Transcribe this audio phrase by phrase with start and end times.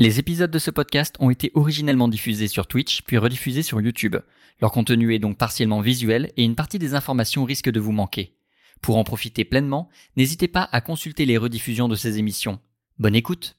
[0.00, 4.14] Les épisodes de ce podcast ont été originellement diffusés sur Twitch puis rediffusés sur YouTube.
[4.60, 8.36] Leur contenu est donc partiellement visuel et une partie des informations risque de vous manquer.
[8.80, 12.60] Pour en profiter pleinement, n'hésitez pas à consulter les rediffusions de ces émissions.
[13.00, 13.57] Bonne écoute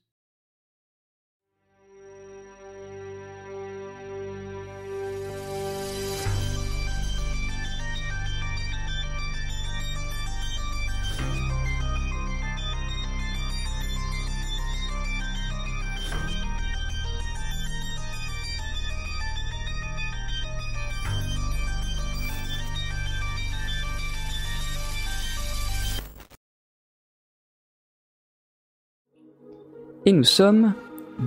[30.09, 30.73] Et nous sommes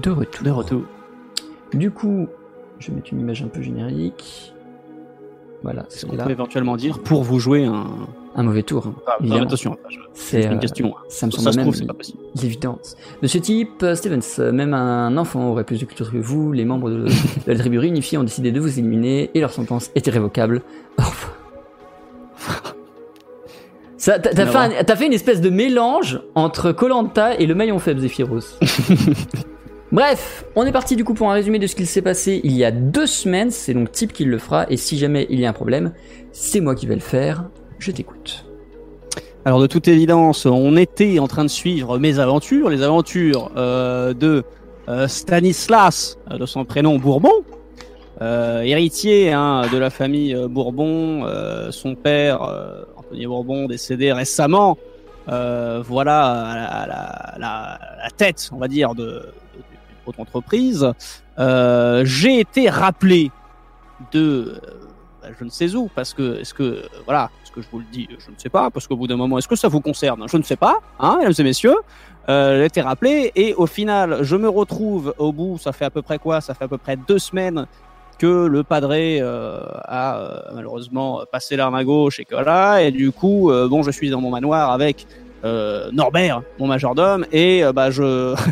[0.02, 0.44] de retour.
[0.44, 0.82] De retour.
[1.72, 2.26] Du coup,
[2.80, 4.52] je vais mettre une image un peu générique.
[5.62, 6.28] Voilà, c'est peut là.
[6.28, 7.86] éventuellement dire pour vous jouer un.
[8.34, 8.92] Un mauvais tour.
[9.06, 9.44] Ah, évidemment.
[9.44, 9.78] attention,
[10.14, 10.94] C'est une euh, question.
[11.08, 11.94] ça me Ça, semble se même
[12.34, 12.96] l'évidence.
[13.22, 16.50] Monsieur Type, euh, Stevens, euh, même un enfant aurait plus de culture que vous.
[16.50, 17.12] Les membres de, de
[17.46, 20.62] la tribu réunifiée ont décidé de vous éliminer et leur sentence est irrévocable.
[20.98, 21.02] Au.
[24.02, 27.78] Ça, t'as, fait un- t'as fait une espèce de mélange entre Colanta et le maillon
[27.78, 28.58] faible Zephyros.
[29.92, 32.50] Bref, on est parti du coup pour un résumé de ce qu'il s'est passé il
[32.56, 33.52] y a deux semaines.
[33.52, 34.66] C'est donc Type qui le fera.
[34.70, 35.92] Et si jamais il y a un problème,
[36.32, 37.44] c'est moi qui vais le faire.
[37.78, 38.44] Je t'écoute.
[39.44, 44.14] Alors, de toute évidence, on était en train de suivre mes aventures, les aventures euh,
[44.14, 44.42] de
[44.88, 47.44] euh, Stanislas, euh, de son prénom Bourbon,
[48.20, 51.24] euh, héritier hein, de la famille Bourbon,
[51.70, 52.48] son père,
[53.12, 54.78] Anthony Bourbon, décédé récemment,
[55.28, 59.22] euh, voilà la, tête, on va dire, de, de,
[60.06, 60.90] autre entreprise.
[61.38, 63.30] Euh, J'ai été rappelé
[64.12, 64.70] de euh,
[65.20, 67.84] bah, je ne sais où, parce que, est-ce que, voilà, est-ce que je vous le
[67.92, 70.26] dis, je ne sais pas, parce qu'au bout d'un moment, est-ce que ça vous concerne?
[70.26, 71.76] Je ne sais pas, hein, mesdames et messieurs.
[72.28, 76.00] J'ai été rappelé, et au final, je me retrouve au bout, ça fait à peu
[76.00, 76.40] près quoi?
[76.40, 77.66] Ça fait à peu près deux semaines
[78.18, 82.90] que le padré euh, a euh, malheureusement passé l'arme à gauche, et que voilà, et
[82.90, 85.06] du coup, euh, bon, je suis dans mon manoir avec
[85.92, 88.34] Norbert, mon majordome, et bah, je.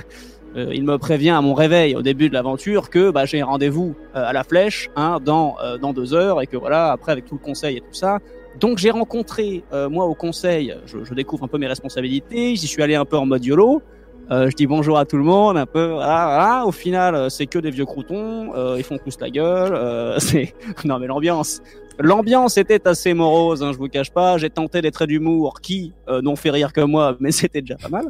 [0.57, 4.33] Il me prévient à mon réveil au début de l'aventure que bah, j'ai rendez-vous à
[4.33, 7.77] la flèche hein, dans, dans deux heures et que voilà, après avec tout le conseil
[7.77, 8.19] et tout ça.
[8.59, 12.83] Donc j'ai rencontré, moi au conseil, je, je découvre un peu mes responsabilités, j'y suis
[12.83, 13.81] allé un peu en mode YOLO.
[14.31, 16.67] Euh, je dis bonjour à tout le monde, un peu, voilà, voilà.
[16.67, 19.75] Au final, euh, c'est que des vieux croutons, euh, ils font tous la gueule.
[20.21, 20.55] c'est
[20.85, 21.61] non mais l'ambiance,
[22.01, 24.39] l'ambiance était assez morose, hein, je vous cache pas.
[24.39, 27.77] J'ai tenté des traits d'humour qui euh, n'ont fait rire que moi, mais c'était déjà
[27.77, 28.07] pas mal.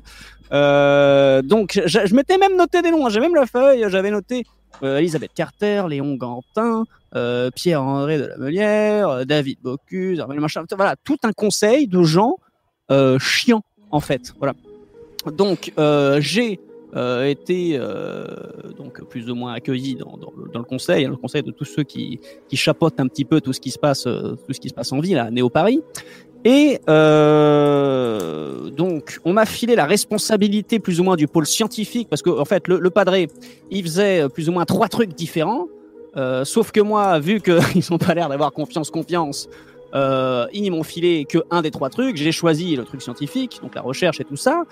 [0.53, 4.11] Euh, donc je, je m'étais même noté des noms, hein, j'ai même la feuille, j'avais
[4.11, 4.45] noté
[4.83, 6.85] euh, Elisabeth Carter, Léon Gantin,
[7.55, 12.37] Pierre-André de la Melière, euh, David Bocuse, Armel machin, voilà, tout un conseil de gens
[13.21, 14.55] chiants en fait, voilà.
[15.27, 16.61] Donc euh, j'ai
[16.97, 18.27] euh, été euh,
[18.77, 21.53] donc plus ou moins accueilli dans, dans, le, dans le conseil, hein, le conseil de
[21.53, 24.53] tous ceux qui, qui chapeautent un petit peu tout ce qui se passe, euh, tout
[24.53, 25.83] ce qui se passe en ville à Néo Paris.
[26.45, 32.23] Et euh, donc, on m'a filé la responsabilité plus ou moins du pôle scientifique parce
[32.23, 33.29] que en fait, le, le padré,
[33.71, 35.69] il faisait plus ou moins trois trucs différents.
[36.43, 39.49] Sauf que moi, vu qu'ils n'ont pas l'air d'avoir confiance, confiance,
[39.95, 42.17] euh, ils m'ont filé que un des trois trucs.
[42.17, 44.63] J'ai choisi le truc scientifique, donc la recherche et tout ça.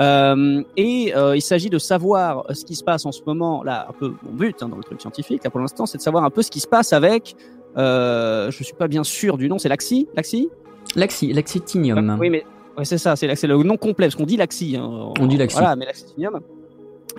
[0.00, 3.62] Euh, et euh, il s'agit de savoir ce qui se passe en ce moment.
[3.62, 6.02] Là, un peu mon but hein, dans le truc scientifique, là pour l'instant, c'est de
[6.02, 7.36] savoir un peu ce qui se passe avec.
[7.76, 9.58] Euh, je suis pas bien sûr du nom.
[9.58, 10.48] C'est Laxi, Laxi?
[10.94, 12.16] Laxi, Laxitinium.
[12.18, 12.44] Oui, mais
[12.78, 14.76] ouais, c'est ça, c'est c'est le nom complet, parce qu'on dit Laxi.
[14.76, 15.12] hein.
[15.20, 15.58] On dit Laxi.
[15.58, 16.40] Voilà, mais Laxitinium.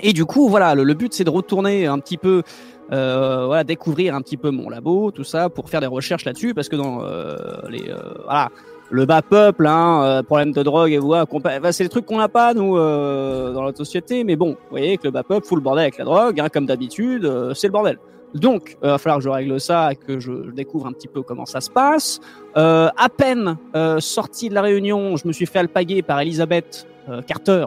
[0.01, 2.41] Et du coup, voilà, le, le but c'est de retourner un petit peu, euh,
[2.89, 6.69] voilà, découvrir un petit peu mon labo, tout ça, pour faire des recherches là-dessus, parce
[6.69, 7.35] que dans euh,
[7.69, 8.49] les, euh, voilà,
[8.89, 12.17] le bas peuple, hein, euh, problème de drogue et voilà, enfin, c'est des trucs qu'on
[12.17, 15.45] n'a pas nous euh, dans notre société, mais bon, vous voyez que le bas peuple
[15.45, 17.97] fout le bordel avec la drogue, hein, comme d'habitude, euh, c'est le bordel.
[18.33, 21.21] Donc, il va falloir que je règle ça et que je, découvre un petit peu
[21.21, 22.19] comment ça se passe.
[22.57, 26.87] Euh, à peine euh, sorti de la réunion, je me suis fait alpaguer par Elisabeth
[27.09, 27.65] euh, Carter,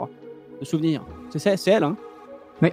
[0.61, 1.02] de souvenir.
[1.34, 1.96] C'est elle, hein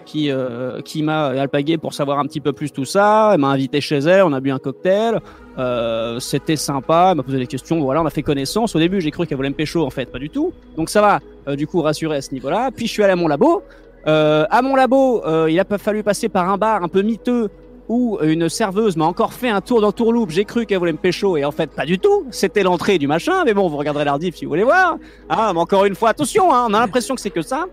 [0.05, 3.31] Qui, euh, qui m'a alpagué pour savoir un petit peu plus tout ça.
[3.33, 5.21] Elle m'a invité chez elle, on a bu un cocktail.
[5.57, 7.79] Euh, C'était sympa, elle m'a posé des questions.
[7.79, 8.75] Voilà, on a fait connaissance.
[8.75, 10.51] Au début, j'ai cru qu'elle voulait me pécho, en fait, pas du tout.
[10.75, 12.69] Donc ça va, euh, du coup, rassuré à ce niveau-là.
[12.75, 13.63] Puis je suis allé à mon labo.
[14.07, 17.49] Euh, à mon labo, euh, il a fallu passer par un bar un peu miteux
[17.89, 20.29] où une serveuse m'a encore fait un tour dans Tourloupe.
[20.31, 22.25] J'ai cru qu'elle voulait me pécho et en fait pas du tout.
[22.31, 23.45] C'était l'entrée du machin.
[23.45, 24.97] Mais bon, vous regarderez l'ardive si vous voulez voir.
[25.29, 27.65] Ah, mais encore une fois, attention, hein, on a l'impression que c'est que ça.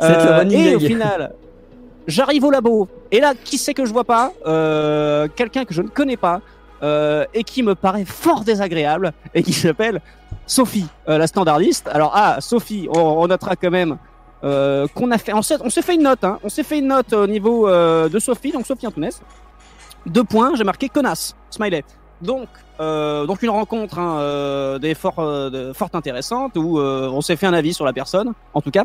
[0.00, 1.34] Running et au final,
[2.10, 5.82] j'arrive au labo et là, qui c'est que je vois pas euh, Quelqu'un que je
[5.82, 6.40] ne connais pas
[6.82, 10.00] euh, et qui me paraît fort désagréable et qui s'appelle
[10.46, 11.88] Sophie, euh, la standardiste.
[11.92, 13.98] Alors ah, Sophie, on, on notera quand même
[14.42, 15.32] euh, qu'on a fait.
[15.34, 16.38] On s'est, on s'est fait une note, hein.
[16.42, 19.20] On s'est fait une note au niveau euh, de Sophie, donc Sophie Antounès.
[20.06, 21.84] Deux points, j'ai marqué connasse, smiley.
[22.22, 22.48] Donc,
[22.80, 27.36] euh, donc une rencontre hein, euh, des fort, euh, fort intéressante où euh, on s'est
[27.36, 28.82] fait un avis sur la personne, en tout cas.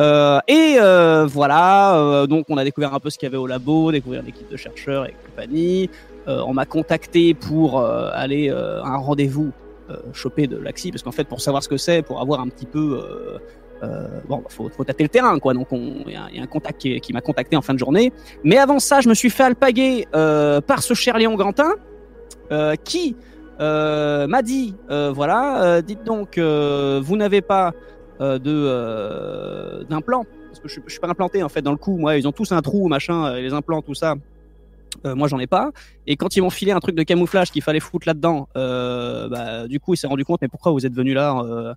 [0.00, 3.46] Euh, et euh, voilà, donc on a découvert un peu ce qu'il y avait au
[3.46, 5.90] labo, découvrir l'équipe de chercheurs et compagnie.
[6.26, 9.50] On m'a contacté pour aller à un rendez-vous
[10.14, 12.64] choper de l'Axi, parce qu'en fait, pour savoir ce que c'est, pour avoir un petit
[12.64, 13.38] peu
[13.82, 15.52] euh, bon, faut, faut tâter le terrain, quoi.
[15.54, 17.78] Donc, on- il y, y a un contact qui, qui m'a contacté en fin de
[17.80, 18.12] journée.
[18.44, 21.72] Mais avant ça, je me suis fait alpaguer euh, par ce cher Léon Grantin,
[22.84, 23.16] qui
[23.60, 27.72] euh, m'a dit, euh, voilà, euh, dites donc, euh, vous n'avez pas
[28.20, 31.76] euh, de euh, d'implant, parce que je, je suis pas implanté en fait dans le
[31.76, 31.96] cou.
[31.96, 34.14] Moi, ils ont tous un trou, machin, euh, les implants, tout ça.
[35.06, 35.70] Euh, moi, j'en ai pas.
[36.06, 39.66] Et quand ils m'ont filé un truc de camouflage qu'il fallait foutre là-dedans, euh, bah,
[39.66, 41.74] du coup, il s'est rendu compte, mais pourquoi vous êtes venu là euh, euh,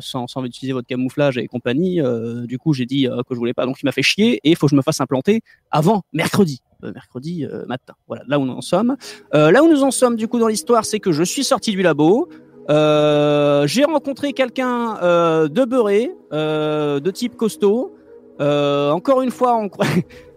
[0.00, 3.38] sans, sans utiliser votre camouflage et compagnie euh, Du coup, j'ai dit euh, que je
[3.38, 3.66] voulais pas.
[3.66, 6.62] Donc, il m'a fait chier et il faut que je me fasse implanter avant mercredi.
[6.84, 7.94] Euh, mercredi euh, matin.
[8.06, 8.96] Voilà, là où nous en sommes.
[9.34, 11.72] Euh, là où nous en sommes, du coup, dans l'histoire, c'est que je suis sorti
[11.72, 12.28] du labo.
[12.68, 17.96] Euh, j'ai rencontré quelqu'un euh, de beurré, euh, de type costaud.
[18.40, 19.70] Euh, encore une fois, on.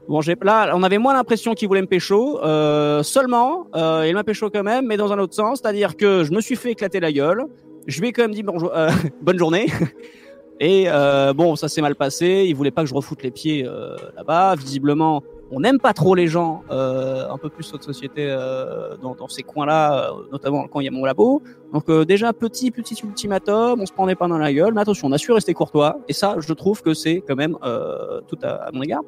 [0.09, 2.38] Bon, j'ai là, on avait moins l'impression qu'il voulait me pécho.
[2.44, 6.25] Euh, seulement, euh, il m'a pécho quand même, mais dans un autre sens, c'est-à-dire que
[6.25, 7.45] je me suis fait éclater la gueule.
[7.88, 8.89] Je lui ai quand même dit bonjour, euh,
[9.21, 9.68] bonne journée.
[10.59, 12.45] Et euh, bon, ça s'est mal passé.
[12.47, 14.56] Il voulait pas que je refoute les pieds euh, là-bas.
[14.56, 19.13] Visiblement, on n'aime pas trop les gens, euh, un peu plus notre société euh, dans,
[19.13, 21.44] dans ces coins-là, euh, notamment quand il y a mon labo.
[21.71, 25.12] Donc déjà petit petit ultimatum, on se prenait pas dans la gueule, mais attention, on
[25.12, 26.00] a su rester courtois.
[26.07, 27.57] Et ça, je trouve que c'est quand même
[28.27, 29.01] tout à, à mon égard.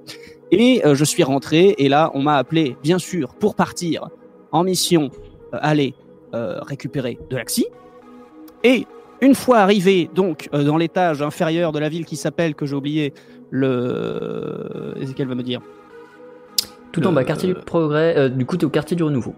[0.52, 4.10] Et je suis rentré et là, on m'a appelé, bien sûr, pour partir
[4.52, 5.10] en mission,
[5.52, 5.94] aller
[6.32, 7.66] récupérer de l'Axi.
[8.64, 8.86] Et
[9.22, 12.76] une fois arrivé donc euh, dans l'étage inférieur de la ville qui s'appelle, que j'ai
[12.76, 13.14] oublié,
[13.52, 14.94] le...
[15.00, 15.62] Ezekiel va me dire.
[16.92, 18.16] Tout en bas, quartier du progrès.
[18.18, 19.36] euh, du coup, t'es au quartier du renouveau.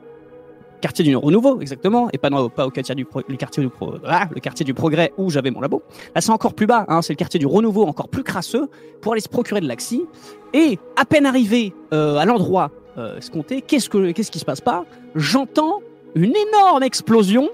[0.81, 3.69] quartier du renouveau exactement et pas non, pas au quartier du pro- le quartier du
[3.69, 5.81] pro- ah, le quartier du progrès où j'avais mon labo
[6.13, 8.67] là c'est encore plus bas hein, c'est le quartier du renouveau encore plus crasseux
[9.01, 10.05] pour aller se procurer de l'axi
[10.53, 12.69] et à peine arrivé euh, à l'endroit
[12.99, 14.85] euh, escompté qu'est-ce que qu'est-ce qui se passe pas?
[15.15, 15.79] J'entends
[16.13, 17.49] une énorme explosion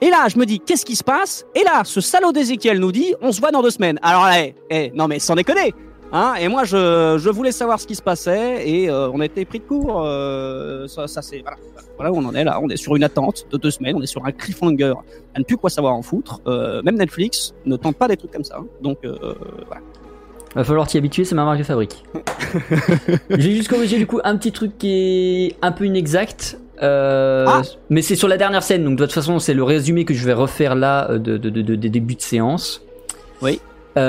[0.00, 1.44] et là je me dis qu'est-ce qui se passe?
[1.54, 4.42] Et là ce salaud d'Ézéchiel nous dit on se voit dans deux semaines alors là
[4.44, 5.74] eh, eh, non mais sans déconner
[6.12, 9.24] Hein, et moi, je, je voulais savoir ce qui se passait et euh, on a
[9.24, 10.02] été pris de court.
[10.04, 11.56] euh, ça, ça c'est voilà,
[11.96, 12.60] voilà où on en est là.
[12.62, 13.96] On est sur une attente de deux semaines.
[13.96, 14.94] On est sur un cliffhanger
[15.34, 16.40] à ne plus quoi savoir en foutre.
[16.46, 18.58] Euh, même Netflix ne tente pas des trucs comme ça.
[18.60, 18.66] hein.
[18.82, 19.16] Donc euh,
[19.66, 19.82] voilà.
[20.54, 22.04] Va falloir t'y habituer, c'est ma marque de fabrique.
[23.30, 26.56] J'ai juste corrigé du coup un petit truc qui est un peu inexact.
[26.82, 27.62] Euh, Ah.
[27.90, 30.24] Mais c'est sur la dernière scène, donc de toute façon c'est le résumé que je
[30.26, 32.82] vais refaire là euh, de, de, de- de- des débuts de séance.
[33.42, 33.60] Oui.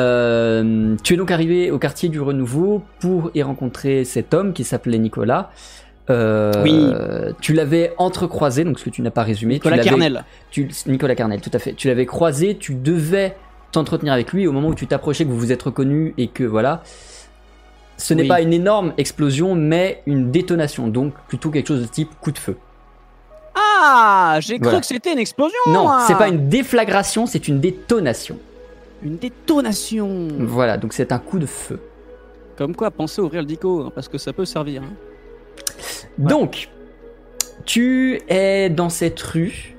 [0.02, 4.64] Euh, tu es donc arrivé au quartier du Renouveau pour y rencontrer cet homme qui
[4.64, 5.52] s'appelait Nicolas.
[6.10, 6.94] Euh, Oui.
[7.42, 9.56] Tu l'avais entrecroisé, donc ce que tu n'as pas résumé.
[9.56, 10.24] Nicolas tu Kernel.
[10.52, 11.74] tu, Nicolas Carnel, tout à fait.
[11.74, 13.36] Tu l'avais croisé, tu devais
[13.72, 16.44] t'entretenir avec lui au moment où tu t'approchais, que vous vous êtes reconnu et que
[16.46, 16.82] voilà.
[17.98, 18.28] Ce n'est Oui.
[18.28, 22.38] pas une énorme explosion, mais une détonation, donc plutôt quelque chose de type coup de
[22.38, 22.56] feu.
[23.56, 25.58] Ah, j'ai cru que c'était une explosion.
[25.68, 26.04] Non, moi.
[26.08, 28.38] c'est pas une déflagration, c'est une détonation.
[29.04, 30.28] une détonation.
[30.40, 31.80] Voilà, donc c'est un coup de feu.
[32.58, 34.82] Comme quoi, pensez à ouvrir le dico hein, parce que ça peut servir.
[34.84, 34.94] hein.
[36.18, 36.70] Donc,
[37.66, 39.76] tu es dans cette rue,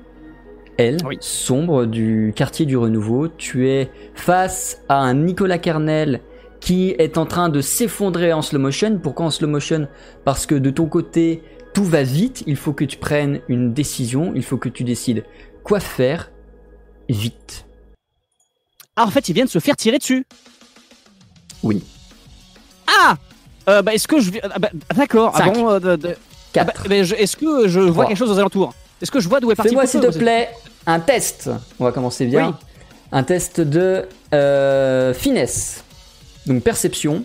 [0.77, 1.17] elle, Oui.
[1.19, 3.27] sombre du quartier du Renouveau.
[3.27, 6.21] Tu es face à un Nicolas Kernel
[6.59, 8.99] qui est en train de s'effondrer en slow motion.
[9.01, 9.87] Pourquoi en slow motion?
[10.25, 11.41] Parce que de ton côté,
[11.73, 12.43] tout va vite.
[12.47, 14.33] Il faut que tu prennes une décision.
[14.35, 15.23] Il faut que tu décides
[15.63, 16.31] quoi faire
[17.07, 17.65] vite.
[18.95, 20.25] Ah, en fait, ils viennent se faire tirer dessus.
[21.63, 21.83] Oui.
[22.87, 23.15] Ah
[23.69, 24.31] euh, bah, Est-ce que je.
[24.43, 25.35] ah, bah, D'accord.
[25.39, 25.95] Avant euh, de.
[25.95, 26.15] de-
[26.57, 27.03] ah, bah, 4.
[27.03, 28.73] je- Est-ce que je vois quelque chose aux alentours?
[29.01, 30.49] Est-ce que je vois d'où est parti Fais-moi s'il te plaît
[30.85, 31.49] un test.
[31.79, 32.47] On va commencer bien.
[32.49, 32.53] Oui.
[33.11, 35.83] Un test de euh, finesse.
[36.45, 37.23] Donc perception.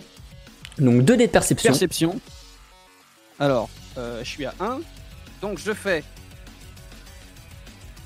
[0.77, 1.71] Donc 2 dés de perception.
[1.71, 2.19] Perception.
[3.39, 4.79] Alors, euh, je suis à 1.
[5.41, 6.03] Donc je fais.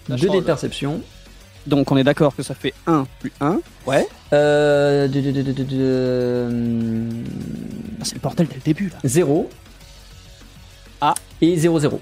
[0.08, 1.02] La 2 dés de perception.
[1.68, 3.60] Donc on est d'accord que ça fait 1 plus 1.
[3.86, 4.08] Ouais.
[4.34, 6.50] Euh, de, de, de, de, de, de,
[8.02, 8.98] Ah, c'est le bordel dès le début là.
[9.04, 9.50] 0.
[11.02, 11.14] Ah.
[11.42, 12.00] Et 0-0.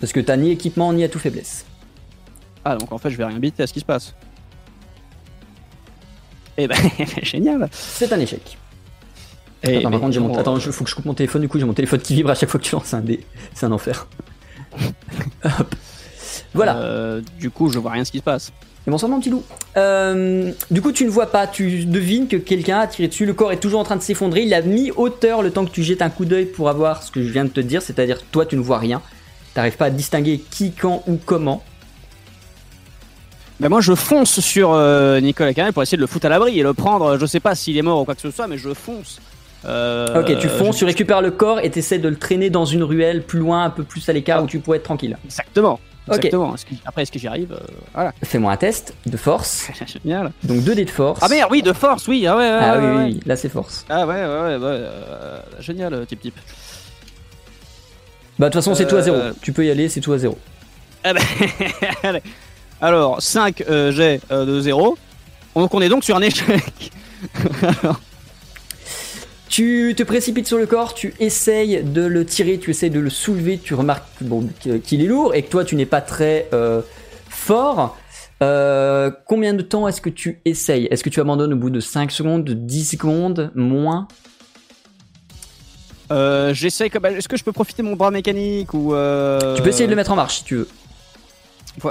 [0.00, 1.64] Parce que t'as ni équipement ni atout faiblesse.
[2.64, 4.14] Ah, donc en fait, je vais rien biter à ce qui se passe.
[6.58, 6.76] Eh ben,
[7.22, 7.68] génial.
[7.72, 8.58] C'est un échec.
[9.62, 10.32] Et Attends, mais- par contre, j'ai mon...
[10.34, 11.42] oh, Attends, il faut que je coupe mon téléphone.
[11.42, 13.24] Du coup, j'ai mon téléphone qui vibre à chaque fois que tu lances un dé.
[13.54, 14.06] C'est un enfer.
[15.44, 15.74] Hop.
[16.54, 16.76] Voilà.
[16.78, 18.52] Euh, du coup, je vois rien ce qui se passe.
[18.86, 19.42] Et bonsoir mon petit loup.
[19.76, 23.26] Euh, du coup, tu ne vois pas, tu devines que quelqu'un a tiré dessus.
[23.26, 24.42] Le corps est toujours en train de s'effondrer.
[24.42, 27.10] Il a mis hauteur le temps que tu jettes un coup d'œil pour avoir ce
[27.10, 29.02] que je viens de te dire, c'est-à-dire toi, tu ne vois rien.
[29.52, 31.62] T'arrives pas à distinguer qui, quand ou comment.
[33.60, 36.58] Ben moi, je fonce sur euh, Nicolas Canel pour essayer de le foutre à l'abri
[36.58, 37.18] et le prendre.
[37.18, 39.20] Je sais pas s'il est mort ou quoi que ce soit, mais je fonce.
[39.66, 42.82] Euh, ok, tu fonces, tu récupères le corps et t'essaies de le traîner dans une
[42.82, 45.18] ruelle plus loin, un peu plus à l'écart où tu pourrais être tranquille.
[45.26, 45.78] Exactement.
[46.08, 46.14] Ok.
[46.16, 46.52] Exactement.
[46.54, 47.58] Que- après, est-ce que j'y arrive Euh,
[47.92, 48.14] Voilà.
[48.24, 49.68] Fais-moi un test de force.
[50.02, 50.32] Génial.
[50.44, 51.20] Donc 2 dés de force.
[51.22, 52.26] Ah merde, oui, de force, oui.
[52.26, 53.84] Ah ouais, ouais, Ah ouais, oui, oui, oui, là c'est force.
[53.90, 54.60] Ah ouais, ouais, ouais, ouais.
[54.64, 56.36] euh, génial, euh, type type.
[58.38, 59.18] Bah de toute façon c'est tout à zéro.
[59.42, 60.38] Tu peux y aller, c'est tout à zéro.
[61.04, 61.22] Ah ben,
[62.02, 62.22] allez.
[62.80, 64.96] Alors, 5 euh, jets euh, de 0.
[65.54, 66.92] Donc on est donc sur un échec.
[69.50, 73.10] Tu te précipites sur le corps, tu essayes de le tirer, tu essayes de le
[73.10, 74.48] soulever, tu remarques bon,
[74.84, 76.82] qu'il est lourd et que toi tu n'es pas très euh,
[77.28, 77.98] fort.
[78.44, 80.86] Euh, combien de temps est-ce que tu essayes?
[80.92, 84.06] Est-ce que tu abandonnes au bout de 5 secondes, de 10 secondes, moins?
[86.12, 88.94] Euh, J'essaye Est-ce que je peux profiter de mon bras mécanique ou.
[89.56, 90.68] Tu peux essayer de le mettre en marche si tu veux.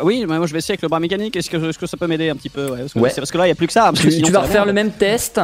[0.03, 1.35] Oui, mais moi je vais essayer avec le bras mécanique.
[1.35, 3.09] Est-ce que, ça peut m'aider un petit peu ouais, parce, que Ouais.
[3.09, 3.83] c'est parce que là il n'y a plus que ça.
[3.85, 5.39] parce que Tu, sinon, tu ça vas va refaire le même test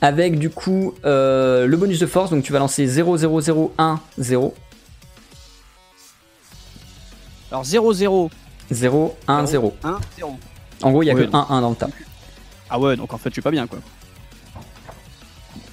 [0.00, 3.74] avec du coup euh, le bonus de force, donc tu vas lancer 0 0 0
[3.78, 4.54] 1 0
[7.50, 8.30] Alors 0, 0,
[8.70, 9.74] 0 1 0.
[9.84, 10.38] 1, 0.
[10.82, 11.46] En gros il y a Ouais, que non.
[11.48, 11.88] 1 1 dans le tas.
[12.70, 13.78] Ah ouais, donc en fait je suis pas bien quoi.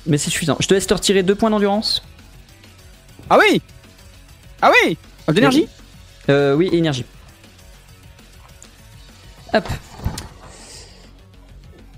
[0.06, 0.58] Mais c'est suffisant.
[0.60, 2.02] Je te laisse te retirer 2 points d'endurance.
[3.30, 3.62] Ah oui
[4.62, 4.98] Ah oui
[5.34, 5.68] D'énergie
[6.30, 7.06] Euh, oui, énergie.
[9.54, 9.68] Hop.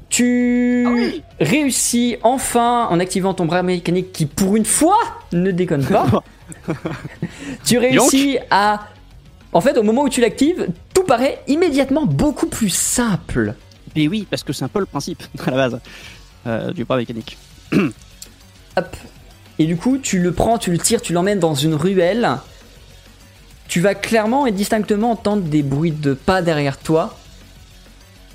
[0.10, 4.98] Tu Ah oui réussis enfin en activant ton bras mécanique qui, pour une fois,
[5.34, 6.24] ne déconne pas.
[7.66, 8.88] tu réussis à.
[9.52, 13.56] En fait, au moment où tu l'actives, tout paraît immédiatement beaucoup plus simple.
[13.96, 15.80] Et oui, parce que c'est un peu le principe à la base
[16.48, 17.38] euh, du bras mécanique.
[17.74, 18.96] Hop.
[19.60, 22.38] Et du coup, tu le prends, tu le tires, tu l'emmènes dans une ruelle.
[23.68, 27.18] Tu vas clairement et distinctement entendre des bruits de pas derrière toi.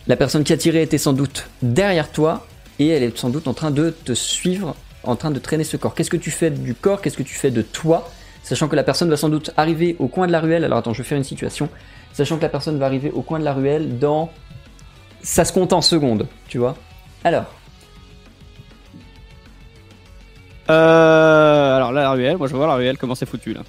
[0.08, 2.46] La personne qui a tiré était sans doute derrière toi
[2.78, 5.76] et elle est sans doute en train de te suivre, en train de traîner ce
[5.76, 5.94] corps.
[5.94, 7.00] Qu'est-ce que tu fais du corps?
[7.00, 8.08] Qu'est-ce que tu fais de toi?
[8.42, 10.64] Sachant que la personne va sans doute arriver au coin de la ruelle.
[10.64, 11.68] Alors attends, je vais faire une situation.
[12.12, 14.30] Sachant que la personne va arriver au coin de la ruelle dans.
[15.22, 16.76] Ça se compte en secondes, tu vois.
[17.24, 17.46] Alors,
[20.68, 23.60] Euh, alors là, la ruelle, moi je voir la ruelle, comment c'est foutu là.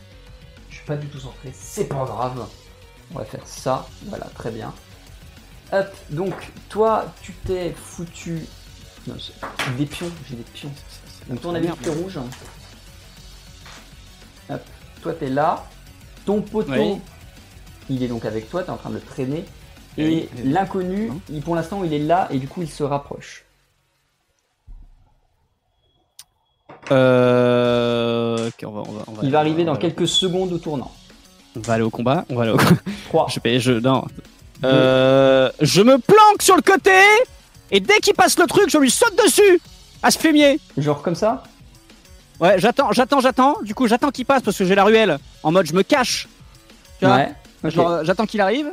[0.70, 2.46] Je suis pas du tout centré, c'est pas grave.
[3.14, 4.74] On va faire ça, voilà, très bien.
[5.74, 6.34] Hop, donc
[6.70, 8.42] toi, tu t'es foutu.
[9.08, 9.16] Non,
[9.78, 10.72] des pions, j'ai des pions.
[11.30, 11.78] Donc ton avis Merde.
[11.86, 12.18] est rouge.
[14.50, 14.62] Hop,
[15.02, 15.66] toi t'es là.
[16.26, 17.02] Ton poteau, Oui.
[17.90, 19.46] il est donc avec toi, t'es en train de le traîner.
[19.98, 20.30] Et oui.
[20.44, 23.44] l'inconnu, il- pour l'instant, il est là et du coup, il se rapproche.
[26.92, 28.48] Euh...
[28.48, 30.92] ok, on va, on va, on va- Il va arriver dans quelques secondes au tournant.
[31.56, 32.58] On va aller au combat, on va aller au
[33.08, 33.28] 3.
[33.34, 34.06] Je vais, je, non.
[34.64, 36.92] Euh, je me planque sur le côté
[37.72, 39.60] et dès qu'il passe le truc, je lui saute dessus
[40.04, 40.60] à ce fumier.
[40.78, 41.44] Genre comme ça
[42.40, 43.58] Ouais, j'attends, j'attends, j'attends.
[43.64, 45.18] Du coup, j'attends qu'il passe parce que j'ai la ruelle.
[45.44, 46.28] En mode, je me cache.
[47.00, 47.32] Tu vois Ouais.
[47.72, 48.68] Genre, j'attends qu'il arrive,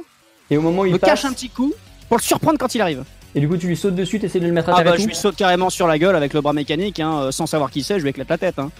[0.50, 1.72] Et au moment où je il me passe, cache un petit coup
[2.08, 3.04] pour le surprendre quand il arrive.
[3.34, 4.98] et du coup, tu lui sautes dessus, t'essaies de le mettre à Ah terre bah,
[4.98, 7.46] et je lui saute carrément sur la gueule avec le bras mécanique, hein, euh, sans
[7.46, 8.58] savoir qui c'est, je lui éclate la tête.
[8.58, 8.70] Hein.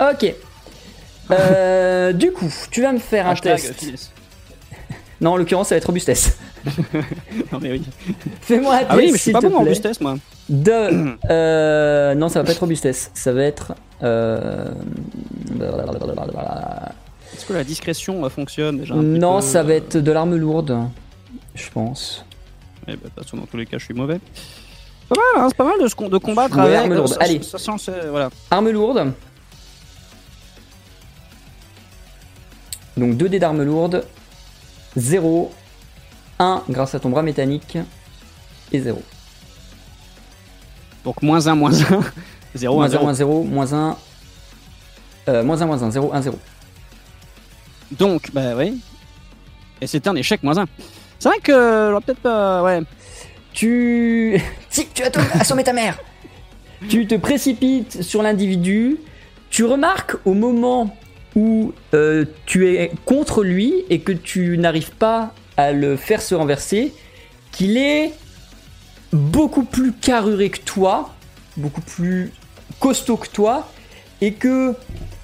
[0.00, 0.34] Ok.
[1.30, 3.74] Euh, du coup, tu vas me faire un Hashtag test.
[3.74, 4.10] finesse.
[5.20, 6.38] Non, en l'occurrence, ça va être robustesse.
[7.52, 7.82] Non, mais oui.
[8.40, 8.90] Fais-moi un test.
[8.90, 10.16] Ah oui, mais je suis pas bon en robustesse, moi.
[10.48, 11.16] De.
[11.30, 13.10] euh, non, ça va pas être robustesse.
[13.14, 13.74] Ça va être.
[14.02, 14.68] Euh...
[17.34, 20.36] Est-ce que la discrétion euh, fonctionne déjà Non, peu, ça va euh, être de l'arme
[20.36, 20.76] lourde.
[21.54, 22.24] Je pense.
[22.86, 24.20] Eh ben, de toute façon, dans tous les cas, je suis mauvais.
[24.34, 26.78] C'est pas mal, hein, c'est pas mal de, combattre Ouais, avec.
[26.78, 27.08] arme lourde.
[27.12, 27.40] ça- Allez.
[27.42, 27.58] ça
[28.10, 28.30] voilà.
[28.50, 29.12] Arme lourde.
[32.96, 34.04] Donc 2 dés d'arme lourde.
[34.96, 35.52] 0.
[36.38, 37.78] 1 grâce à ton bras mécanique.
[38.72, 39.00] Et 0.
[41.04, 42.00] Donc moins 1, moins 1.
[42.54, 43.02] 0, 1, Moins 1, 0.
[43.04, 43.96] moins 0, moins 1.
[45.28, 46.38] Euh, moins 1, moins 1, 0, 1, 0.
[47.92, 48.80] Donc, bah oui.
[49.80, 50.66] Et c'est un échec moins 1.
[51.18, 52.62] C'est vrai que j'aurais peut-être pas.
[52.62, 52.80] Ouais.
[53.52, 54.40] Tu.
[54.70, 55.96] Si, tu as assommé ta mère
[56.88, 58.98] Tu te précipites sur l'individu.
[59.50, 60.96] Tu remarques au moment
[61.34, 66.34] où euh, tu es contre lui et que tu n'arrives pas à le faire se
[66.34, 66.92] renverser
[67.52, 68.12] qu'il est
[69.12, 71.14] beaucoup plus carruré que toi,
[71.56, 72.32] beaucoup plus
[72.80, 73.68] costaud que toi,
[74.20, 74.74] et que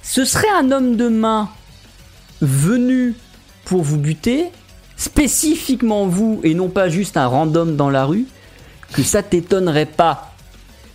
[0.01, 1.49] ce serait un homme de main
[2.41, 3.15] venu
[3.65, 4.47] pour vous buter
[5.01, 8.25] spécifiquement vous et non pas juste un random dans la rue,
[8.93, 10.35] que ça t'étonnerait pas.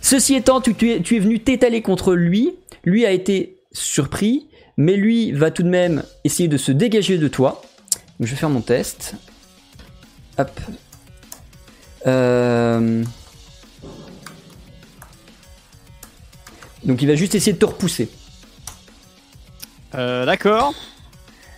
[0.01, 2.53] Ceci étant, tu, es venu t'étaler contre lui,
[2.85, 4.46] lui a été surpris,
[4.77, 7.61] mais lui va tout de même essayer de se dégager de toi.
[8.19, 9.15] Donc, je vais faire mon test.
[10.37, 10.59] Hop.
[12.05, 13.03] Euh,
[16.87, 18.09] Donc il va juste essayer de te repousser.
[19.95, 20.73] Euh, D'accord.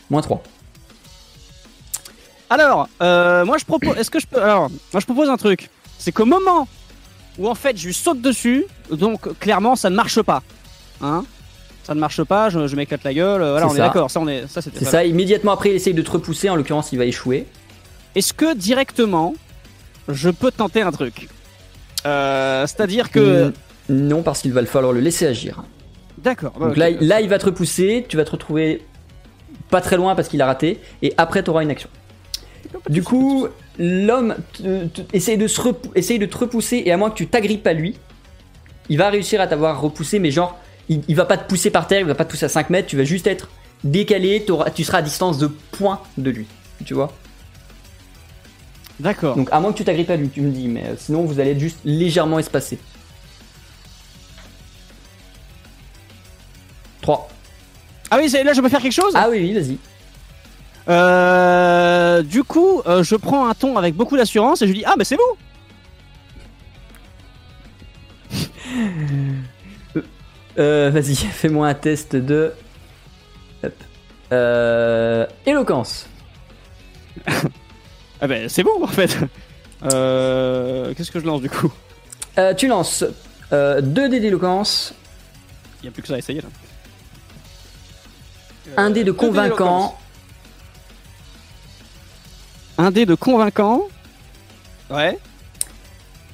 [0.10, 0.42] Moins 3.
[2.50, 3.96] Alors, euh, moi je propose.
[3.98, 4.42] Est-ce que je peux.
[4.42, 5.70] Alors, moi je propose un truc.
[6.00, 6.68] C'est qu'au moment
[7.38, 10.42] où en fait je lui saute dessus, donc clairement ça ne marche pas.
[11.02, 11.26] Hein?
[11.90, 13.42] Ça ne marche pas, je, je m'éclate la gueule.
[13.42, 13.76] euh, Voilà, on ça.
[13.76, 14.12] est d'accord.
[14.12, 14.46] Ça, on est.
[14.48, 14.78] Ça, c'était.
[14.80, 17.48] C'est ça, immédiatement après il essaye de te repousser, en l'occurrence il va échouer.
[18.14, 19.34] Est-ce que directement
[20.08, 21.28] je peux tenter un truc
[22.06, 23.52] Euh, C'est-à-dire que.
[23.90, 25.64] Non, parce qu'il va falloir le laisser agir.
[26.20, 26.54] D'accord.
[26.60, 28.86] bah, Donc là, là il va te repousser, tu vas te retrouver
[29.72, 31.90] pas très loin parce qu'il a raté, et après tu auras une action.
[32.88, 33.48] Du coup,
[33.80, 34.36] l'homme
[35.14, 37.74] essaye, de se repou- essaye de te repousser, et à moins que tu t'agrippes à
[37.74, 37.96] lui,
[38.90, 40.56] il va réussir à t'avoir repoussé, mais genre,
[40.90, 42.70] il, il va pas te pousser par terre, il va pas te pousser à 5
[42.70, 43.50] mètres, tu vas juste être
[43.84, 46.48] décalé, tu seras à distance de point de lui.
[46.86, 47.14] Tu vois
[49.00, 49.36] D'accord.
[49.36, 51.40] Donc à moins que tu t'agrippes à lui, tu me dis, mais euh, sinon vous
[51.40, 52.78] allez être juste légèrement espacé.
[57.02, 57.30] 3.
[58.12, 59.14] Ah oui, là je peux faire quelque chose?
[59.16, 59.78] Ah oui, oui, vas-y.
[60.90, 64.86] Euh, du coup, euh, je prends un ton avec beaucoup d'assurance et je lui dis
[64.86, 65.38] Ah, mais c'est vous
[70.60, 72.54] Euh, vas-y, fais-moi un test de.
[73.64, 73.74] Hop.
[74.32, 76.08] Euh, éloquence.
[78.22, 79.18] Ah, ben c'est vous en fait
[79.92, 81.72] Euh, Qu'est-ce que je lance du coup?
[82.38, 83.04] Euh, tu lances
[83.52, 84.94] 2 dés d'éloquence,
[85.82, 86.48] Il n'y a plus que ça à essayer là.
[88.78, 89.98] un dé de dés convaincant,
[92.78, 93.88] Un dé de convaincant.
[94.90, 95.18] Ouais.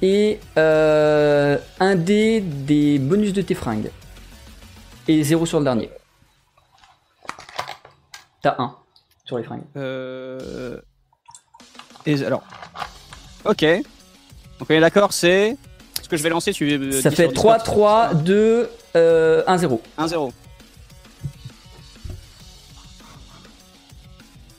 [0.02, 3.90] et euh, un dé des bonus de tes fringues.
[5.08, 5.90] Et 0 sur le dernier.
[8.42, 8.76] T'as 1
[9.24, 9.64] sur les fringues.
[9.76, 10.80] Euh...
[12.06, 12.42] Et alors.
[13.44, 13.64] Ok.
[14.58, 15.56] Donc on est d'accord, c'est.
[16.02, 16.92] Ce que je vais lancer, tu.
[16.92, 18.12] Ça fait sur 3, Discord.
[18.12, 19.82] 3, 2, euh, 1, 0.
[19.98, 20.32] 1-0.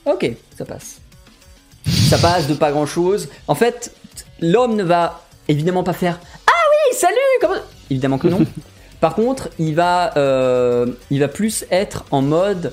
[0.04, 1.00] Ok, ça passe.
[1.86, 3.28] Ça passe de pas grand chose.
[3.46, 3.94] En fait,
[4.40, 7.54] l'homme ne va évidemment pas faire Ah oui, salut comment...
[7.90, 8.40] Évidemment que non.
[9.00, 12.72] Par contre, il va, euh, il va plus être en mode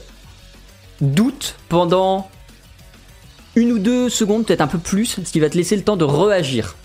[1.02, 2.30] doute pendant
[3.56, 5.98] une ou deux secondes, peut-être un peu plus, ce qui va te laisser le temps
[5.98, 6.76] de réagir.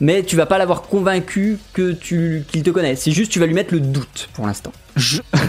[0.00, 2.96] Mais tu vas pas l'avoir convaincu que tu qu'il te connaît.
[2.96, 4.72] C'est juste tu vas lui mettre le doute pour l'instant.
[4.96, 5.20] Je.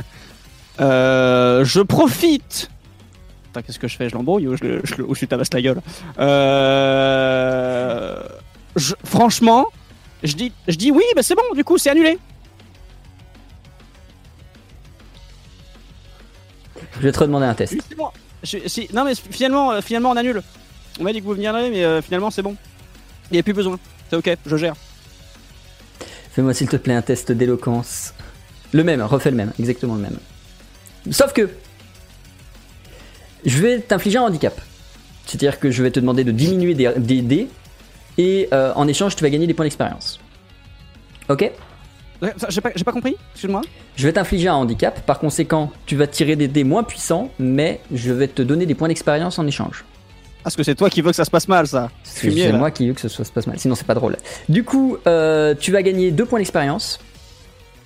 [0.80, 2.72] Euh, je profite.
[3.52, 4.10] Attends, qu'est-ce que je fais?
[4.10, 5.80] Je l'embrouille ou je, lui tabasse la gueule?
[6.18, 8.24] Euh...
[9.04, 9.68] Franchement,
[10.24, 12.18] je dis, je dis oui, bah c'est bon, du coup, c'est annulé.
[16.98, 17.76] Je vais te redemander un test.
[17.98, 18.10] Bon.
[18.44, 20.42] Je- si- non, mais finalement, euh, finalement, on annule.
[21.00, 22.56] On m'a dit que vous viendrez, mais euh, finalement, c'est bon.
[23.30, 23.80] Il n'y a plus besoin.
[24.10, 24.74] C'est ok, je gère.
[26.32, 28.14] Fais-moi s'il te plaît un test d'éloquence.
[28.74, 30.18] Le même, refais le même, exactement le même.
[31.12, 31.50] Sauf que
[33.46, 34.60] je vais t'infliger un handicap.
[35.26, 37.48] C'est-à-dire que je vais te demander de diminuer des, des dés
[38.18, 40.20] et euh, en échange tu vas gagner des points d'expérience.
[41.30, 41.52] Ok?
[42.50, 43.62] J'ai pas, pas compris, excuse-moi.
[43.96, 47.82] Je vais t'infliger un handicap, par conséquent tu vas tirer des dés moins puissants, mais
[47.92, 49.86] je vais te donner des points d'expérience en échange.
[50.44, 51.90] Parce que c'est toi qui veux que ça se passe mal, ça.
[52.04, 54.18] C'est moi qui veux que soit se passe mal, sinon c'est pas drôle.
[54.50, 57.00] Du coup, euh, tu vas gagner deux points d'expérience.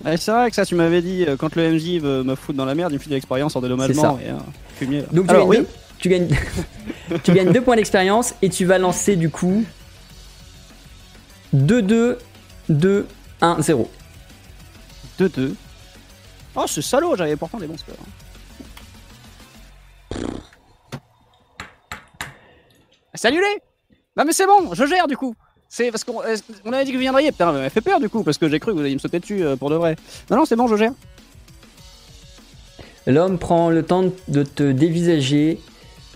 [0.04, 2.58] Ouais, c'est vrai que ça, tu m'avais dit, euh, quand le MJ veut me foutre
[2.58, 4.18] dans la merde, il me fait de l'expérience en dédommagement.
[4.22, 4.34] Et, euh,
[4.78, 5.06] fumier, là.
[5.12, 5.66] Donc tu, Alors, gagnes, oui.
[5.66, 5.68] deux,
[5.98, 6.28] tu, gagnes,
[7.24, 9.64] tu gagnes deux points d'expérience et tu vas lancer du coup
[11.52, 12.18] 2, 2,
[12.68, 13.06] 2,
[13.40, 13.90] 1, 0.
[15.18, 15.54] 2-2.
[16.56, 17.96] Oh, c'est salaud, j'avais pourtant des bons scores.
[23.14, 23.46] C'est annulé
[24.16, 25.34] Non mais c'est bon, je gère du coup
[25.68, 26.20] C'est parce qu'on
[26.64, 28.60] on avait dit que vous viendriez, putain, m'a fait peur du coup, parce que j'ai
[28.60, 29.96] cru que vous alliez me sauter dessus euh, pour de vrai.
[30.30, 30.92] Non, non, c'est bon, je gère.
[33.06, 35.60] L'homme prend le temps de te dévisager.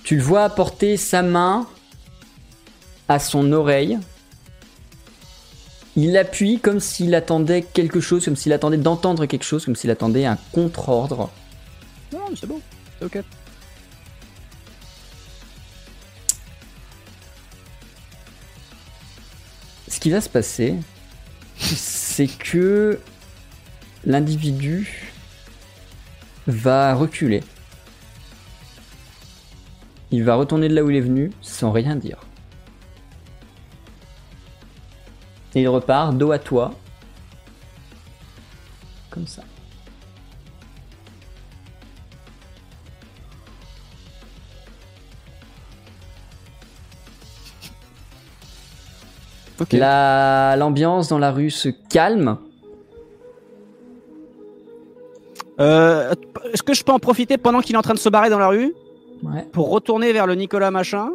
[0.02, 1.66] Tu le vois porter sa main
[3.08, 3.98] à son oreille.
[6.02, 9.90] Il appuie comme s'il attendait quelque chose, comme s'il attendait d'entendre quelque chose, comme s'il
[9.90, 11.30] attendait un contre-ordre.
[12.10, 12.58] Non, mais c'est bon,
[12.98, 13.22] c'est ok.
[19.88, 20.76] Ce qui va se passer,
[21.58, 22.98] c'est que
[24.06, 25.12] l'individu
[26.46, 27.42] va reculer.
[30.10, 32.16] Il va retourner de là où il est venu sans rien dire.
[35.54, 36.72] Et il repart dos à toi.
[39.10, 39.42] Comme ça.
[49.72, 52.38] La- L'ambiance dans la rue se calme.
[55.60, 56.14] Euh,
[56.52, 58.38] Est-ce que je peux en profiter pendant qu'il est en train de se barrer dans
[58.38, 58.74] la rue?
[59.22, 59.42] Ouais.
[59.52, 61.10] pour retourner vers le Nicolas machin?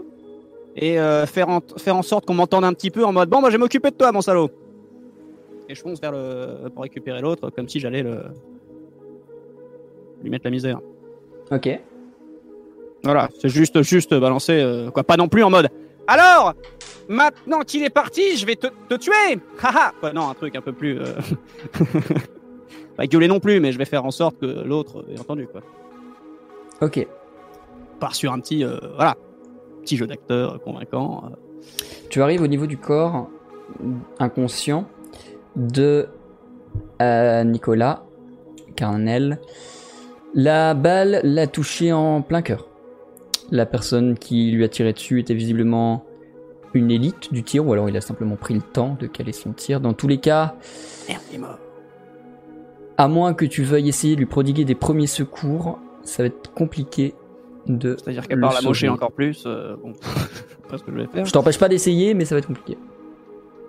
[0.75, 3.39] Et euh, faire, en, faire en sorte qu'on m'entende un petit peu en mode bon,
[3.39, 4.49] moi je vais m'occuper de toi, mon salaud.
[5.69, 8.23] Et je fonce vers le pour récupérer l'autre comme si j'allais le
[10.21, 10.79] lui mettre la misère.
[11.51, 11.69] Ok.
[13.03, 15.69] Voilà, c'est juste juste balancer euh, quoi, pas non plus en mode.
[16.07, 16.53] Alors,
[17.07, 19.39] maintenant qu'il est parti, je vais te, te tuer.
[19.61, 19.91] Haha.
[19.99, 20.99] Quoi, non, un truc un peu plus.
[20.99, 21.13] Euh...
[22.97, 25.61] pas gueuler non plus, mais je vais faire en sorte que l'autre ait entendu quoi.
[26.81, 27.07] Ok.
[27.99, 29.15] part sur un petit euh, voilà
[29.85, 31.35] petit jeu d'acteur convaincant euh.
[32.09, 33.29] Tu arrives au niveau du corps
[34.19, 34.87] inconscient
[35.55, 36.07] de
[37.01, 38.03] euh, Nicolas
[38.75, 39.39] Carnel.
[40.33, 42.67] La balle l'a touché en plein cœur.
[43.51, 46.03] La personne qui lui a tiré dessus était visiblement
[46.73, 49.53] une élite du tir, ou alors il a simplement pris le temps de caler son
[49.53, 49.79] tir.
[49.79, 50.55] Dans tous les cas,
[51.07, 51.59] Merde, il est mort.
[52.97, 56.51] à moins que tu veuilles essayer de lui prodiguer des premiers secours, ça va être
[56.53, 57.13] compliqué
[57.67, 57.95] de.
[57.97, 59.93] c'est-à-dire qu'à part la mocher encore plus euh, bon
[60.69, 62.77] pas ce que je vais faire Je t'empêche pas d'essayer, mais ça va être compliqué.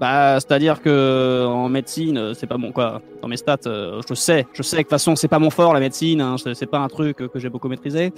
[0.00, 4.14] bah c'est-à-dire que en médecine euh, c'est pas bon quoi dans mes stats euh, je
[4.14, 6.54] sais je sais que de toute façon c'est pas mon fort la médecine hein, c'est
[6.54, 8.12] c'est pas un truc que j'ai beaucoup maîtrisé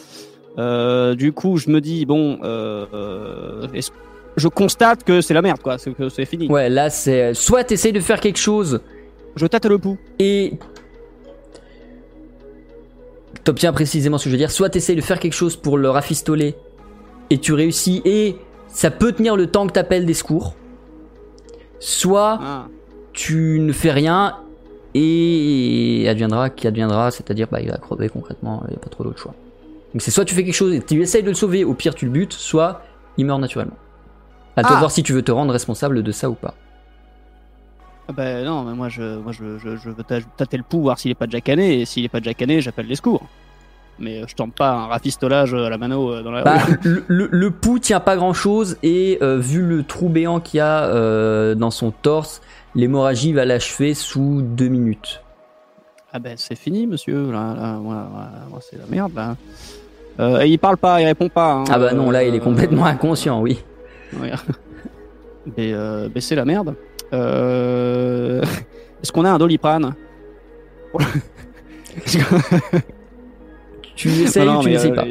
[0.58, 3.92] Euh, du coup je me dis bon euh, est-ce-
[4.36, 7.62] je constate que c'est la merde quoi c'est que c'est fini Ouais, là c'est soit
[7.62, 8.80] t'essayes de faire quelque chose
[9.36, 10.54] je tâte le pouls et
[13.48, 14.50] t'obtiens précisément ce que je veux dire.
[14.50, 16.54] Soit t'essayes de faire quelque chose pour le rafistoler
[17.30, 20.54] et tu réussis et ça peut tenir le temps que t'appelles des secours.
[21.80, 22.66] Soit Ah.
[23.14, 24.36] tu ne fais rien
[24.94, 29.02] et adviendra qui adviendra, c'est-à-dire bah il va crever concrètement, il n'y a pas trop
[29.04, 29.34] d'autre choix.
[29.94, 31.94] Donc c'est soit tu fais quelque chose et tu essayes de le sauver, au pire
[31.94, 32.82] tu le butes, soit
[33.16, 33.76] il meurt naturellement.
[34.56, 34.78] À toi de Ah.
[34.80, 36.54] voir si tu veux te rendre responsable de ça ou pas.
[38.08, 40.80] Ah Bah non, mais moi je, moi je, je, je veux tâ- tâter le pouls,
[40.82, 43.22] voir s'il est pas déjà cané, et s'il est pas déjà cané, j'appelle les secours.
[43.98, 47.04] Mais euh, je tente pas un rafistolage à la mano euh, dans la Bah, le,
[47.08, 50.60] le, le pouls tient pas grand chose et euh, vu le trou béant qu'il y
[50.60, 52.40] a euh, dans son torse,
[52.74, 55.20] l'hémorragie va l'achever sous deux minutes.
[56.12, 59.36] Ah ben c'est fini, monsieur, là, là, moi, moi, moi, c'est la merde, là.
[60.20, 61.52] Euh, et il parle pas, il répond pas.
[61.52, 61.64] hein.
[61.70, 63.62] Ah bah non, là il est Euh, complètement inconscient, oui.
[64.18, 64.32] ouais.
[65.56, 66.74] mais euh, mais c'est la merde.
[67.12, 68.42] Euh...
[69.02, 69.94] Est-ce qu'on a un doliprane
[73.94, 75.06] Tu essayes Non, non, ou tu n'essayes euh, pas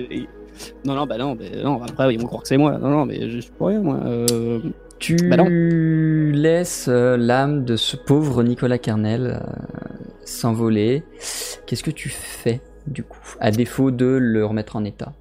[0.85, 2.77] Non, non, bah non, non, après ils vont croire que c'est moi.
[2.77, 3.99] Non, non, mais je suis pour rien, moi.
[4.05, 4.59] Euh...
[4.99, 9.43] Tu Bah laisses euh, l'âme de ce pauvre Nicolas Carnel
[10.25, 11.03] s'envoler.
[11.65, 15.13] Qu'est-ce que tu fais du coup, à défaut de le remettre en état?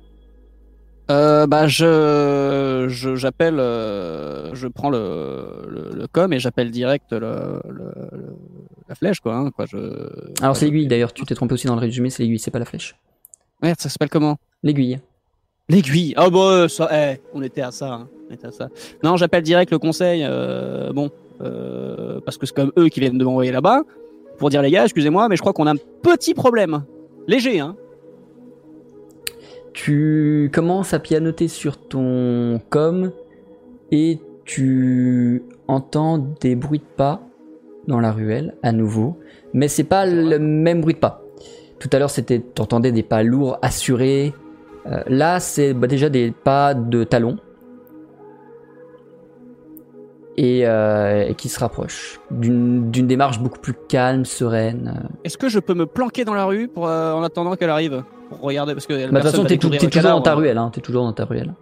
[1.08, 7.12] Euh, bah je je- j'appelle euh, je prends le, le, le com et j'appelle direct
[7.12, 8.34] le, le- le-
[8.88, 9.76] la flèche quoi hein, quoi je
[10.42, 12.58] Alors c'est l'aiguille d'ailleurs, tu t'es trompé aussi dans le résumé, c'est l'aiguille, c'est pas
[12.58, 12.96] la flèche.
[13.62, 14.36] merde ça s'appelle comment?
[14.64, 14.98] L'aiguille.
[15.68, 16.12] l'aiguille.
[16.16, 18.68] Ah bah ça eh, on était à ça hein, on était à ça.
[19.04, 23.18] Non j'appelle direct le conseil euh, bon euh, parce que c'est comme eux qui viennent
[23.18, 23.82] de m'envoyer là-bas
[24.38, 26.82] pour dire les gars excusez-moi mais je crois qu'on a un petit problème.
[27.28, 27.76] Léger hein
[29.76, 33.12] Tu commences à pianoter sur ton com
[33.92, 37.20] et tu entends des bruits de pas
[37.86, 39.18] dans la ruelle à nouveau,
[39.52, 41.22] mais c'est pas le même bruit de pas.
[41.78, 44.32] Tout à l'heure, c'était t'entendais des pas lourds, assurés.
[44.86, 47.36] Euh, là, c'est bah, déjà des pas de talons
[50.36, 55.08] et, euh, et qui se rapprochent d'une démarche beaucoup plus calme, sereine.
[55.24, 58.02] est-ce que je peux me planquer dans la rue pour euh, en attendant qu'elle arrive
[58.28, 59.44] pour regarder parce que Bah, De toute personne façon,
[59.78, 61.54] t'es toujours dans ta ruelle, hein, t'es toujours dans ta ruelle.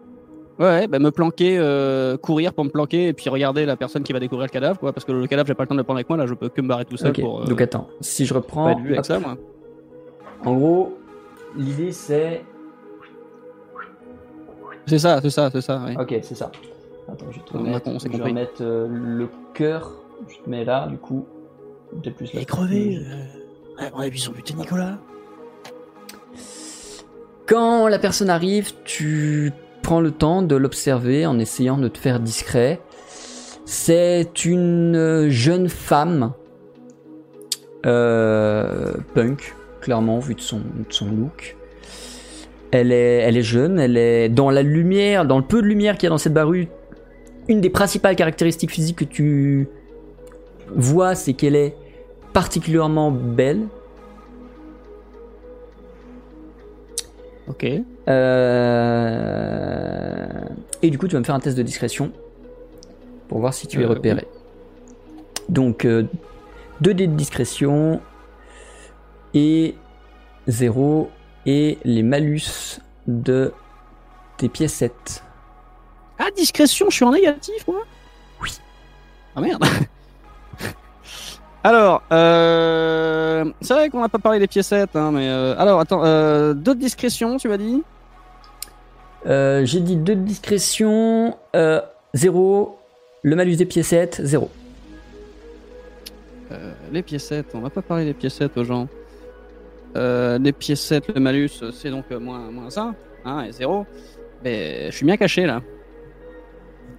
[0.58, 4.12] Ouais, bah me planquer, euh, courir pour me planquer et puis regarder la personne qui
[4.12, 4.92] va découvrir le cadavre, quoi.
[4.92, 6.34] Parce que le cadavre, j'ai pas le temps de le prendre avec moi, là, je
[6.34, 8.68] peux que me barrer tout seul pour donc attends, si je pas reprends.
[8.70, 9.36] être vu avec ça, moi.
[10.44, 10.96] En gros,
[11.56, 12.44] l'idée c'est.
[14.86, 15.82] C'est ça, c'est ça, c'est ça.
[15.86, 15.96] ouais.
[15.98, 16.52] Ok, c'est ça.
[17.10, 19.92] Attends, je vais te On on je vais remettre euh, le cœur.
[20.28, 21.26] Je te mets là, du coup.
[22.02, 22.40] Peut-être plus là.
[23.80, 24.98] euh, on a vu son buté Nicolas.
[27.46, 32.20] Quand la personne arrive, tu prends le temps de l'observer en essayant de te faire
[32.20, 32.80] discret.
[33.66, 36.32] C'est une jeune femme
[37.84, 41.56] euh, punk, clairement, vu de son, de son look.
[42.70, 45.96] Elle est, elle est jeune, elle est dans la lumière, dans le peu de lumière
[45.96, 46.68] qu'il y a dans cette barue.
[47.48, 49.68] Une des principales caractéristiques physiques que tu
[50.74, 51.74] vois, c'est qu'elle est
[52.32, 53.66] particulièrement belle.
[57.48, 57.66] Ok.
[59.14, 60.28] Euh,
[60.82, 62.12] Et du coup, tu vas me faire un test de discrétion
[63.28, 64.26] pour voir si tu es Euh, repéré.
[65.48, 66.08] Donc, 2
[66.94, 68.00] dés de discrétion
[69.34, 69.74] et
[70.48, 71.08] 0
[71.46, 73.52] et les malus de
[74.38, 75.22] tes piécettes.
[76.18, 77.82] Ah, discrétion, je suis en négatif, moi
[78.42, 78.50] Oui.
[79.36, 79.64] Ah merde
[81.64, 85.28] Alors, euh, c'est vrai qu'on n'a pas parlé des piécettes, hein, mais...
[85.28, 87.82] euh, alors, attends, euh, deux de discrétion, tu m'as dit?
[89.26, 91.38] Euh, J'ai dit 2 de discrétion,
[92.12, 92.78] 0,
[93.22, 94.50] le malus des piécettes, 0.
[96.52, 98.86] Euh, Les piécettes, on n'a pas parlé des piécettes aux gens.
[99.94, 103.86] Les piécettes, le malus, c'est donc moins, moins 1, hein, et 0.
[104.44, 105.62] Mais je suis bien caché, là.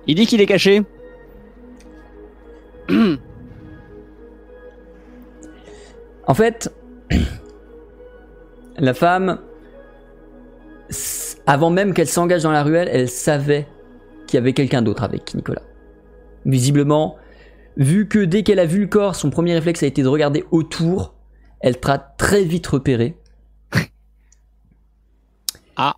[0.08, 0.84] Il dit qu'il est caché.
[6.28, 6.74] En fait,
[8.78, 9.40] la femme,
[11.46, 13.68] avant même qu'elle s'engage dans la ruelle, elle savait
[14.28, 15.62] qu'il y avait quelqu'un d'autre avec Nicolas.
[16.46, 17.18] Visiblement,
[17.78, 20.46] vu que dès qu'elle a vu le corps, son premier réflexe a été de regarder
[20.52, 21.14] autour,
[21.60, 23.18] elle t'a très vite repéré.
[25.78, 25.96] Ah.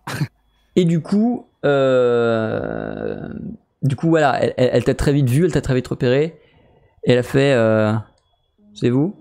[0.76, 3.30] Et du coup, euh,
[3.84, 6.40] du coup voilà, elle, t'a très vite vu, elle t'a très vite repéré,
[7.04, 7.94] elle a fait, euh,
[8.74, 9.16] c'est vous?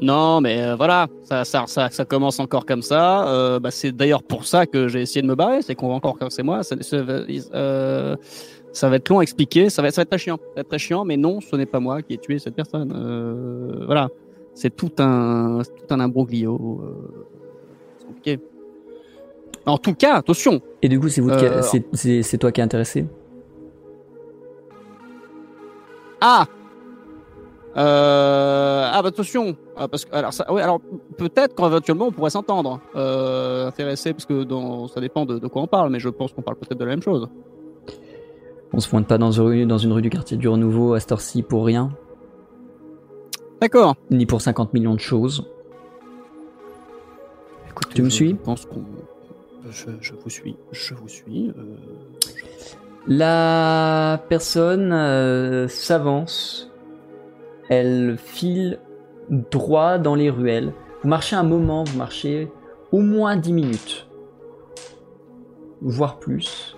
[0.00, 3.28] Non, mais euh, voilà, ça, ça, ça, ça commence encore comme ça.
[3.28, 5.94] Euh, bah, c'est d'ailleurs pour ça que j'ai essayé de me barrer, c'est qu'on va
[5.94, 6.62] encore c'est moi.
[6.62, 10.38] Ça, ça va- être long à expliquer, ça va, être très chiant.
[10.56, 12.92] Ça très chiant, mais non, ce n'est pas moi qui ai tué cette personne.
[13.86, 14.08] Voilà,
[14.54, 16.80] c'est tout un, tout un imbroglio.
[18.06, 18.38] Compliqué.
[19.68, 23.04] En tout cas, attention, Et du coup, c'est Euh, c'est- toi qui es intéressé?
[26.20, 26.46] Ah!
[27.76, 29.56] Euh, ah bah attention.
[29.76, 30.80] Ah, parce que alors ça ouais alors
[31.16, 35.62] peut-être qu'éventuellement on pourrait s'entendre euh, intéressé parce que dans ça dépend de, de quoi
[35.62, 37.28] on parle mais je pense qu'on parle peut-être de la même chose.
[38.72, 41.00] On se pointe pas dans une rue, dans une rue du quartier du Renouveau à
[41.00, 41.90] cette heure-ci pour rien,
[43.60, 43.94] d'accord.
[44.10, 45.44] Ni pour 50 millions de choses.
[47.94, 48.30] Tu me suis?
[48.30, 48.82] je pense qu'on
[49.70, 51.76] je, je vous suis je vous suis euh,
[53.06, 56.70] La personne euh, s'avance,
[57.68, 58.78] elle file
[59.28, 60.72] droit dans les ruelles.
[61.02, 62.48] Vous marchez un moment, vous marchez
[62.92, 64.08] au moins 10 minutes,
[65.80, 66.76] voire plus.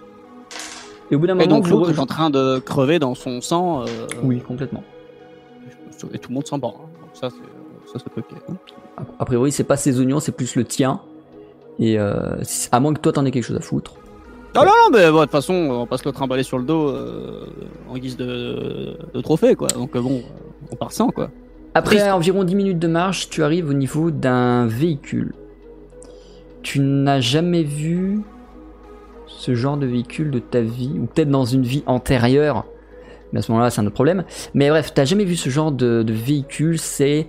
[1.11, 3.41] Et au bout d'un moment, donc vous l'autre est en train de crever dans son
[3.41, 3.87] sang euh,
[4.23, 4.85] Oui, complètement.
[6.13, 6.89] et tout le monde s'en bat hein.
[7.01, 8.57] donc ça c'est ça c'est ok hein.
[9.19, 11.01] A priori, c'est pas ses oignons, c'est plus le tien.
[11.81, 12.37] Et euh,
[12.71, 13.95] à moins que toi t'en aies quelque chose à foutre.
[14.55, 16.89] Ah non, non, mais bon, de toute façon, on passe le trimballer sur le dos
[16.89, 17.47] euh,
[17.89, 19.69] en guise de, de trophée, quoi.
[19.69, 20.23] Donc euh, bon,
[20.71, 21.31] on part sans, quoi.
[21.73, 22.11] Après Triste.
[22.11, 25.35] environ 10 minutes de marche, tu arrives au niveau d'un véhicule.
[26.63, 28.21] Tu n'as jamais vu
[29.29, 32.67] ce genre de véhicule de ta vie, ou peut-être dans une vie antérieure,
[33.33, 34.25] mais à ce moment-là, c'est un autre problème.
[34.53, 37.29] Mais bref, t'as jamais vu ce genre de, de véhicule, c'est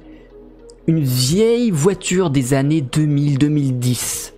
[0.87, 4.33] une vieille voiture des années 2000-2010.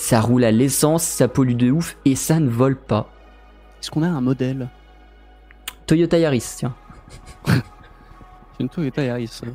[0.00, 3.10] Ça roule à l'essence, ça pollue de ouf, et ça ne vole pas.
[3.82, 4.68] Est-ce qu'on a un modèle
[5.86, 6.72] Toyota Yaris, tiens.
[7.46, 9.48] C'est une Toyota Yaris, euh,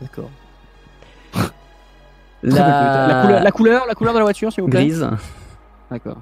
[0.00, 0.30] d'accord.
[2.44, 2.52] La,
[3.12, 3.22] La...
[3.22, 4.82] couleur, la couleur, la couleur de la voiture, s'il vous plaît.
[4.86, 5.08] grise.
[5.90, 6.18] D'accord.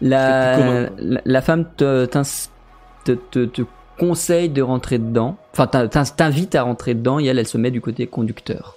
[0.00, 0.88] La,
[1.24, 3.62] la, femme te, te, te- te
[3.98, 5.36] conseille de rentrer dedans.
[5.52, 8.76] Enfin, t'in- t'in- t'invite à rentrer dedans et elle, elle se met du côté conducteur.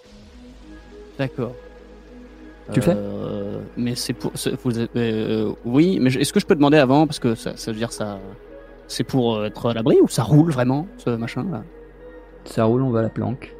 [1.19, 1.54] D'accord.
[2.71, 4.32] Tu le fais Euh, Mais c'est pour.
[4.63, 7.78] vous euh, oui, mais est-ce que je peux demander avant Parce que ça, ça veut
[7.78, 8.19] dire ça.
[8.88, 11.63] C'est pour euh, être à l'abri ou ça roule vraiment, ce machin-là
[12.45, 13.56] Ça roule, on va à la planque.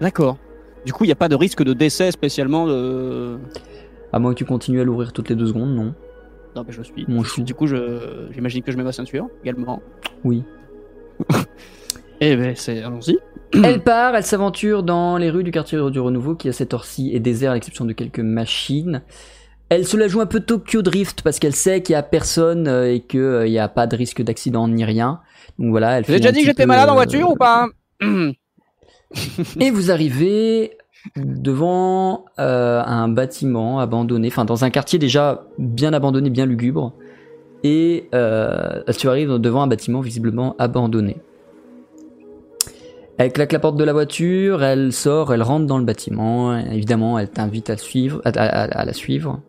[0.00, 0.36] D'accord.
[0.84, 3.38] Du coup, il n'y a pas de risque de décès spécialement de.
[4.12, 5.94] À moins que tu continues à l'ouvrir toutes les deux secondes, non.
[6.56, 7.04] Non, mais je suis.
[7.06, 7.42] Mon chou.
[7.42, 9.82] du coup, je, j'imagine que je mets ma ceinture également.
[10.24, 10.42] Oui.
[12.20, 12.82] Eh ben, c'est.
[12.82, 13.18] Allons-y.
[13.64, 17.10] elle part, elle s'aventure dans les rues du quartier du Renouveau qui à cette heure-ci
[17.14, 19.02] est désert à l'exception de quelques machines.
[19.68, 22.66] Elle se la joue un peu Tokyo Drift parce qu'elle sait qu'il y a personne
[22.66, 25.20] euh, et qu'il n'y a pas de risque d'accident ni rien.
[25.58, 27.66] Donc voilà, elle J'ai déjà dit que j'étais malade en euh, voiture ou pas
[29.60, 30.76] Et vous arrivez
[31.16, 36.94] devant euh, un bâtiment abandonné, enfin dans un quartier déjà bien abandonné, bien lugubre.
[37.62, 41.16] Et euh, tu arrives devant un bâtiment visiblement abandonné.
[43.22, 46.56] Elle claque la porte de la voiture, elle sort, elle rentre dans le bâtiment.
[46.56, 49.42] Évidemment, elle t'invite à, suivre, à, à- à la suivre.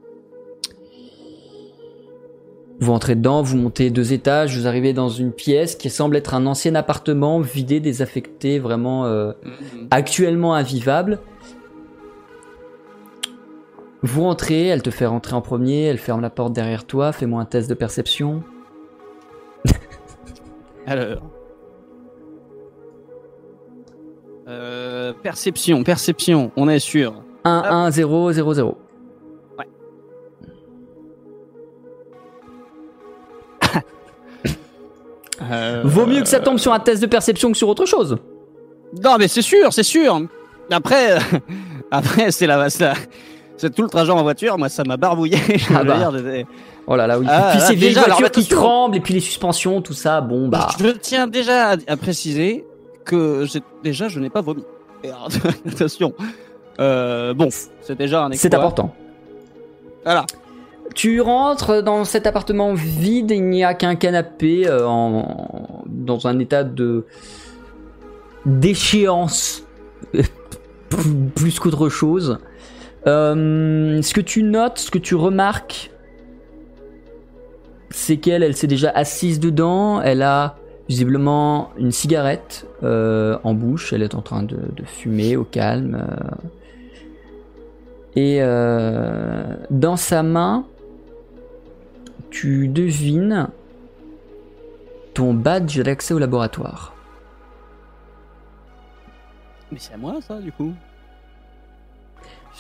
[2.82, 6.34] Vous entrez dedans, vous montez deux étages, vous arrivez dans une pièce qui semble être
[6.34, 9.32] un ancien appartement vidé, désaffecté, vraiment euh,
[9.90, 11.20] actuellement invivable.
[14.02, 17.42] Vous rentrez, elle te fait rentrer en premier, elle ferme la porte derrière toi, fais-moi
[17.42, 18.44] un test de perception.
[20.86, 21.22] Alors.
[24.52, 27.14] Euh, perception, perception, on est sûr.
[27.46, 28.78] 1, 1, 0, 0, 0.
[35.42, 38.18] Euh, Vaut mieux que ça tombe sur un test de perception que sur autre chose.
[39.04, 40.22] Non, mais c'est sûr, c'est sûr.
[40.70, 41.18] Après,
[41.92, 42.94] après c'est la, c'est la-
[43.58, 44.58] c'est tout le trajet en voiture.
[44.58, 45.38] Moi, ça m'a barbouillé.
[45.76, 45.98] Ah bah.
[46.12, 46.46] dire,
[46.88, 47.26] Oh là là, oui.
[47.30, 50.48] Ah, puis là, ces vieilles voitures qui tremblent, et puis les suspensions, tout ça, bon
[50.48, 50.68] bah.
[50.80, 52.66] Je tiens déjà à, à préciser
[53.06, 53.46] que
[53.84, 54.64] déjà, je n'ai pas vomi.
[55.68, 56.14] Attention.
[56.80, 57.50] Euh, bon,
[57.82, 58.94] c'est déjà un C'est important.
[60.04, 60.26] Voilà.
[60.96, 66.38] Tu rentres dans cet appartement vide, il n'y a qu'un canapé euh, en, dans un
[66.40, 67.06] état de
[68.46, 69.64] déchéance
[71.36, 72.40] plus qu'autre chose.
[73.08, 75.92] Euh, ce que tu notes, ce que tu remarques,
[77.90, 80.02] c'est qu'elle, elle s'est déjà assise dedans.
[80.02, 80.56] Elle a
[80.90, 83.94] visiblement une cigarette euh, en bouche.
[83.94, 86.06] Elle est en train de, de fumer au calme.
[86.10, 86.36] euh.
[88.16, 90.66] Et euh, dans sa main,
[92.30, 93.48] tu devines
[95.14, 96.94] ton badge d'accès au laboratoire.
[99.72, 100.74] Mais c'est à moi, ça, du coup.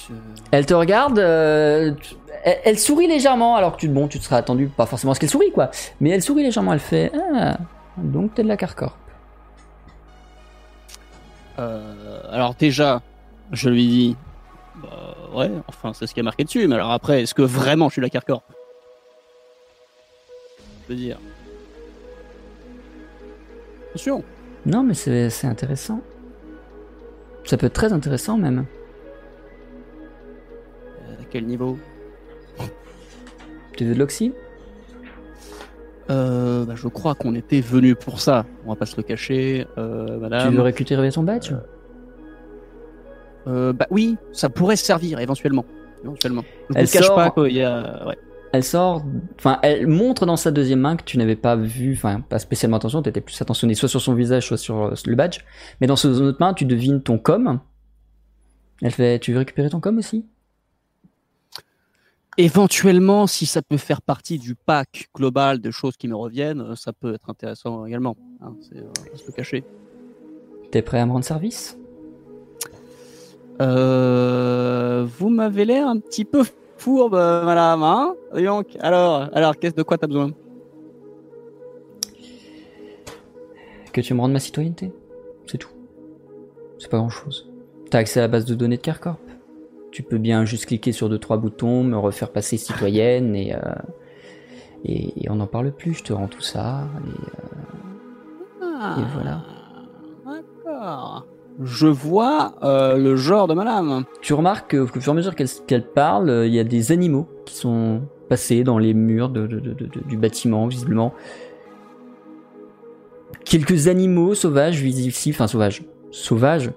[0.07, 0.13] Je-
[0.51, 1.91] Elle te regarde, euh,
[2.63, 5.19] elle sourit légèrement, alors que tu, bon, tu te serais attendu pas forcément à ce
[5.19, 5.69] qu'elle sourit, quoi.
[5.99, 7.57] Mais elle sourit légèrement, elle fait Ah,
[7.97, 8.97] donc t'es de la Carcorp.
[11.59, 13.01] Euh, alors déjà,
[13.51, 14.17] je lui dis,
[14.77, 17.89] bah, ouais, enfin c'est ce qui est marqué dessus, mais alors après, est-ce que vraiment
[17.89, 18.43] je suis la Carcorp?
[20.83, 21.19] Je veux dire.
[23.89, 24.23] Attention.
[24.65, 26.01] Non, mais c'est c'est intéressant.
[27.43, 28.65] Ça peut être très intéressant, même.
[31.01, 31.77] Euh, À quel niveau?
[33.75, 34.33] Tu veux de l'oxy?
[36.09, 38.45] Euh, bah, Je crois qu'on était venu pour ça.
[38.65, 40.55] On va pas se le cacher, euh, Tu madame.
[40.55, 41.53] veux récupérer ton badge
[43.47, 45.65] Euh, bah oui, ça pourrait servir éventuellement.
[46.03, 46.43] Éventuellement.
[46.69, 48.05] Je Elle ne cache sort- pas qu'il y a.
[48.07, 48.17] Ouais.
[48.53, 49.01] Elle sort,
[49.39, 52.75] enfin, elle montre dans sa deuxième main que tu n'avais pas vu, enfin, pas spécialement
[52.77, 55.39] attention, tu étais plus attentionné soit sur son visage, soit sur le badge.
[55.79, 57.61] Mais dans son autre main, tu devines ton com.
[58.81, 60.25] Elle fait, tu veux récupérer ton com aussi?
[62.37, 66.75] Éventuellement, si ça peut faire partie du pack global de choses qui me reviennent, euh,
[66.75, 68.15] ça peut être intéressant également.
[68.41, 69.63] Hein, c'est, euh, se le cacher.
[70.71, 71.77] T'es prêt à me rendre service?
[73.61, 76.43] Euh, vous m'avez l'air un petit peu
[76.77, 77.83] fourbe, madame.
[77.83, 78.15] Hein?
[78.33, 80.31] Donc, alors, alors, qu'est-ce de quoi t'as besoin?
[83.91, 84.93] Que tu me rendes ma citoyenneté?
[85.47, 85.69] C'est tout.
[86.79, 87.51] C'est pas grand chose.
[87.89, 89.19] T'as accès à la base de données de Carcorp.
[89.91, 93.59] Tu peux bien juste cliquer sur deux trois boutons, me refaire passer citoyenne et, euh,
[94.85, 95.93] et, et on n'en parle plus.
[95.95, 96.83] Je te rends tout ça.
[97.05, 99.41] Et, Ah, Et voilà.
[100.25, 101.25] D'accord.
[101.61, 104.05] Je vois euh, le genre de madame.
[104.21, 106.91] Tu remarques que, au fur et à mesure qu'elle parle, euh, il y a des
[106.93, 111.13] animaux qui sont passés dans les murs de- de- de- de- du bâtiment, visiblement.
[113.43, 116.71] Quelques animaux sauvages, visibles, enfin sauvages, sauvages.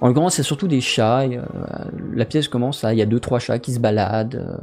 [0.00, 1.26] En l'occurrence, c'est surtout des chats.
[1.26, 1.42] et, euh,
[2.14, 4.36] la pièce commence à, il y a deux trois chats qui se baladent.
[4.36, 4.56] euh.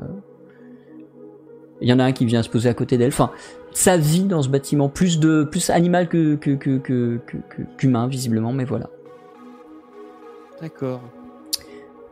[1.81, 3.09] Il y en a un qui vient se poser à côté d'elle.
[3.09, 3.31] Enfin,
[3.73, 7.19] ça vit dans ce bâtiment, plus de plus animal que que que que
[7.77, 8.89] qu'humain visiblement, mais voilà.
[10.61, 11.01] D'accord.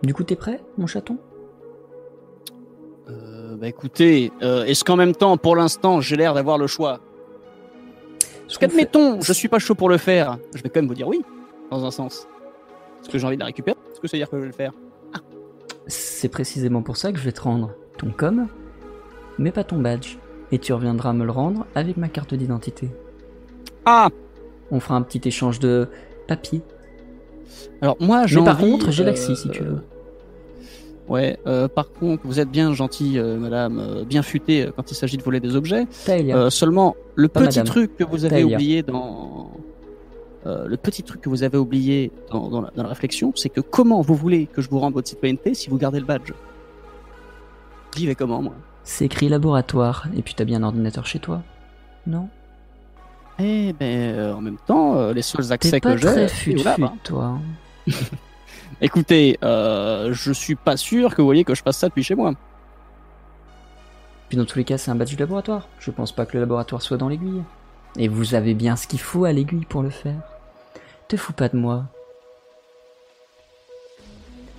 [0.04, 1.18] Du coup, t'es prêt, mon chaton?
[3.10, 7.00] Euh, bah écoutez, euh, est-ce qu'en même temps, pour l'instant, j'ai l'air d'avoir le choix?
[8.42, 11.08] Parce qu'admettons, je suis pas chaud pour le faire, je vais quand même vous dire
[11.08, 11.22] oui,
[11.74, 12.28] dans un sens.
[13.02, 13.78] Est-ce que j'ai envie de la récupérer?
[13.92, 14.72] Est-ce que ça veut dire que je vais le faire?
[15.88, 18.48] C'est précisément pour ça que je vais te rendre ton com,
[19.38, 20.18] mais pas ton badge.
[20.52, 22.90] Et tu reviendras me le rendre avec ma carte d'identité.
[23.86, 24.10] Ah
[24.72, 25.88] On fera un petit échange de
[26.28, 26.62] papier.
[27.82, 29.82] Alors moi, j'ai par contre, j'ai euh, l'axi si tu veux.
[31.10, 34.90] Ouais, euh, par contre, vous êtes bien gentil, euh, madame, euh, bien futé euh, quand
[34.90, 35.86] il s'agit de voler des objets.
[36.08, 37.66] Euh, seulement, le Pas petit madame.
[37.66, 39.52] truc que vous avez oublié dans...
[40.46, 43.50] euh, le petit truc que vous avez oublié dans, dans la, dans la réflexion, c'est
[43.50, 46.34] que comment vous voulez que je vous rende votre citoyenneté si vous gardez le badge?
[47.96, 48.54] J'y vais comment, moi?
[48.84, 51.42] C'est écrit laboratoire, et puis t'as bien un ordinateur chez toi
[52.06, 52.28] Non?
[53.40, 56.08] Eh ben, euh, en même temps, euh, les seuls accès pas que j'ai.
[56.08, 56.94] très c'est fut fut, hein.
[57.04, 57.40] toi.
[58.82, 62.34] Écoutez, je suis pas sûr que vous voyez que je passe ça depuis chez moi.
[64.28, 65.70] Puis dans tous les cas, c'est un badge du laboratoire.
[65.80, 67.44] Je pense pas que le laboratoire soit dans l'aiguille.
[67.98, 70.33] Et vous avez bien ce qu'il faut à l'aiguille pour le faire.
[71.14, 71.84] Te fous pas de moi.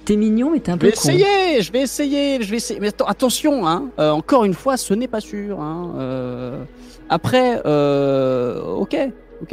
[0.05, 0.98] T'es mignon, mais t'es un Je peu vais con.
[1.09, 2.78] essayer, je vais essayer, je vais essayer.
[2.78, 3.90] Mais atten- attention, hein.
[3.98, 5.61] euh, encore une fois, ce n'est pas sûr.
[5.61, 5.94] Hein.
[5.96, 6.64] euh,
[7.09, 8.96] après, euh, ok,
[9.42, 9.52] ok.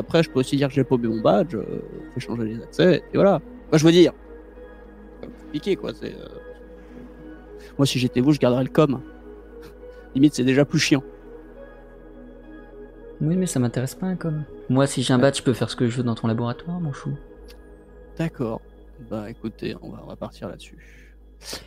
[0.00, 3.02] après, je peux aussi dire que j'ai paumé mon badge, je vais changer les accès,
[3.12, 3.42] et voilà.
[3.70, 4.14] Moi, je veux dire,
[5.42, 5.90] compliqué, quoi.
[5.92, 6.14] C'est,
[7.76, 8.98] Moi, si j'étais vous, je garderais le com.
[10.14, 11.02] Limite, c'est déjà plus chiant.
[13.20, 14.44] Oui, mais ça m'intéresse pas, comme.
[14.68, 16.80] Moi, si j'ai un badge, je peux faire ce que je veux dans ton laboratoire,
[16.80, 17.10] mon chou.
[18.18, 18.60] D'accord.
[19.10, 20.78] Bah, écoutez, on va, on va partir là-dessus.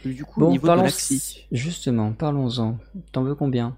[0.06, 0.84] Du coup, au Bon, niveau de parlons.
[0.84, 1.46] l'axi.
[1.52, 2.78] Justement, parlons-en.
[3.12, 3.76] T'en veux combien?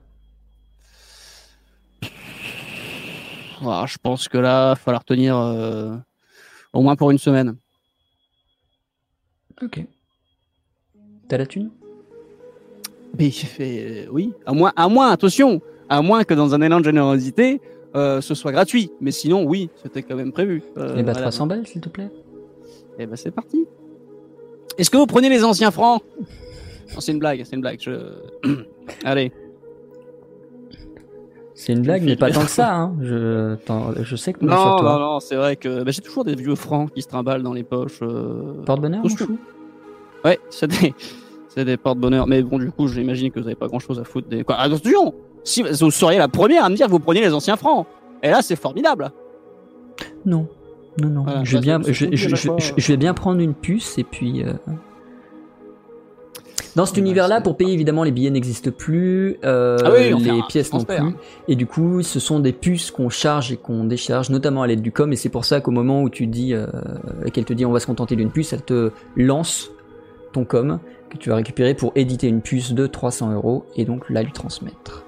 [3.61, 5.95] Ah, je pense que là, il va falloir tenir euh,
[6.73, 7.55] au moins pour une semaine.
[9.61, 9.85] Ok.
[11.27, 11.69] T'as la thune?
[13.17, 16.85] Mais euh, oui, à moins, à moins, attention, à moins que dans un élan de
[16.85, 17.61] générosité,
[17.95, 18.91] euh, ce soit gratuit.
[19.01, 20.61] Mais sinon, oui, c'était quand même prévu.
[20.77, 21.21] Euh, Eh bah, madame.
[21.23, 22.09] 300 balles, s'il te plaît.
[22.99, 23.65] Eh ben, c'est parti.
[24.77, 26.01] Est-ce que vous prenez les anciens francs?
[26.93, 27.79] Non, c'est une blague, c'est une blague.
[27.81, 27.91] Je...
[29.03, 29.31] Allez.
[31.53, 32.95] C'est une blague, mais pas tant que ça, hein.
[33.01, 33.55] Je,
[34.01, 34.93] je sais que non, sur Non, toi.
[34.93, 37.53] non, non, c'est vrai que bah, j'ai toujours des vieux francs qui se trimballent dans
[37.53, 37.99] les poches.
[38.01, 39.37] euh, Porte-bonheur, mon chou
[40.23, 40.93] Ouais, c'est des,
[41.49, 42.27] c'est des porte-bonheur.
[42.27, 44.43] Mais bon, du coup, j'imagine que vous avez pas grand-chose à foutre des.
[44.45, 45.13] Quoi, attention
[45.43, 47.87] Si vous seriez la première à me dire que vous preniez les anciens francs.
[48.21, 49.11] Et là, c'est formidable.
[50.25, 50.47] Non.
[51.01, 51.23] Non, non.
[51.23, 54.43] Voilà, je, vais bien, je, vais bien prendre une puce et puis.
[54.43, 54.53] euh,
[56.75, 60.41] Dans cet univers-là, pour payer, évidemment, les billets n'existent plus, euh, Ah oui, les un
[60.41, 60.97] pièces non plus.
[61.47, 64.81] Et du coup, ce sont des puces qu'on charge et qu'on décharge, notamment à l'aide
[64.81, 65.11] du com.
[65.13, 66.67] Et c'est pour ça qu'au moment où tu dis, euh,
[67.33, 69.71] qu'elle te dit on va se contenter d'une puce, elle te lance
[70.33, 70.79] ton com
[71.09, 74.31] que tu vas récupérer pour éditer une puce de 300 euros et donc la lui
[74.31, 75.05] transmettre.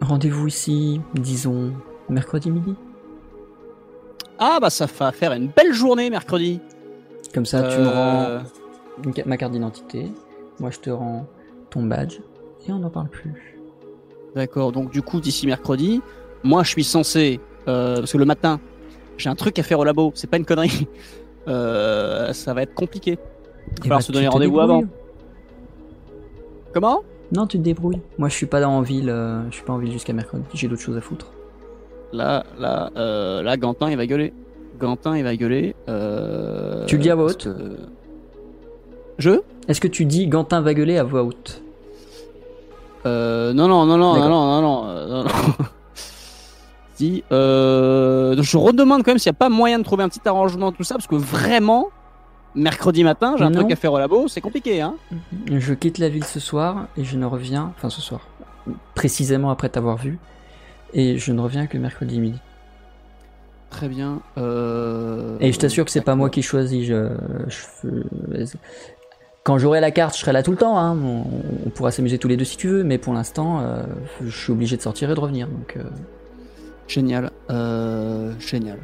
[0.00, 1.72] Rendez-vous ici, disons,
[2.08, 2.74] mercredi midi.
[4.38, 6.60] Ah, bah, ça va faire une belle journée mercredi.
[7.34, 8.40] Comme ça, tu me rends Euh,
[9.14, 10.10] ca- ma carte d'identité.
[10.58, 11.26] Moi, je te rends
[11.68, 12.18] ton badge.
[12.66, 13.58] Et on n'en parle plus.
[14.34, 16.00] D'accord, donc du coup, d'ici mercredi,
[16.42, 17.40] moi, je suis censé.
[17.68, 18.58] euh, parce que le matin,
[19.18, 20.88] j'ai un truc à faire au labo, c'est pas une connerie.
[21.48, 23.12] Euh, ça va être compliqué.
[23.12, 24.82] Il va Eh falloir bah, se donner rendez-vous avant.
[26.74, 27.02] Comment?
[27.32, 28.00] Non, tu te débrouilles.
[28.18, 29.08] Moi, je suis pas en ville.
[29.10, 30.44] euh, je suis pas en ville jusqu'à mercredi.
[30.54, 31.26] J'ai d'autres choses à foutre.
[32.12, 34.32] Là, là, euh, là, Gantin, il va gueuler.
[34.80, 35.74] Gantin, il va gueuler.
[35.88, 37.76] euh, Tu le dis à voix haute que-
[39.18, 39.40] Je?
[39.68, 41.62] Est-ce que tu dis Gantin va gueuler à voix haute?
[43.06, 45.30] Euh, non, non, non, non, non, non, non, non, euh, non, non.
[46.94, 50.20] Si, euh, je redemande quand même s'il n'y a pas moyen de trouver un petit
[50.26, 51.88] arrangement, tout ça, parce que vraiment,
[52.54, 53.60] mercredi matin, j'ai un Non.
[53.60, 54.94] truc à faire au labo, c'est compliqué, hein.
[55.50, 57.72] Je quitte la ville ce soir et je ne reviens.
[57.76, 58.26] Enfin, ce soir.
[58.94, 60.18] Précisément après t'avoir vu.
[60.92, 62.38] Et je ne reviens que mercredi midi.
[63.70, 64.20] Très bien.
[64.36, 65.36] Euh...
[65.40, 66.84] Et je t'assure que c'est pas moi qui choisis.
[66.84, 67.08] Je,
[67.48, 68.56] je-
[69.44, 70.76] quand j'aurai la carte, je serai là tout le temps.
[70.78, 70.98] hein.
[71.02, 71.24] On,
[71.66, 73.84] on pourra s'amuser tous les deux si tu veux, mais pour l'instant, euh,
[74.24, 75.46] je suis obligé de sortir et de revenir.
[75.46, 75.84] Donc, euh,
[76.88, 77.30] Génial,
[78.40, 78.78] génial.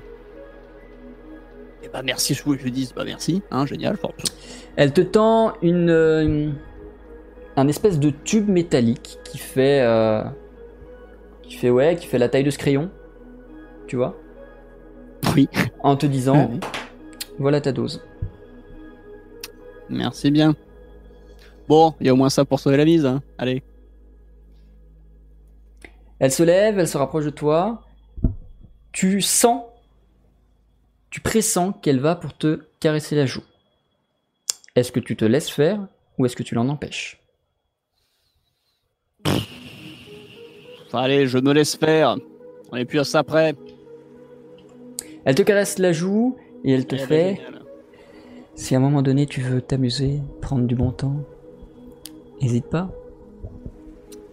[1.96, 3.96] Ben merci, je vous dis, bah merci, hein, génial.
[4.02, 4.10] Bon,
[4.76, 6.50] elle te tend une, euh,
[7.56, 10.22] un espèce de tube métallique qui fait, euh,
[11.42, 12.90] qui fait ouais, qui fait la taille de ce crayon,
[13.86, 14.14] tu vois,
[15.34, 15.48] Oui,
[15.82, 16.60] en te disant, Oui.
[17.38, 18.02] voilà ta dose.
[19.88, 20.54] merci bien.
[21.68, 23.22] Bon, il y a au moins ça pour sauver la mise, hein.
[23.38, 23.62] Allez.
[26.18, 27.80] Elle se lève, elle se rapproche de toi.
[28.92, 29.62] Tu sens,
[31.10, 33.44] tu pressens qu'elle va pour te caresser la joue.
[34.74, 35.86] Est-ce que tu te laisses faire
[36.18, 37.20] ou est-ce que tu l'en empêches?
[40.92, 42.16] Allez, je me laisse faire.
[42.72, 43.54] On est plus à ça près.
[45.24, 47.40] Elle te caresse la joue et elle te fait.
[48.54, 51.16] Si à un moment donné tu veux t'amuser, prendre du bon temps,
[52.40, 52.90] n'hésite pas.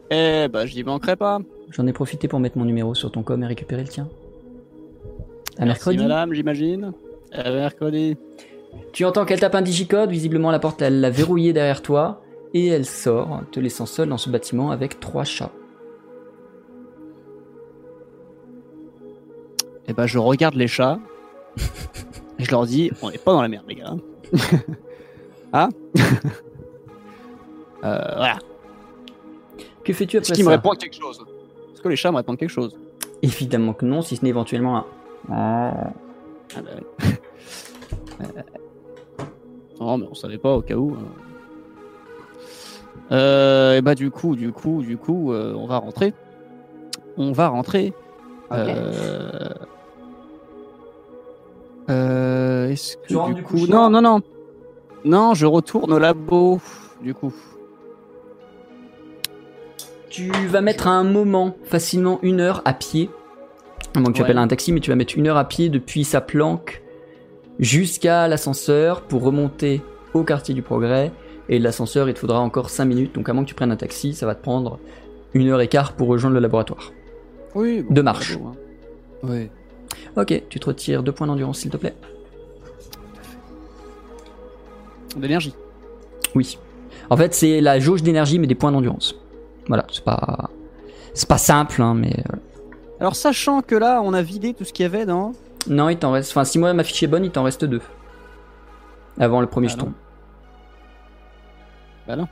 [0.10, 1.40] Eh ben, j'y manquerai pas.
[1.72, 4.08] J'en ai profité pour mettre mon numéro sur ton com et récupérer le tien.
[5.58, 5.98] À Merci, mercredi.
[5.98, 6.94] madame, j'imagine.
[7.32, 8.18] À mercredi.
[8.92, 12.22] Tu entends qu'elle tape un digicode, visiblement la porte elle l'a verrouillée derrière toi,
[12.54, 15.52] et elle sort, te laissant seul dans ce bâtiment avec trois chats.
[19.88, 21.00] Eh ben, je regarde les chats.
[22.40, 23.94] et je leur dis, on n'est pas dans la merde, les gars.
[25.54, 25.70] hein
[27.86, 28.40] Euh, Voilà.
[29.84, 31.20] Que fais-tu après Est-ce qu'ils me répondent quelque chose
[31.74, 32.78] Est-ce que les chats me répondent quelque chose?
[33.22, 34.86] Évidemment que non, si ce n'est éventuellement un.
[35.32, 35.72] Ah
[36.56, 36.62] bah
[37.02, 37.08] oui.
[38.22, 38.26] Euh,
[39.80, 40.96] non, mais on savait pas au cas où.
[41.00, 41.06] hein.
[43.12, 46.14] Euh, et bah du coup, du coup, du coup, euh, on va rentrer.
[47.18, 47.94] On va rentrer.
[48.50, 48.58] Ok.
[48.58, 49.50] Euh...
[51.90, 54.22] euh, Est-ce que du du coup non, non, non,
[55.06, 56.60] non, je retourne au labo.
[57.02, 57.34] Du coup,
[60.10, 63.10] Tu vas mettre un moment, facilement une heure à pied.
[63.94, 64.22] Que tu Ouais.
[64.24, 66.82] appelles un taxi, mais tu vas mettre une heure à pied depuis sa planque
[67.60, 69.82] jusqu'à l'ascenseur pour remonter
[70.14, 71.12] au quartier du progrès.
[71.50, 73.16] Et l'ascenseur, il te faudra encore 5 minutes.
[73.16, 74.80] Donc, à moins que tu prennes un taxi, ça va te prendre
[75.34, 76.92] une heure et quart pour rejoindre le laboratoire.
[77.56, 78.38] oui, De marche.
[78.38, 78.54] hein.
[79.24, 79.50] Oui.
[80.18, 81.94] Ok, tu te retires deux points d'endurance, s'il te plaît.
[85.16, 85.54] D'énergie.
[86.36, 86.58] Oui.
[87.10, 89.16] En fait, c'est la jauge d'énergie, mais des points d'endurance.
[89.68, 90.50] Voilà, c'est pas.
[91.14, 92.16] C'est pas simple, hein, mais.
[93.04, 95.34] Alors, sachant que là, on a vidé tout ce qu'il y avait dans.
[95.68, 96.32] Non, il t'en reste.
[96.32, 97.82] Enfin, si moi ma fiche est bonne, il t'en reste deux.
[99.20, 99.86] Avant le premier Ah jeton.
[99.88, 99.94] non.
[102.08, 102.28] Bah non.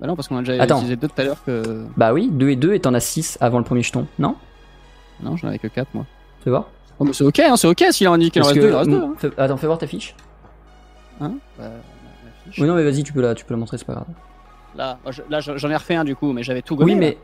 [0.00, 0.76] Bah non, parce qu'on a déjà Attends.
[0.76, 1.84] utilisé deux tout à l'heure que.
[1.96, 4.06] Bah oui, 2 et 2 et t'en as 6 avant le premier jeton.
[4.20, 4.36] Non?
[5.20, 6.06] Non, j'en avais que 4 moi.
[6.44, 6.66] Fais voir.
[7.00, 8.68] Oh, mais c'est ok, hein, c'est ok s'il en dit qu'il en reste que- deux,
[8.68, 9.00] il en reste deux.
[9.00, 9.14] mm, Hein.
[9.18, 10.14] fais- Attends, fais voir ta fiche.
[11.20, 11.32] Hein?
[11.58, 12.60] Bah, ma fiche.
[12.62, 14.06] Oui, non, mais vas-y, tu peux la, tu peux la montrer, c'est pas grave.
[14.76, 14.98] Là,
[15.28, 16.92] là, je- j'en ai refait un du coup, mais j'avais tout gommé.
[16.94, 17.18] Oui, mais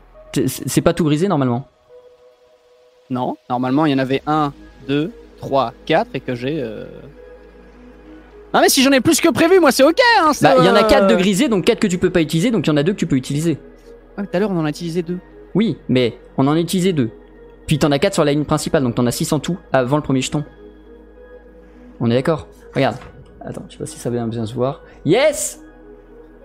[0.47, 1.65] c'est pas tout grisé normalement.
[3.09, 4.53] Non, normalement, il y en avait 1,
[4.87, 6.61] 2, 3, 4 et que j'ai.
[6.61, 6.85] Euh...
[8.53, 10.65] Ah, mais si j'en ai plus que prévu, moi c'est ok, hein c'est, Bah, il
[10.65, 12.65] y en a euh, 4 de grisés, donc 4 que tu peux pas utiliser, donc
[12.67, 13.57] il y en a 2 que tu peux utiliser.
[14.15, 15.17] Ah, mais tout à l'heure, on en a utilisé deux.
[15.55, 17.09] Oui, mais on en a utilisé 2.
[17.65, 19.97] Puis t'en as 4 sur la ligne principale, donc t'en as 6 en tout avant
[19.97, 20.43] le premier jeton.
[21.99, 22.47] On est d'accord?
[22.75, 22.97] Regarde.
[23.41, 24.81] Attends, je sais pas si ça va bien se voir.
[25.05, 25.59] Yes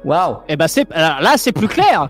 [0.05, 0.91] Waouh Et bah, c'est.
[0.93, 2.09] alors, là, c'est plus clair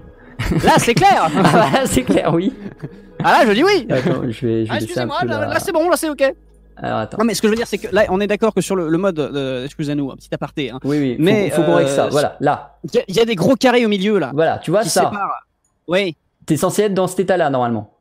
[0.64, 2.52] Là, c'est clair Ah bah, c'est clair, oui.
[3.24, 5.88] Ah, là, je dis oui Attends, je vais, je vais Ah, excusez-moi, là, c'est bon,
[5.88, 6.34] là, c'est ok.
[6.80, 7.18] Alors attends.
[7.18, 8.76] Non, mais ce que je veux dire, c'est que là, on est d'accord que sur
[8.76, 9.18] le, le mode.
[9.18, 10.70] euh, Excusez-nous, un petit aparté.
[10.70, 10.78] Hein.
[10.84, 12.04] Oui, oui, faut, Mais, faut qu'on règle ça.
[12.04, 12.78] euh, Voilà, là.
[12.84, 14.30] Il y, a- il y a des gros carrés au milieu là.
[14.32, 15.04] Voilà, tu vois qui ça.
[15.10, 15.42] séparent.
[15.88, 16.16] Oui.
[16.46, 17.92] T'es censé être dans cet état-là, normalement.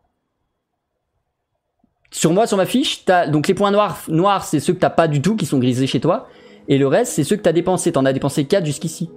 [2.11, 4.89] Sur moi, sur ma fiche, t'as donc les points noirs, noirs, c'est ceux que t'as
[4.91, 6.27] pas du tout, qui sont grisés chez toi.
[6.67, 7.91] Et le reste, c'est ceux que t'as dépensés.
[7.91, 9.09] T'en as dépensé 4 jusqu'ici.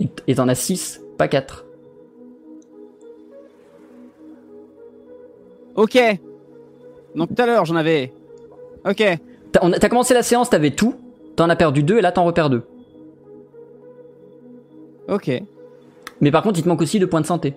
[0.00, 1.64] Et- Et t'en as 6, pas 4.
[5.76, 5.98] Ok.
[7.14, 8.12] Donc tout à l'heure, j'en avais.
[8.88, 9.02] Ok.
[9.52, 10.94] T'as on commencé la séance, t'avais tout.
[11.36, 12.62] T'en as perdu 2 et là t'en repères 2.
[15.08, 15.28] Ok.
[15.28, 15.38] Euh,
[16.20, 17.54] Mais par contre, il te manque aussi 2 points de santé.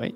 [0.00, 0.14] oui.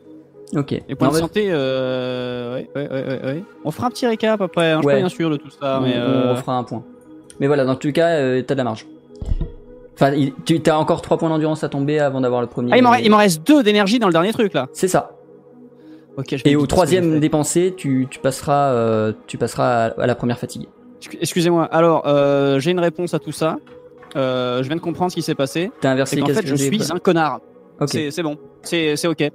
[0.56, 0.70] Ok.
[0.88, 3.44] Les points Non, de santé, euh, ouais, ouais, ouais, ouais, ouais.
[3.64, 4.70] On fera un petit récap après.
[4.72, 4.92] Hein, je suis Ouais.
[4.94, 5.94] pas bien sûr de tout ça, on, mais.
[5.96, 6.84] on euh, refera un point.
[7.40, 8.86] Mais voilà, dans tous les cas, euh, t'as de la marge.
[9.94, 12.70] Enfin, il- tu as encore 3 points d'endurance à tomber avant d'avoir le premier.
[12.72, 14.68] Ah, il m'en, il m'en reste deux d'énergie dans le dernier truc là.
[14.72, 15.13] C'est ça.
[16.44, 20.68] Et au troisième dépensé, tu, tu passeras, euh, tu passeras à, à la première fatigue.
[21.02, 21.64] Excu- Excusez-moi.
[21.66, 23.56] Alors, euh, j'ai une réponse à tout ça.
[24.16, 25.72] Euh, je viens de comprendre ce qui s'est passé.
[25.80, 26.94] T'as inversé C'est les qu'en cases fait, je suis quoi.
[26.94, 27.40] un connard.
[27.80, 27.88] Ok.
[28.10, 28.38] C'est, bon.
[28.62, 29.28] C'est, c'est ok.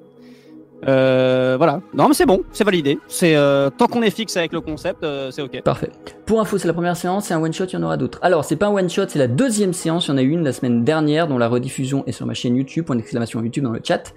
[0.87, 1.81] Euh, voilà.
[1.93, 2.41] Non, mais c'est bon.
[2.53, 2.97] C'est validé.
[3.09, 5.61] C'est euh, tant qu'on est fixe avec le concept, euh, c'est ok.
[5.61, 5.89] Parfait.
[6.25, 8.19] Pour info, c'est la première séance, c'est un one shot, il y en aura d'autres.
[8.21, 10.29] Alors, c'est pas un one shot, c'est la deuxième séance, il y en a eu
[10.29, 13.65] une la semaine dernière, dont la rediffusion est sur ma chaîne YouTube, point d'exclamation YouTube
[13.65, 14.13] dans le chat.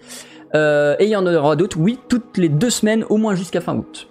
[0.54, 3.60] Euh, et il y en aura d'autres, oui, toutes les deux semaines, au moins jusqu'à
[3.60, 4.08] fin août.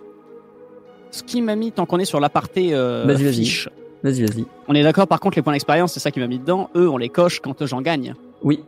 [1.11, 3.33] Ce qui m'a mis, tant qu'on est sur l'aparté euh, Vas-y, vas-y.
[3.33, 3.69] fiche,
[4.03, 4.45] Vas-y, vas-y.
[4.67, 6.69] on est d'accord, par contre, les points d'expérience, c'est ça qui m'a mis dedans.
[6.75, 8.15] Eux, on les coche quand j'en gagne.
[8.43, 8.63] Oui,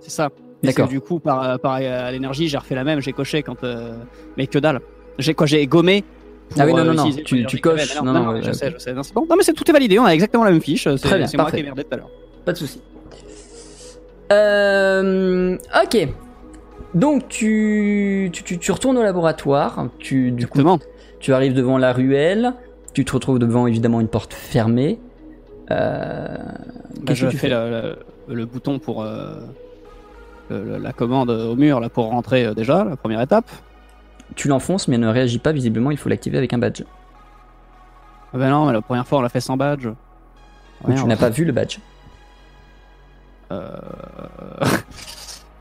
[0.00, 0.30] C'est ça.
[0.62, 0.88] D'accord.
[0.88, 3.62] Du coup, par, par euh, l'énergie, j'ai refait la même, j'ai coché quand.
[3.64, 3.96] euh,
[4.36, 4.80] Mais que dalle.
[5.18, 6.04] J'ai quoi J'ai gommé.
[6.58, 7.94] Ah oui, non, euh, non, non, utiliser tu- tu coches.
[7.96, 8.92] Non, Non, non, non, je sais, je sais.
[8.94, 9.26] Non, bon.
[9.28, 10.84] Non, mais c'est tout est validé, on a exactement la même fiche.
[10.84, 12.10] C'est, Très bien, c'est moi qui ai merdé tout à l'heure.
[12.44, 12.80] pas de souci.
[14.32, 16.08] Euh, ok.
[16.94, 20.58] Donc tu, tu, tu, tu retournes au laboratoire, tu, du coup,
[21.20, 22.54] tu arrives devant la ruelle,
[22.94, 24.98] tu te retrouves devant évidemment une porte fermée.
[25.70, 26.36] Euh,
[27.02, 27.96] Bah, je que tu fais fais le,
[28.28, 29.34] le- le bouton pour euh,
[30.48, 33.50] le- la commande au mur là pour rentrer euh, déjà, la première étape.
[34.34, 36.82] Tu l'enfonces mais elle ne réagit pas, visiblement il faut l'activer avec un badge.
[38.32, 39.88] Ah ben non, mais la première fois on l'a fait sans badge.
[40.86, 41.78] Ou tu n'as pas vu le badge.
[43.52, 43.68] Euh,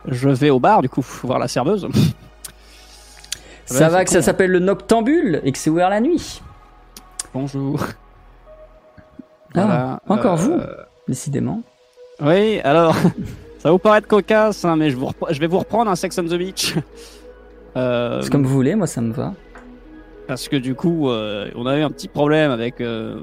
[0.08, 1.88] je vais au bar du coup voir la serveuse.
[3.66, 4.22] Ça Ouais, va que ça hein.
[4.22, 6.42] s'appelle le Noctambule et que c'est ouvert la nuit.
[7.34, 7.82] Bonjour.
[9.56, 11.62] Ah, encore vous Euh, Décidément.
[12.22, 12.96] Oui, alors,
[13.60, 15.96] ça va vous paraître cocasse, hein, mais je, vous repre- je vais vous reprendre un
[15.98, 16.76] Sex on the Beach.
[17.76, 19.34] Euh, C'est comme vous voulez, moi ça me va.
[20.28, 22.82] Parce que du coup, euh, on a eu un petit problème avec.
[22.82, 23.20] euh,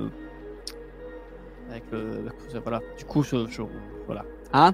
[1.70, 2.26] avec le.
[2.62, 2.78] Voilà.
[2.96, 3.62] Du coup, je, je-
[4.06, 4.22] voilà.
[4.52, 4.72] Hein?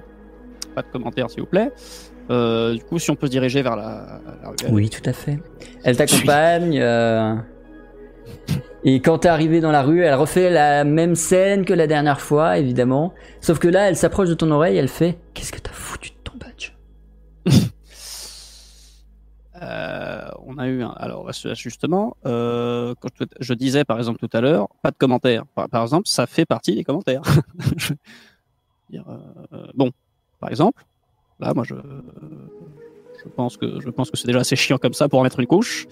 [0.71, 1.71] Pas de commentaires s'il vous plaît.
[2.29, 4.71] Euh, du coup, si on peut se diriger vers la, la ruelle.
[4.73, 5.39] Oui, tout à fait.
[5.83, 6.79] Elle t'accompagne.
[6.79, 7.35] euh,
[8.83, 12.21] Et quand t'es arrivé dans la rue, elle refait la même scène que la dernière
[12.21, 13.13] fois, évidemment.
[13.41, 16.15] Sauf que là, elle s'approche de ton oreille, elle fait Qu'est-ce que t'as foutu de
[16.23, 16.71] ton badge?
[19.61, 24.29] Euh, on a eu un, alors justement, euh, quand je, je disais par exemple tout
[24.35, 25.43] à l'heure, pas de commentaires.
[25.53, 27.21] Par, par exemple, ça fait partie des commentaires.
[27.77, 27.97] Je veux
[28.89, 29.05] dire,
[29.53, 29.91] euh, bon,
[30.41, 30.83] par exemple,
[31.39, 31.75] là, moi, je,
[33.23, 35.39] je pense que je pense que c'est déjà assez chiant comme ça pour en mettre
[35.39, 35.87] une couche.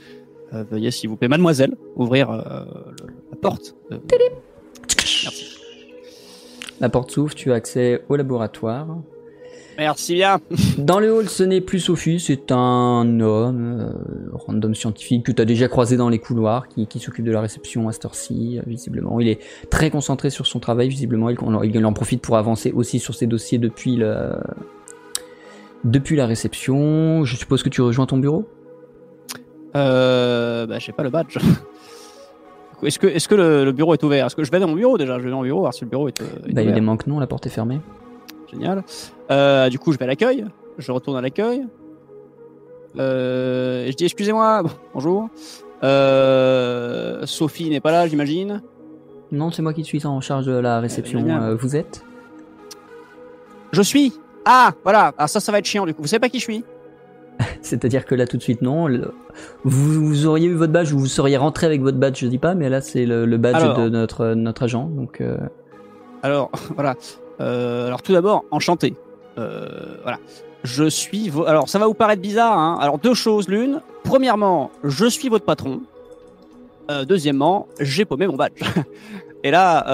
[0.53, 2.65] Euh, veuillez s'il vous plaît, mademoiselle, ouvrir euh,
[2.99, 3.75] le- la porte.
[3.91, 3.99] Euh,
[5.23, 5.55] merci.
[6.79, 8.87] La porte s'ouvre, tu as accès au laboratoire.
[9.79, 10.39] Merci bien.
[10.77, 15.41] Dans le hall, ce n'est plus Sophie, c'est un homme, euh, random scientifique, que tu
[15.41, 18.59] as déjà croisé dans les couloirs, qui, qui s'occupe de la réception à cette heure-ci,
[18.59, 19.19] euh, visiblement.
[19.19, 21.29] Il est très concentré sur son travail, visiblement.
[21.29, 21.37] Il,
[21.75, 24.33] il en profite pour avancer aussi sur ses dossiers depuis, le,
[25.85, 27.23] depuis la réception.
[27.23, 28.45] Je suppose que tu rejoins ton bureau?
[29.75, 31.37] Euh, bah, j'ai pas le badge.
[32.83, 34.25] Est-ce que, est-ce que le, le bureau est ouvert?
[34.27, 35.19] Est-ce que je vais dans mon bureau déjà?
[35.19, 36.77] Je vais dans mon bureau voir si le bureau est, euh, est Bah, ouvert.
[36.77, 37.81] il manque non, la porte est fermée?
[38.51, 38.83] Génial.
[39.31, 40.45] Euh, du coup, je vais à l'accueil.
[40.77, 41.65] Je retourne à l'accueil.
[42.97, 44.63] Euh, et je dis excusez-moi.
[44.63, 45.29] Bon, bonjour.
[45.83, 48.61] Euh, Sophie n'est pas là, j'imagine.
[49.31, 51.19] Non, c'est moi qui suis en charge de la réception.
[51.19, 51.41] génial.
[51.43, 52.03] Euh, vous êtes
[53.71, 54.13] Je suis.
[54.45, 55.13] Ah, voilà.
[55.17, 56.01] Ah, ça, ça va être chiant du coup.
[56.01, 56.63] Vous savez pas qui je suis?
[57.61, 58.87] C'est-à-dire que là, tout de suite, non.
[58.87, 59.13] Le-
[59.63, 62.39] Vous, vous auriez eu votre badge ou vous seriez rentré avec votre badge, je dis
[62.39, 63.77] pas, mais là, c'est le, le badge Alors.
[63.79, 64.85] de notre, notre agent.
[64.89, 65.21] Donc,
[66.23, 66.95] Alors, voilà.
[67.41, 68.95] Euh, alors, tout d'abord, enchanté.
[69.37, 70.17] Euh, voilà.
[70.63, 71.29] Je suis.
[71.29, 72.57] vo- Alors, ça va vous paraître bizarre.
[72.57, 73.47] Hein alors, deux choses.
[73.47, 73.81] L'une.
[74.03, 75.81] Premièrement, je suis votre patron.
[76.91, 78.61] Euh, deuxièmement, j'ai paumé mon badge.
[79.43, 79.85] Et là,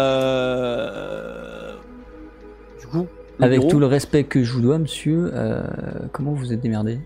[2.80, 3.08] du coup,
[3.40, 5.64] le avec bureau- tout le respect que je vous dois, monsieur, euh,
[6.12, 7.00] comment vous êtes démerdé?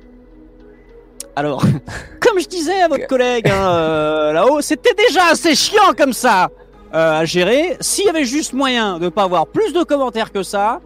[1.36, 1.64] Alors,
[2.22, 6.50] comme je disais à votre collègue hein, euh, là-haut, c'était déjà assez chiant comme ça
[6.92, 7.78] à gérer.
[7.80, 10.82] S'il y avait juste moyen de pas avoir plus de commentaires que ça,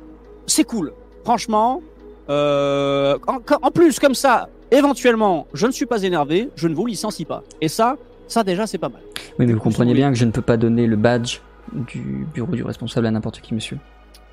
[0.48, 0.94] c'est cool.
[1.24, 1.82] Franchement,
[2.30, 6.86] euh, en, en plus comme ça, éventuellement, je ne suis pas énervé, je ne vous
[6.86, 7.44] licencie pas.
[7.62, 7.98] Et ça,
[8.28, 9.02] ça déjà c'est pas mal.
[9.40, 11.40] Oui, mais vous comprenez bien que je ne peux pas donner le badge
[11.74, 13.78] du bureau du responsable à n'importe qui, monsieur.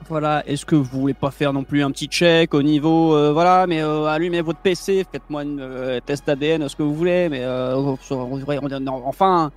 [0.09, 3.33] Voilà, est-ce que vous voulez pas faire non plus un petit check au niveau, euh,
[3.33, 7.29] voilà, mais euh, allumez votre PC, faites-moi un euh, test ADN, ce que vous voulez,
[7.29, 9.51] mais euh, on on- enfin,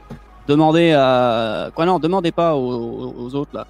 [0.48, 3.68] demandez à, quoi non, demandez pas aux, aux autres là,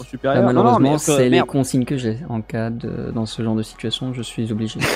[0.00, 0.44] aux Là, supérieurs.
[0.44, 4.12] Malheureusement, c'est les consignes que j'ai en cas de dans ce genre de situation.
[4.12, 4.80] Je suis obligé.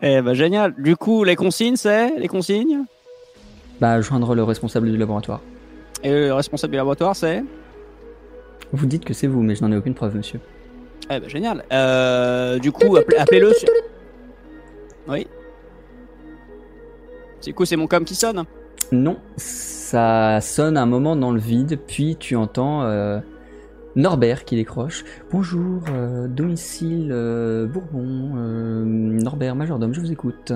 [0.00, 0.74] Eh ben génial.
[0.78, 2.84] Du coup, les consignes, c'est les consignes?
[3.80, 5.40] bah, joindre le responsable du laboratoire.
[6.04, 7.42] Et le responsable du laboratoire, c'est?
[8.72, 10.38] Vous dites que c'est vous, mais je n'en ai aucune preuve, monsieur.
[11.10, 11.64] Eh ben génial.
[11.72, 13.52] Euh, du coup, appelez- appelez-le.
[15.08, 15.26] Oui.
[17.44, 18.44] Du coup, c'est mon com qui sonne?
[18.90, 23.20] Non, ça sonne un moment dans le vide, puis tu entends euh,
[23.96, 25.04] Norbert qui décroche.
[25.30, 28.02] Bonjour, euh, domicile euh, Bourbon,
[28.86, 30.52] Norbert, majordome, je vous écoute.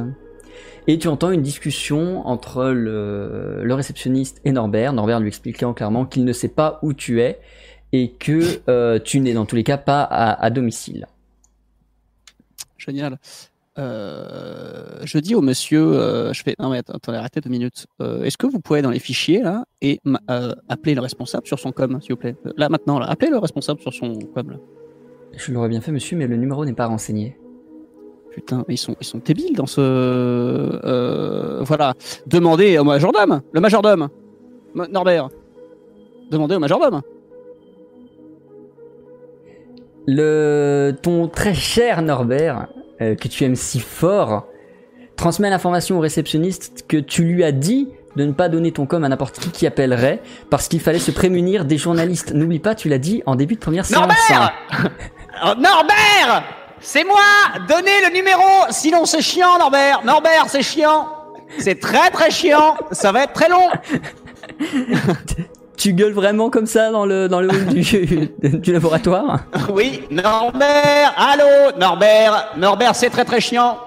[0.86, 6.24] Et tu entends une discussion entre le, réceptionniste et Norbert, Norbert lui expliquant clairement qu'il
[6.24, 7.38] ne sait pas où tu es
[7.92, 11.06] et que tu n'es dans tous les cas pas à domicile.
[12.78, 13.18] Génial.
[13.78, 17.86] Euh, je dis au monsieur, euh, je fais, non mais attendez, arrêtez deux minutes.
[18.02, 19.98] Euh, Est-ce que vous pouvez dans les fichiers là et
[20.68, 22.36] appeler le responsable sur son com, s'il vous plaît?
[22.56, 24.50] Là maintenant, là, appelez le responsable sur son com.
[24.50, 24.56] Là.
[25.34, 27.38] Je l'aurais bien fait, monsieur, mais le numéro n'est pas renseigné.
[28.30, 31.62] Putain, ils sont, ils sont débiles dans ce.
[31.64, 31.94] voilà.
[32.26, 34.08] Demandez au majordome, le majordome,
[34.74, 35.28] Ma- Norbert.
[36.30, 37.02] Demandez au majordome.
[40.06, 42.68] Le ton très cher Norbert,
[43.00, 44.46] euh, que tu aimes si fort,
[45.16, 49.04] transmet l'information au réceptionniste que tu lui as dit de ne pas donner ton com
[49.04, 52.32] à n'importe qui qui appellerait parce qu'il fallait se prémunir des journalistes.
[52.34, 54.00] N'oublie pas, tu l'as dit en début de première séance.
[54.00, 54.52] Norbert
[55.44, 56.44] Oh, Norbert
[56.80, 57.16] C'est moi
[57.66, 61.08] Donnez le numéro Sinon c'est chiant, Norbert Norbert, c'est chiant
[61.58, 63.68] C'est très très chiant Ça va être très long
[65.76, 69.40] Tu gueules vraiment comme ça dans le dans le hall du, du laboratoire?
[69.72, 73.78] Oui, Norbert Allô Norbert Norbert, c'est très très chiant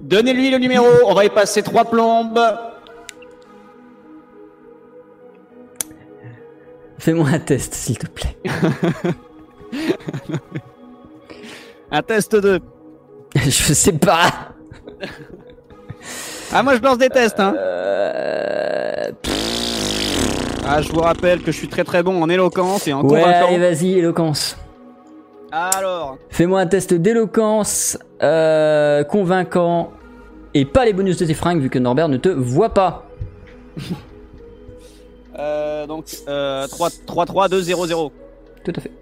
[0.00, 2.40] Donnez-lui le numéro, on va y passer trois plombes.
[6.98, 8.36] Fais-moi un test, s'il te plaît.
[11.92, 12.60] Un test 2.
[13.34, 14.30] Je sais pas.
[16.52, 19.10] Ah, moi je lance des tests, hein Euh...
[20.72, 23.22] Ah, je vous rappelle que je suis très très bon en éloquence et en Ouais,
[23.22, 23.48] convaincant.
[23.48, 24.56] allez, vas-y, éloquence.
[25.50, 29.90] Alors, Fais-moi un test d'éloquence euh, convaincant
[30.54, 33.08] et pas les bonus de tes fringues vu que Norbert ne te voit pas.
[35.40, 38.12] euh, donc, euh, 3, 3, 3, 2, 0, 0.
[38.64, 38.92] Tout à fait.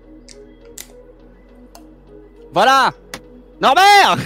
[2.55, 2.91] Voilà
[3.61, 4.16] Norbert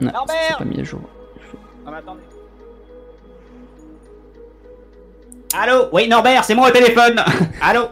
[0.00, 1.00] Non, Norbert pas mis à jour.
[1.86, 2.22] Ah, mais attendez.
[5.58, 7.18] Allô Oui, Norbert, c'est moi au téléphone.
[7.62, 7.88] Allô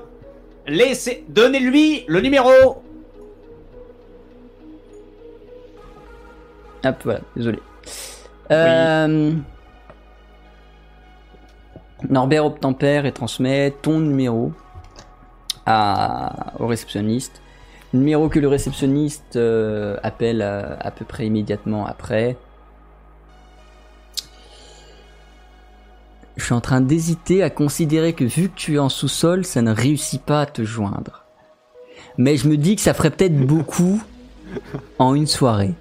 [0.66, 1.24] Laissez...
[1.28, 2.50] Donnez-lui le numéro.
[6.84, 7.58] Hop, voilà, désolé.
[8.50, 9.32] Euh,
[12.10, 14.52] Norbert obtempère et transmet ton numéro
[15.64, 17.40] à, au réceptionniste.
[17.94, 22.36] Numéro que le réceptionniste euh, appelle à, à peu près immédiatement après.
[26.36, 29.62] Je suis en train d'hésiter à considérer que vu que tu es en sous-sol, ça
[29.62, 31.24] ne réussit pas à te joindre.
[32.18, 34.02] Mais je me dis que ça ferait peut-être beaucoup
[34.98, 35.74] en une soirée.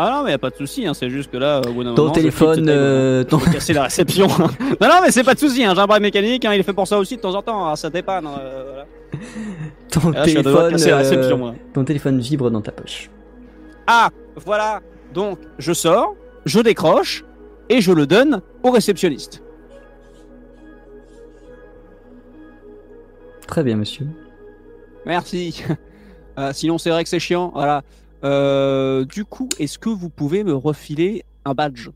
[0.00, 1.82] Ah non, mais y a pas de souci, hein, c'est juste que là, au bout
[1.82, 4.28] d'un Ton moment, téléphone, c'est euh, ton, casser la réception.
[4.80, 6.62] non, non, mais c'est pas de souci, hein, j'ai un bras mécanique, hein, il est
[6.62, 8.28] fait pour ça aussi de temps en temps, hein, ça dépanne.
[8.28, 8.86] euh, voilà.
[9.90, 13.10] ton là, de téléphone, euh, ton téléphone vibre dans ta poche.
[13.88, 14.10] Ah,
[14.46, 14.82] voilà.
[15.12, 16.14] Donc, je sors,
[16.44, 17.24] je décroche
[17.68, 19.42] et je le donne au réceptionniste.
[23.48, 24.06] Très bien, monsieur.
[25.04, 25.64] Merci.
[26.38, 27.50] Euh, sinon, c'est vrai que c'est chiant.
[27.52, 27.82] Voilà.
[28.22, 31.88] Euh, du coup, est-ce que vous pouvez me refiler un badge?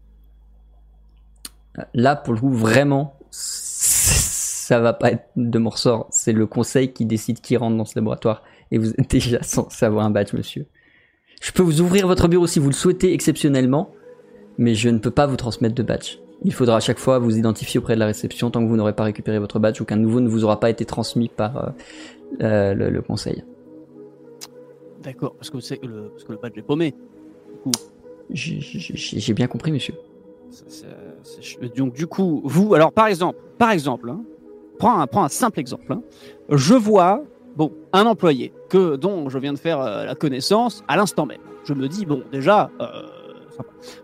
[1.94, 6.08] Là, pour le coup, vraiment, ça va pas être de mon ressort.
[6.10, 8.42] C'est le conseil qui décide qui rentre dans ce laboratoire.
[8.72, 10.66] Et vous êtes déjà censé avoir un badge, monsieur.
[11.40, 13.92] Je peux vous ouvrir votre bureau si vous le souhaitez exceptionnellement,
[14.58, 16.18] mais je ne peux pas vous transmettre de badge.
[16.44, 18.94] Il faudra à chaque fois vous identifier auprès de la réception tant que vous n'aurez
[18.94, 21.70] pas récupéré votre badge ou qu'un nouveau ne vous aura pas été transmis par euh,
[22.42, 23.44] euh, le, le conseil.
[25.02, 26.94] D'accord, parce que le, parce que le badge est paumé.
[28.30, 29.94] J'ai- bien compris, monsieur.
[31.76, 34.20] Donc du coup, vous, alors par exemple, par exemple, hein,
[34.78, 35.92] prends, un, prends un simple exemple.
[35.92, 36.02] hein.
[36.50, 37.22] je vois,
[37.56, 41.40] bon, un employé que dont je viens de faire euh, la connaissance à l'instant même.
[41.64, 42.86] Je me dis bon, déjà, euh,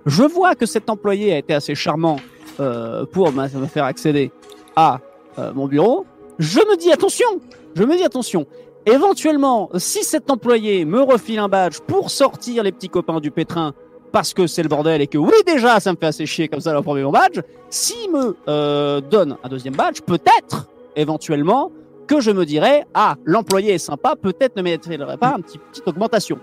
[0.06, 2.16] je vois que cet employé a été assez charmant
[2.60, 4.32] euh, pour me faire accéder
[4.74, 5.00] à
[5.38, 6.06] euh, mon bureau.
[6.38, 7.28] Je me dis attention,
[7.74, 8.46] je me dis attention.
[8.86, 13.74] Éventuellement, si cet employé me refile un badge pour sortir les petits copains du pétrin
[14.12, 16.60] parce que c'est le bordel et que oui déjà ça me fait assez chier comme
[16.60, 21.70] ça leur premier badge, s'il me euh, donne un deuxième badge, peut-être éventuellement
[22.06, 25.86] que je me dirais ah l'employé est sympa, peut-être ne mériterait pas une petite, petite
[25.86, 26.38] augmentation.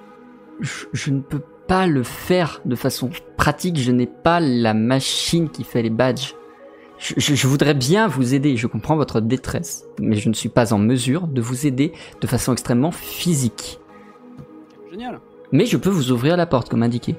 [0.59, 3.77] je, je ne peux pas le faire de façon pratique.
[3.77, 6.33] Je n'ai pas la machine qui fait les badges.
[6.97, 8.55] Je, je- je voudrais bien vous aider.
[8.57, 11.91] Je comprends votre détresse, mais je ne suis pas en mesure de vous aider
[12.21, 13.79] de façon extrêmement physique.
[14.91, 15.19] Génial.
[15.51, 17.15] Mais je peux vous ouvrir la porte, comme indiqué.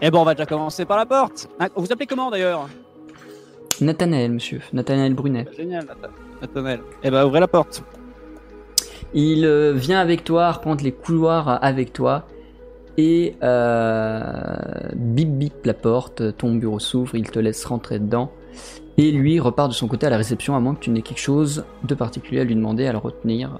[0.00, 1.48] Eh ben on va déjà commencer par la porte.
[1.58, 2.68] Ah, Vous appelez comment d'ailleurs?
[3.80, 4.60] Nathanaël, monsieur.
[4.72, 5.46] Nathanaël Brunet.
[5.56, 6.80] Génial, Nathan- Nathanaël.
[7.02, 7.82] Eh ben ouvrez la porte.
[9.14, 12.26] Il euh, vient avec toi, arpente les couloirs avec toi.
[12.96, 14.32] Et euh,
[14.96, 18.32] bip bip la porte, ton bureau s'ouvre, il te laisse rentrer dedans.
[18.96, 21.20] Et lui repart de son côté à la réception, à moins que tu n'aies quelque
[21.20, 23.56] chose de particulier à lui demander, à le retenir.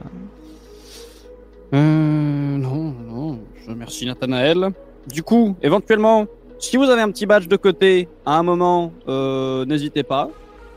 [1.72, 4.70] Euh, non, non, je remercie Nathanaël.
[5.06, 6.26] Du coup, éventuellement,
[6.58, 10.30] si vous avez un petit badge de côté à un moment, euh, n'hésitez pas.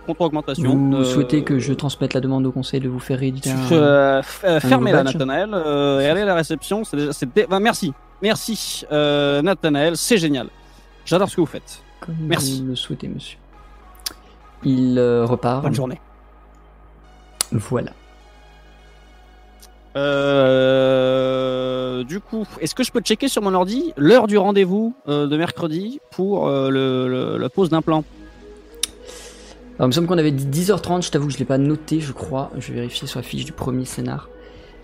[0.05, 0.75] Contre-augmentation.
[0.75, 3.71] Vous Euh, souhaitez que je transmette la demande au conseil de vous faire rééditer un...
[3.71, 5.51] Euh, euh, Fermez-la, Nathanaël.
[5.53, 6.83] Euh, et allez à la réception.
[6.83, 7.93] C'est déjà, c'est dé- enfin, merci.
[8.21, 9.95] Merci, euh, Nathanaël.
[9.97, 10.47] C'est génial.
[11.05, 11.83] J'adore ce que vous faites.
[11.99, 12.61] Comme Merci.
[12.61, 13.37] vous le souhaitez, monsieur.
[14.63, 15.61] Il repart.
[15.63, 15.99] Bonne journée.
[17.51, 17.91] Voilà.
[20.71, 25.27] Euh, du coup, est-ce que je peux checker sur mon ordi l'heure du rendez-vous euh,
[25.27, 28.03] de mercredi pour euh, le, le- la pose d'implant
[29.81, 32.01] Alors, il me semble qu'on avait dit 10h30, je t'avoue que je l'ai pas noté,
[32.01, 32.51] je crois.
[32.59, 34.29] Je vais vérifier sur la fiche du premier scénar.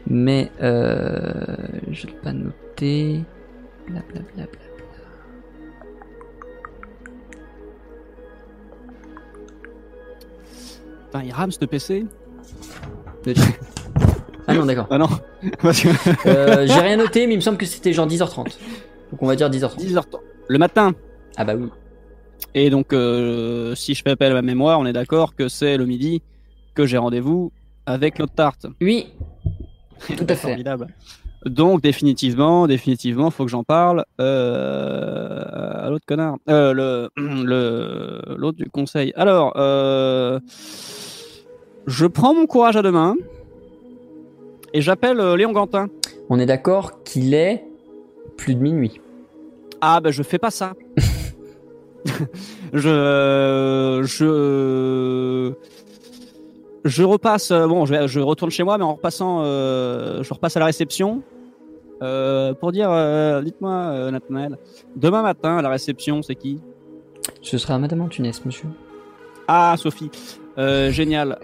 [0.09, 1.31] Mais euh,
[1.91, 3.21] je l'ai pas noté.
[3.87, 4.47] Blablabla.
[11.05, 12.07] Putain, il rame ce PC
[14.47, 14.87] Ah non, d'accord.
[14.89, 15.09] Ah non
[16.25, 18.45] Euh, J'ai rien noté, mais il me semble que c'était genre 10h30.
[19.11, 19.77] Donc on va dire 10h30.
[19.77, 20.03] 10h
[20.47, 20.95] le matin.
[21.35, 21.69] Ah bah oui.
[22.53, 25.77] Et donc, euh, si je fais appel à ma mémoire, on est d'accord que c'est
[25.77, 26.21] le midi
[26.73, 27.51] que j'ai rendez-vous
[27.85, 28.65] avec l'autre tarte.
[28.81, 29.07] Oui,
[30.07, 30.47] tout à fait.
[30.47, 30.87] Formidable.
[31.45, 35.43] Donc, définitivement, définitivement, faut que j'en parle euh,
[35.85, 36.37] à l'autre connard.
[36.49, 39.13] Euh, le, le, l'autre du conseil.
[39.15, 39.53] Alors,
[41.87, 43.15] je prends mon courage à deux mains
[44.73, 45.87] et j'appelle Léon Gantin.
[46.29, 47.63] On est d'accord qu'il est
[48.35, 48.99] plus de minuit.
[49.79, 50.73] Ah bah je fais pas ça.
[52.73, 55.53] je je
[56.85, 57.51] je repasse.
[57.51, 60.59] euh, Bon, je, vais- je retourne chez moi, mais en repassant, euh, je repasse à
[60.59, 61.21] la réception
[62.01, 62.89] euh, pour dire.
[62.91, 64.57] euh, Dites-moi, Nathanaël,
[64.95, 66.59] demain matin à la réception, c'est qui?
[67.41, 68.67] Ce sera Madame Antunes, monsieur.
[69.47, 70.09] Ah, Sophie.
[70.57, 71.37] Génial.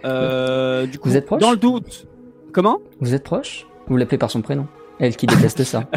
[0.91, 1.41] Du coup, Vous êtes proche?
[1.41, 2.07] dans le doute.
[2.51, 2.79] Comment?
[3.01, 3.67] Vous êtes proche?
[3.87, 4.67] Vous l'appelez par son prénom.
[4.99, 5.83] Elle qui déteste ça.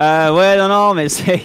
[0.00, 1.42] Ouais, non, non, mais c'est,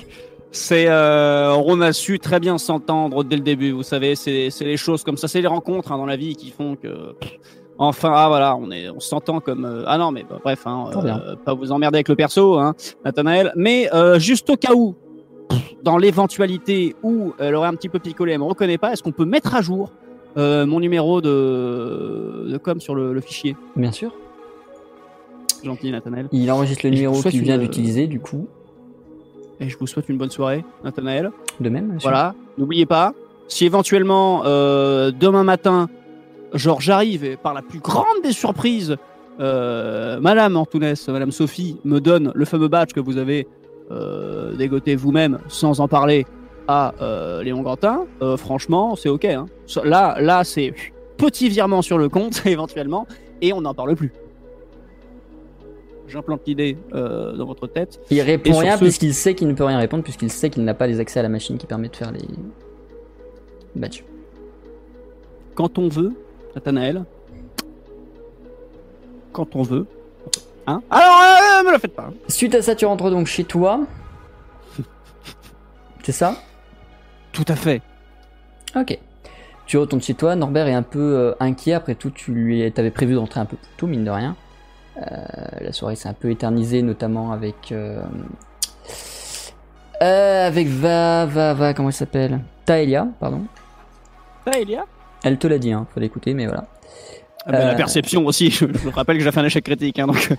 [0.52, 3.72] c'est, euh, on a su très bien s'entendre dès le début.
[3.72, 6.36] Vous savez, c'est, c'est les choses comme ça, c'est les rencontres hein, dans la vie
[6.36, 7.39] qui font que, pff,
[7.78, 10.89] enfin, ah voilà, on est, on s'entend comme, euh, ah non, mais bah, bref, hein,
[10.96, 12.74] euh, pas vous emmerder avec le perso, hein,
[13.04, 13.52] Nathanaël.
[13.56, 14.96] Mais juste au cas où,
[15.50, 19.04] pff, dans l'éventualité où elle aurait un petit peu picolé, elle me reconnaît pas, est-ce
[19.04, 19.91] qu'on peut mettre à jour
[20.38, 23.56] mon numéro de, de com sur le, le fichier?
[23.76, 24.14] Bien sûr.
[25.64, 26.28] Gentil, Nathanaël.
[26.32, 28.48] Il enregistre le Et numéro qu'il vient d'utiliser, du coup.
[29.60, 31.32] Et je vous souhaite une bonne soirée, Nathanaël.
[31.60, 32.10] De même, monsieur.
[32.10, 33.14] Voilà, n'oubliez pas,
[33.47, 35.88] si éventuellement euh, demain matin,
[36.53, 38.97] genre j'arrive et par la plus grande des surprises,
[39.39, 43.47] euh, Madame Antunes, Madame Sophie me donne le fameux badge que vous avez
[43.91, 46.26] euh, dégoté vous-même sans en parler
[46.68, 49.26] à euh, Léon Gantin, euh, franchement, c'est ok.
[49.26, 49.45] Hein.
[49.84, 50.74] Là, là, c'est
[51.18, 53.06] petit virement sur le compte éventuellement
[53.41, 54.12] et on n'en parle plus.
[56.08, 57.99] J'implante l'idée euh, dans votre tête.
[58.12, 60.74] Il répond rien ce- puisqu'il sait qu'il ne peut rien répondre, puisqu'il sait qu'il n'a
[60.74, 62.22] pas les accès à la machine qui permet de faire les
[63.76, 64.03] badges.
[65.56, 66.14] quand on veut,
[66.53, 67.03] Nathanaël.
[69.34, 69.86] Quand on veut.
[70.68, 70.82] Hein?
[70.89, 71.22] Alors,
[71.62, 72.12] euh, me le faites pas.
[72.28, 73.82] Suite à ça, tu rentres donc chez toi.
[76.03, 76.36] C'est ça?
[77.34, 77.82] Tout à fait.
[78.76, 78.97] Ok.
[79.66, 82.91] Tu retournes chez toi, Norbert est un peu euh, inquiet, après tout tu lui avais
[82.91, 84.36] prévu de rentrer un peu plus tôt, mine de rien.
[84.98, 85.26] Euh,
[85.62, 87.72] la soirée s'est un peu éternisée, notamment avec...
[87.72, 88.02] Euh,
[90.02, 92.39] euh, avec Va, Va, Va, comment elle s'appelle?
[92.66, 93.41] Taelia, pardon.
[94.46, 94.86] Ah, Elia
[95.24, 96.66] Elle te l'a dit, hein, faut l'écouter, mais voilà.
[97.46, 98.50] Ah, La perception aussi.
[98.52, 100.00] Je, je vous rappelle que j'ai fait un échec critique.
[100.00, 100.36] Hein, donc, euh,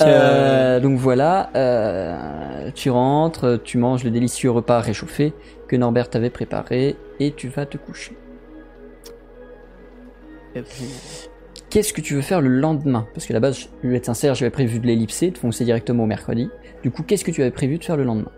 [0.00, 5.34] Euh, donc voilà, euh, tu rentres, tu manges le délicieux repas réchauffé
[5.68, 8.16] que Norbert t'avait préparé et tu vas te coucher.
[11.72, 13.06] Qu'est-ce que tu veux faire le lendemain?
[13.14, 15.64] Parce que à la base, je vais être sincère, j'avais prévu de l'ellipser, de foncer
[15.64, 16.50] directement au mercredi.
[16.82, 18.30] Du coup, qu'est-ce que tu avais prévu de faire le lendemain?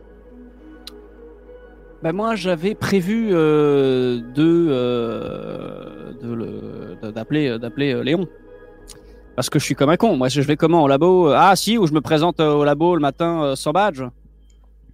[2.00, 8.28] Bah, moi, j'avais prévu euh, de, euh, de le- de- d'appeler, euh, Léon.
[9.34, 10.16] Parce que je suis comme un con.
[10.16, 13.00] Moi, je vais comment au labo Ah, si, où je me présente au labo le
[13.00, 14.00] matin sans badge.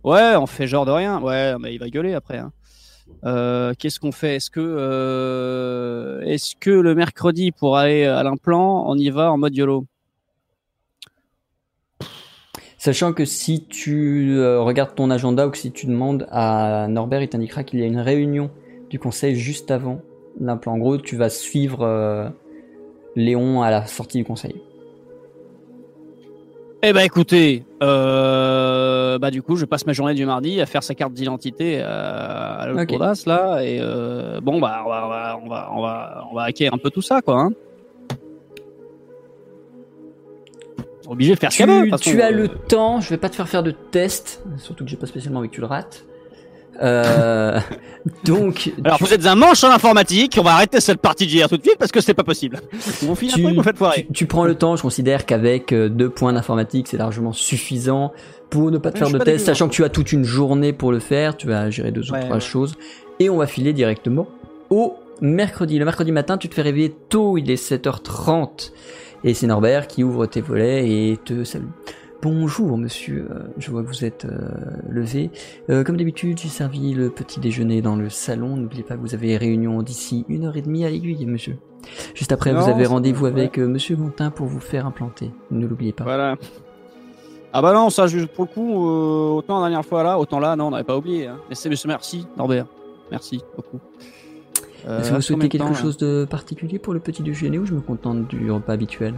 [0.02, 1.20] Ouais, on fait genre de rien.
[1.20, 2.38] Ouais, mais il va gueuler après.
[2.38, 2.52] hein.
[3.24, 4.36] Euh, Qu'est-ce qu'on fait?
[4.36, 9.38] Est-ce que, euh, est-ce que le mercredi pour aller à l'implant, on y va en
[9.38, 9.86] mode YOLO?
[12.78, 17.22] Sachant que si tu euh, regardes ton agenda ou que si tu demandes à Norbert,
[17.22, 18.50] il t'indiquera qu'il y a une réunion
[18.88, 20.00] du conseil juste avant
[20.40, 20.72] l'implant.
[20.72, 22.32] En gros, tu vas suivre
[23.16, 24.54] Léon à la sortie du conseil.
[26.82, 30.82] Eh ben écoutez, euh, bah du coup je passe ma journée du mardi à faire
[30.82, 32.86] sa carte d'identité à, à l'autre.
[32.86, 36.72] Bourdas, là et euh, bon bah on va on va on va on va hacker
[36.72, 37.38] un peu tout ça quoi.
[37.38, 37.50] Hein.
[41.06, 43.48] Obligé de faire Tu, façon, tu as euh, le temps, je vais pas te faire
[43.48, 46.06] faire de test, surtout que j'ai pas spécialement envie que tu le rates.
[46.82, 47.58] Euh,
[48.24, 51.48] donc, Alors tu, vous êtes un manche en informatique, on va arrêter cette partie d'hier
[51.48, 52.60] tout de suite parce que c'est pas possible.
[53.02, 54.06] Vous un Tu- truc, vous faites foirer.
[54.06, 58.12] tu- tu prends le temps, je considère qu'avec euh, deux points d'informatique, c'est largement suffisant
[58.48, 60.72] pour ne pas te faire de test, dégueu, sachant que tu as toute une journée
[60.72, 62.40] pour le faire, tu vas gérer deux ou trois ouais.
[62.40, 62.74] choses,
[63.18, 64.26] et on va filer directement
[64.70, 65.78] au mercredi.
[65.78, 68.72] Le mercredi matin, tu te fais réveiller tôt, il est 7h30,
[69.24, 71.64] et c'est Norbert qui ouvre tes volets et te salue.
[72.22, 74.50] Bonjour monsieur, Euh, je vois que vous êtes euh,
[74.90, 75.30] levé.
[75.70, 78.56] Euh, comme d'habitude, j'ai servi le petit déjeuner dans le salon.
[78.56, 81.56] N'oubliez pas que vous avez réunion d'ici une heure et demie à l'aiguille, monsieur.
[82.14, 85.30] Juste après, Non, vous avez rendez-vous avec euh, monsieur Gontin pour vous faire implanter.
[85.50, 86.04] Ne l'oubliez pas.
[86.04, 86.36] Voilà.
[87.54, 90.66] Ah bah non, ça pour le coup, autant la dernière fois là, autant là, non,
[90.66, 91.26] on n'avait pas oublié.
[91.26, 91.38] Hein.
[91.48, 92.66] Mais c'est, merci Norbert,
[93.10, 93.80] merci beaucoup.
[94.86, 97.74] Est-ce que vous souhaitez quelque temps, chose de particulier pour le petit déjeuner ou je
[97.74, 99.14] me contente du repas habituel?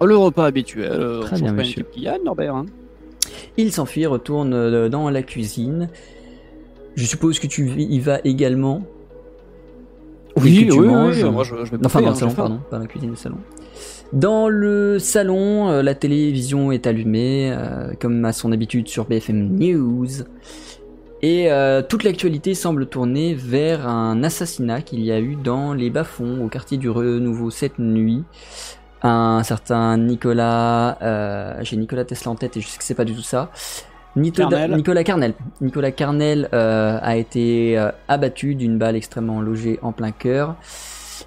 [0.00, 1.84] Le repas habituel, euh, Très bien, monsieur.
[1.96, 2.54] une Norbert.
[2.54, 2.66] Hein.
[3.56, 5.88] Il s'enfuit, retourne euh, dans la cuisine.
[6.94, 8.82] Je suppose que tu y vas également.
[10.36, 11.24] Et que tu manges.
[11.24, 13.16] moi je, je vais Enfin, dans hein, le salon, pardon, pas dans la cuisine, le
[13.16, 13.38] salon.
[14.12, 19.58] Dans le salon, euh, la télévision est allumée, euh, comme à son habitude sur BFM
[19.58, 20.06] News.
[21.20, 25.90] Et euh, toute l'actualité semble tourner vers un assassinat qu'il y a eu dans les
[25.90, 28.22] bas-fonds, au quartier du Renouveau cette nuit.
[29.02, 33.04] Un certain Nicolas, euh, j'ai Nicolas Tesla en tête et je sais que c'est pas
[33.04, 33.50] du tout ça.
[34.16, 34.74] Nito- Carnel.
[34.74, 35.34] Nicolas Carnel.
[35.60, 40.56] Nicolas Carnel euh, a été euh, abattu d'une balle extrêmement logée en plein cœur.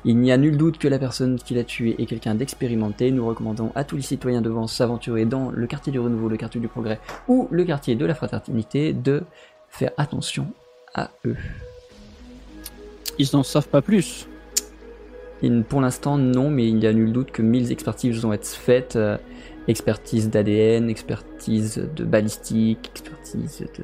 [0.03, 3.11] Il n'y a nul doute que la personne qui l'a tué est quelqu'un d'expérimenté.
[3.11, 6.59] Nous recommandons à tous les citoyens devant s'aventurer dans le quartier du renouveau, le quartier
[6.59, 9.23] du progrès ou le quartier de la fraternité de
[9.69, 10.47] faire attention
[10.95, 11.37] à eux.
[13.19, 14.27] Ils n'en savent pas plus.
[15.69, 18.95] Pour l'instant, non, mais il y a nul doute que 1000 expertises vont être faites.
[18.95, 19.17] euh,
[19.67, 23.83] expertise d'ADN, expertise de balistique, expertise de...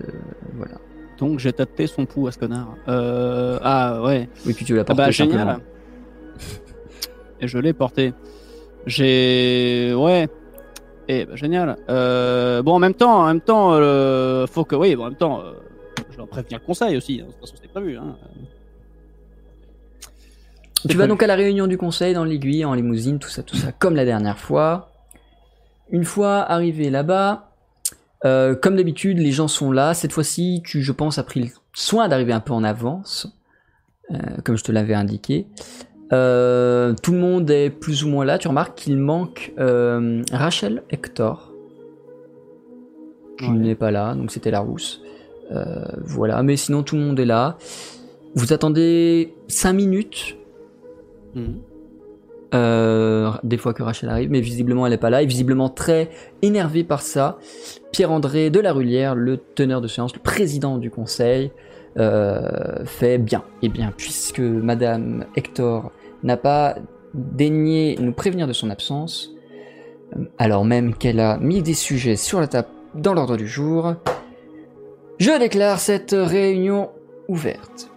[0.55, 0.75] Voilà.
[1.19, 2.75] Donc j'ai tapé son pouls à ce connard.
[2.87, 4.27] Euh, ah ouais.
[4.45, 5.39] Oui, puis tu l'as Ah porté bah simplement.
[5.39, 5.59] génial.
[7.41, 8.13] Et je l'ai porté.
[8.87, 10.27] J'ai ouais.
[11.07, 11.77] Et bah, génial.
[11.89, 15.15] Euh, bon en même temps, en même temps, euh, faut que oui, bon, en même
[15.15, 15.43] temps,
[16.11, 17.21] je dois prévenir le conseil aussi.
[17.21, 17.25] hein.
[17.27, 17.97] De toute façon, c'était prévu.
[17.97, 18.15] Hein.
[20.87, 23.55] Tu vas donc à la réunion du conseil dans l'aiguille, en limousine, tout ça, tout
[23.55, 24.91] ça, comme la dernière fois.
[25.89, 27.51] Une fois arrivé là-bas,
[28.25, 29.93] euh, comme d'habitude, les gens sont là.
[29.93, 33.27] Cette fois-ci, tu, je pense, as pris le soin d'arriver un peu en avance,
[34.11, 35.47] euh, comme je te l'avais indiqué.
[36.13, 38.37] Euh, tout le monde est plus ou moins là.
[38.37, 39.53] Tu remarques qu'il manque
[40.31, 41.51] Rachel Hector,
[43.39, 43.51] qui Ouais.
[43.51, 45.01] n'est pas là, donc c'était la rousse.
[46.03, 47.57] Voilà, mais sinon tout le monde est là.
[48.35, 50.36] Vous attendez 5 minutes
[51.35, 51.61] Mhm.
[52.53, 56.09] euh, des fois que Rachel arrive, mais visiblement elle est pas là, et visiblement très
[56.41, 57.37] énervé par ça.
[57.91, 61.51] Pierre-André de la Rullière, le teneur de séance, le président du conseil,
[61.97, 63.43] euh, fait bien.
[63.61, 65.91] Et bien, puisque Madame Hector
[66.23, 66.75] n'a pas
[67.13, 69.31] daigné nous prévenir de son absence,
[70.15, 73.95] euh, alors même qu'elle a mis des sujets sur la table dans l'ordre du jour,
[75.19, 76.89] je déclare cette réunion
[77.27, 77.89] ouverte.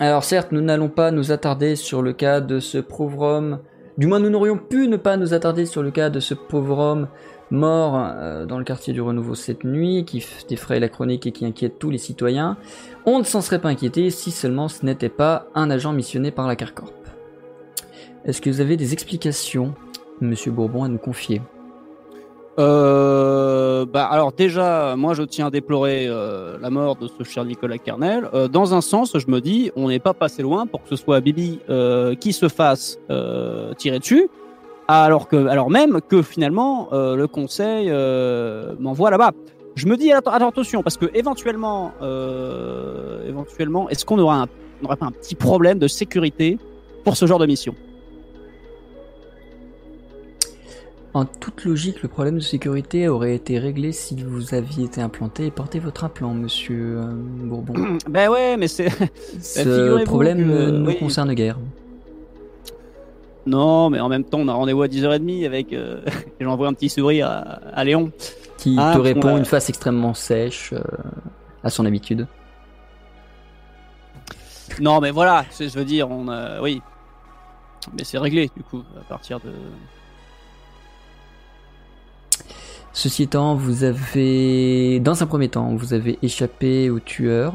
[0.00, 3.60] Alors certes, nous n'allons pas nous attarder sur le cas de ce pauvre homme,
[3.96, 6.78] du moins nous n'aurions pu ne pas nous attarder sur le cas de ce pauvre
[6.78, 7.08] homme
[7.50, 11.46] mort euh, dans le quartier du Renouveau cette nuit, qui défraye la chronique et qui
[11.46, 12.56] inquiète tous les citoyens.
[13.06, 16.48] On ne s'en serait pas inquiété si seulement ce n'était pas un agent missionné par
[16.48, 16.92] la Carcorp.
[18.24, 19.74] Est-ce que vous avez des explications,
[20.20, 21.40] Monsieur Bourbon, à nous confier?
[22.56, 27.44] Euh, bah alors déjà, moi je tiens à déplorer euh, la mort de ce cher
[27.44, 28.28] Nicolas Carnel.
[28.32, 30.96] Euh, dans un sens, je me dis, on n'est pas passé loin pour que ce
[30.96, 34.28] soit Bibi euh, qui se fasse euh, tirer dessus,
[34.86, 37.90] alors que, alors même que finalement euh, le conseil
[38.78, 39.32] m'envoie là-bas.
[39.74, 41.92] Je me dis attention parce que éventuellement,
[43.26, 44.46] éventuellement, est-ce qu'on aura un,
[44.80, 46.58] on n'aurait pas un petit problème de sécurité
[47.02, 47.74] pour ce genre de mission?
[51.14, 55.46] En toute logique, le problème de sécurité aurait été réglé si vous aviez été implanté
[55.46, 57.98] et porté votre implant, Monsieur euh, Bourbon.
[58.08, 58.88] Ben ouais, mais c'est
[59.40, 60.98] Ce figurez-vous problème que- ne nous oui.
[60.98, 61.56] concerne guère.
[63.46, 65.72] Non, mais en même temps, on a rendez-vous à 10h30 avec.
[65.72, 66.00] Euh,
[66.40, 67.38] et J'envoie un petit sourire à,
[67.72, 68.10] à Léon.
[68.56, 70.80] Qui Ah, te répond une face extrêmement sèche, euh,
[71.62, 72.26] à son habitude.
[74.80, 76.60] Non, mais voilà, je veux dire, on a.
[76.60, 76.80] Oui.
[77.96, 79.52] Mais c'est réglé, du coup, à partir de.
[82.94, 87.52] Ceci étant, vous avez, dans un premier temps, vous avez échappé au tueur.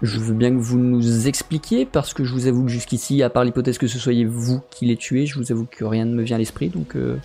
[0.00, 3.28] Je veux bien que vous nous expliquiez, parce que je vous avoue que jusqu'ici, à
[3.28, 6.14] part l'hypothèse que ce soyez vous qui l'ayez tué, je vous avoue que rien ne
[6.14, 7.18] me vient à l'esprit, donc euh,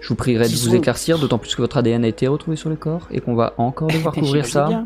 [0.00, 2.70] je vous prierai de vous éclaircir, d'autant plus que votre ADN a été retrouvé sur
[2.70, 4.84] le corps, et qu'on va encore devoir couvrir ça.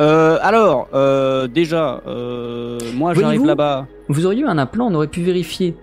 [0.00, 3.86] Euh, alors, euh, déjà, euh, moi j'arrive là-bas.
[4.08, 5.74] Vous auriez eu un implant, on aurait pu vérifier,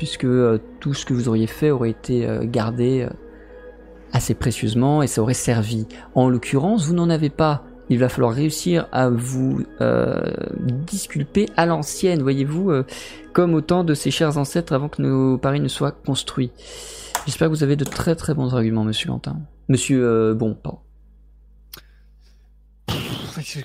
[0.00, 3.10] puisque euh, tout ce que vous auriez fait aurait été euh, gardé euh,
[4.14, 5.86] assez précieusement et ça aurait servi.
[6.14, 7.64] En l'occurrence, vous n'en avez pas.
[7.90, 9.64] Il va falloir réussir à vous
[10.86, 12.70] disculper à l'ancienne, voyez-vous,
[13.32, 16.52] comme au temps de ces chers ancêtres avant que nos paris ne soient construits.
[17.26, 19.40] J'espère que vous avez de très très bons arguments, monsieur Quentin.
[19.68, 20.78] Monsieur, bon, pardon.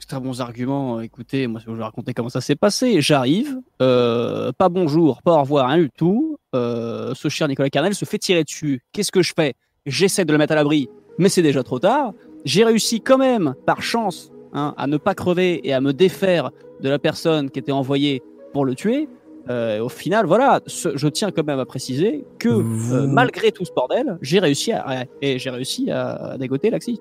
[0.07, 0.99] Très bons arguments.
[1.01, 3.01] Écoutez, moi je vais vous raconter comment ça s'est passé.
[3.01, 6.37] J'arrive, euh, pas bonjour, pas au revoir, rien du tout.
[6.55, 8.81] Euh, ce cher Nicolas Carnel se fait tirer dessus.
[8.93, 9.53] Qu'est-ce que je fais?
[9.85, 12.13] J'essaie de le mettre à l'abri, mais c'est déjà trop tard.
[12.45, 16.51] J'ai réussi quand même, par chance, hein, à ne pas crever et à me défaire
[16.81, 18.23] de la personne qui était envoyée
[18.53, 19.07] pour le tuer.
[19.49, 23.63] Euh, au final, voilà, ce- je tiens quand même à préciser que Vous- malgré tout
[23.65, 26.99] ce bordel, j'ai réussi à, et j'ai réussi à, à dégoter Laxi.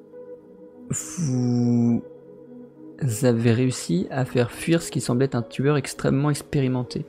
[0.91, 2.03] Vous
[3.22, 7.05] avez réussi à faire fuir ce qui semblait être un tueur extrêmement expérimenté.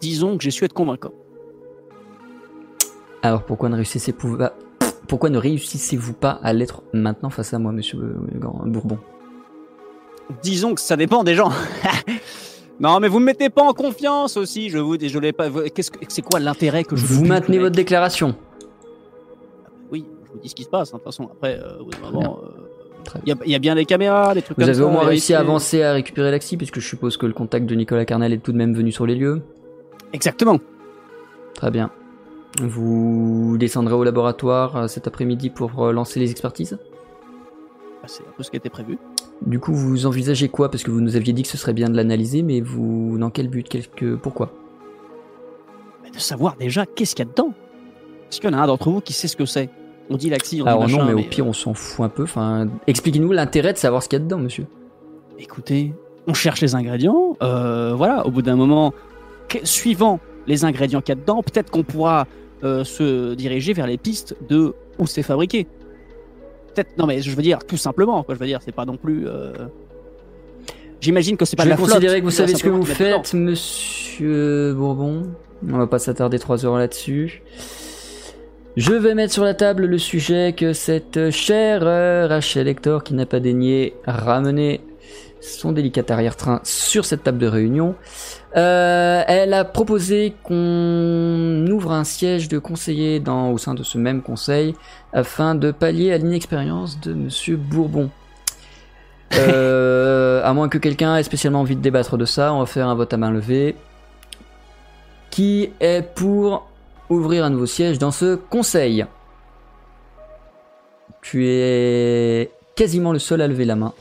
[0.00, 1.12] Disons que j'ai su être convaincant.
[3.22, 4.54] Alors pourquoi ne réussissez-vous pas
[5.08, 7.98] pourquoi ne réussissez-vous pas à l'être maintenant face à moi, monsieur
[8.64, 8.98] Bourbon?
[10.42, 11.50] Disons que ça dépend des gens.
[12.80, 14.68] Non, mais vous me mettez pas en confiance aussi.
[14.68, 15.48] Je vous, je l'ai pas.
[15.72, 18.34] Qu'est-ce que c'est quoi l'intérêt que je Vous maintenez votre déclaration.
[19.92, 20.88] Oui, je vous dis ce qui se passe.
[20.88, 22.48] hein, De toute façon, après, euh, au bout d'un moment, euh,
[23.24, 24.86] il y, a- il y a bien des caméras, des trucs Vous comme avez ça.
[24.86, 27.74] au moins réussi à avancer à récupérer l'Axi, puisque je suppose que le contact de
[27.74, 29.42] Nicolas Carnel est tout de même venu sur les lieux.
[30.12, 30.58] Exactement.
[31.54, 31.90] Très bien.
[32.60, 36.78] Vous descendrez au laboratoire euh, cet après-midi pour euh, lancer les expertises?
[38.02, 38.98] Bah, C'est un peu ce qui était prévu.
[39.46, 40.70] Du coup, vous envisagez quoi?
[40.70, 43.30] Parce que vous nous aviez dit que ce serait bien de l'analyser, mais vous, dans
[43.30, 43.68] quel but?
[43.68, 44.16] Quelque...
[44.16, 44.52] Pourquoi?
[46.04, 47.52] Mais de savoir déjà qu'est-ce qu'il y a dedans.
[48.30, 49.70] Est-ce qu'il y en a un d'entre vous qui sait ce que c'est
[50.10, 52.08] On dit l'axi, on dit Alors non, machin, mais au pire, on s'en fout un
[52.08, 52.24] peu.
[52.24, 54.66] Enfin, expliquez-nous l'intérêt de savoir ce qu'il y a dedans, monsieur.
[55.38, 55.94] Écoutez,
[56.26, 57.36] on cherche les ingrédients.
[57.42, 58.92] euh, voilà, au bout d'un moment,
[59.48, 62.26] que- suivant les ingrédients qu'il y a dedans, peut-être qu'on pourra
[62.64, 65.66] euh, se diriger vers les pistes de où c'est fabriqué.
[66.74, 68.34] Peut-être, non mais je veux dire tout simplement, quoi.
[68.34, 69.26] Je veux dire, c'est pas non plus.
[69.26, 69.52] euh,
[71.00, 72.68] J'imagine que c'est pas Je de vais la considérer flotte, que vous savez ce que
[72.68, 72.94] vous dedans.
[72.94, 75.22] faites, monsieur Bourbon.
[75.68, 77.42] On va pas s'attarder trois heures là-dessus.
[78.74, 83.12] Je vais mettre sur la table le sujet que cette chère euh, Rachel Hector, qui
[83.12, 84.80] n'a pas daigné ramener
[85.42, 87.94] son délicat arrière-train sur cette table de réunion,
[88.56, 93.98] euh, elle a proposé qu'on ouvre un siège de conseiller dans, au sein de ce
[93.98, 94.74] même conseil
[95.12, 98.10] afin de pallier à l'inexpérience de monsieur Bourbon.
[99.34, 102.86] Euh, à moins que quelqu'un ait spécialement envie de débattre de ça, on va faire
[102.86, 103.76] un vote à main levée.
[105.30, 106.68] Qui est pour
[107.12, 109.06] ouvrir un nouveau siège dans ce conseil
[111.20, 113.92] Tu es quasiment le seul à lever la main.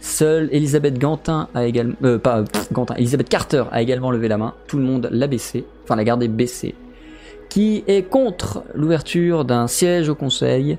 [0.00, 4.38] Seule Elisabeth Gantin a également, euh, pas pff, Gantin, Elisabeth Carter a également levé la
[4.38, 4.54] main.
[4.66, 6.74] Tout le monde l'a baissé, enfin l'a gardé baissé.
[7.48, 10.78] Qui est contre l'ouverture d'un siège au conseil?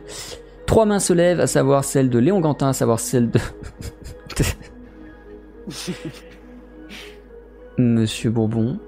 [0.66, 3.40] Trois mains se lèvent, à savoir celle de Léon Gantin, à savoir celle de
[7.78, 8.80] Monsieur Bourbon.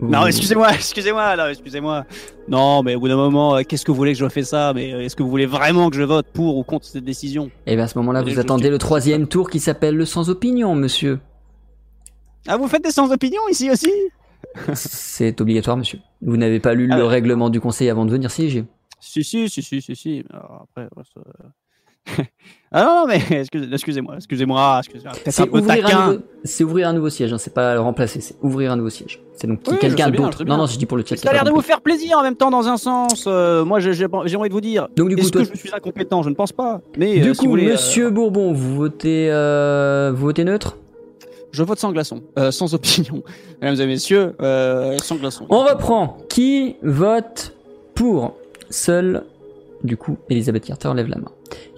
[0.00, 2.04] Non, excusez-moi, excusez-moi, là, excusez-moi.
[2.48, 4.72] Non, mais au bout d'un moment, euh, qu'est-ce que vous voulez que je fasse ça?
[4.74, 7.50] Mais euh, est-ce que vous voulez vraiment que je vote pour ou contre cette décision?
[7.66, 10.74] Et bien à ce moment-là, vous attendez le troisième tour qui s'appelle le sans opinion,
[10.74, 11.18] monsieur.
[12.46, 13.90] Ah, vous faites des sans opinion ici aussi?
[14.74, 15.98] C'est obligatoire, monsieur.
[16.22, 17.08] Vous n'avez pas lu Ah le ouais.
[17.08, 18.64] règlement du conseil avant de venir siéger.
[19.00, 20.24] Si, si, si, si, si, si.
[20.30, 21.20] Alors, après, ouais, ça-
[22.72, 25.12] ah non, mais excusez- excusez-moi, excusez-moi, excusez-moi.
[25.26, 26.06] Un C'est peu ouvrir, un taquin.
[26.12, 26.22] nouveau...
[26.44, 29.20] c'est ouvrir un nouveau siège, hein, c'est pas le remplacer, c'est ouvrir un nouveau siège.
[29.36, 30.44] C'est donc Oui, quelqu'un d'autre.
[30.44, 31.16] Non, non, je dis pour le chat.
[31.16, 33.24] Ça a l'air de vous faire plaisir en même temps dans un sens.
[33.26, 34.88] Euh, moi, j'ai envie de vous dire.
[34.96, 36.22] Donc du coup, Est-ce toi, que je suis incompétent?
[36.22, 36.80] Je ne pense pas.
[36.96, 40.44] Mais du euh, coup, si vous voulez, euh, monsieur Bourbon, vous votez, euh, vous votez
[40.44, 40.78] neutre?
[41.52, 43.22] Je vote sans glaçon, Euh, sans opinion,
[43.62, 45.46] mesdames et messieurs, euh, sans glaçon.
[45.48, 46.18] On reprend.
[46.28, 47.54] Qui vote
[47.94, 48.36] pour?
[48.68, 49.22] Seul,
[49.84, 51.30] du coup, Elisabeth Carter lève la main.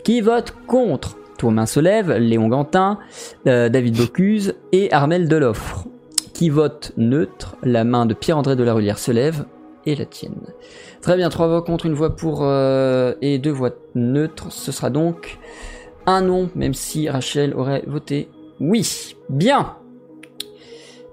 [0.09, 2.99] Qui vote contre Toi main se lève, Léon Gantin,
[3.47, 5.87] euh, David Bocuse et Armel Deloffre.
[6.33, 9.45] Qui vote neutre La main de Pierre-André de la Rulière se lève
[9.85, 10.41] et la tienne.
[11.03, 14.51] Très bien, trois voix contre, une voix pour euh, et deux voix neutres.
[14.51, 15.39] Ce sera donc
[16.07, 18.31] un non, même si Rachel aurait voté
[18.61, 19.15] oui.
[19.29, 19.77] Bien.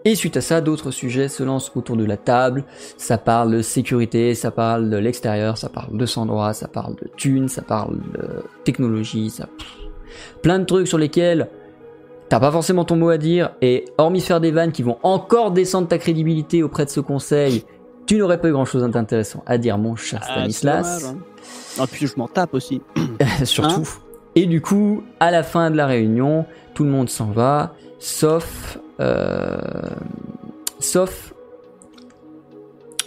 [0.07, 2.63] Et suite à ça, d'autres sujets se lancent autour de la table.
[2.97, 7.09] Ça parle de sécurité, ça parle de l'extérieur, ça parle de Sandra, ça parle de
[7.17, 9.47] thunes, ça parle de technologie, ça...
[10.43, 11.49] plein de trucs sur lesquels
[12.29, 13.51] t'as pas forcément ton mot à dire.
[13.63, 17.65] Et hormis faire des vannes qui vont encore descendre ta crédibilité auprès de ce conseil,
[18.05, 21.05] tu n'aurais pas eu grand chose d'intéressant à dire, mon cher Ah, Stanislas.
[21.05, 21.17] hein.
[21.79, 22.81] Ah, puis je m'en tape aussi.
[23.43, 23.89] Surtout.
[24.35, 26.45] Et du coup, à la fin de la réunion,
[26.75, 28.77] tout le monde s'en va, sauf.
[28.99, 29.57] Euh,
[30.79, 31.33] sauf.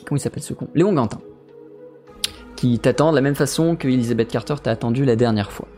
[0.05, 0.69] Comment il s'appelle ce con?
[0.75, 1.21] Léon Gantin.
[2.57, 5.69] Qui t'attend de la même façon que Elisabeth Carter t'a attendu la dernière fois.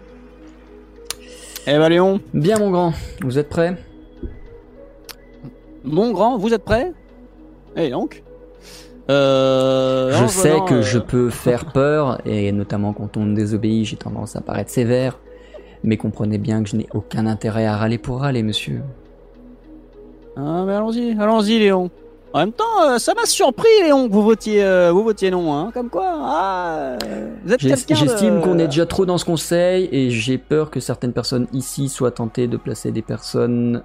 [1.67, 3.77] Eh ben Léon, Bien, mon grand, vous êtes prêts?
[5.85, 6.93] Mon grand, vous êtes prêts?
[7.77, 8.23] Et donc?
[9.11, 13.85] Euh, Je sais que euh, je peux faire peur, et notamment quand on me désobéit,
[13.85, 15.19] j'ai tendance à paraître sévère.
[15.83, 18.83] Mais comprenez bien que je n'ai aucun intérêt à râler pour râler, monsieur.
[20.43, 21.91] Ah, mais allons-y, allons-y, Léon.
[22.33, 25.53] En même temps, euh, ça m'a surpris, Léon, que vous votiez, euh, vous votiez non,
[25.53, 25.71] hein.
[25.75, 29.25] Comme quoi, ah, euh, vous êtes quelqu'un de- J'estime qu'on est déjà trop dans ce
[29.25, 33.83] conseil et j'ai peur que certaines personnes ici soient tentées de placer des personnes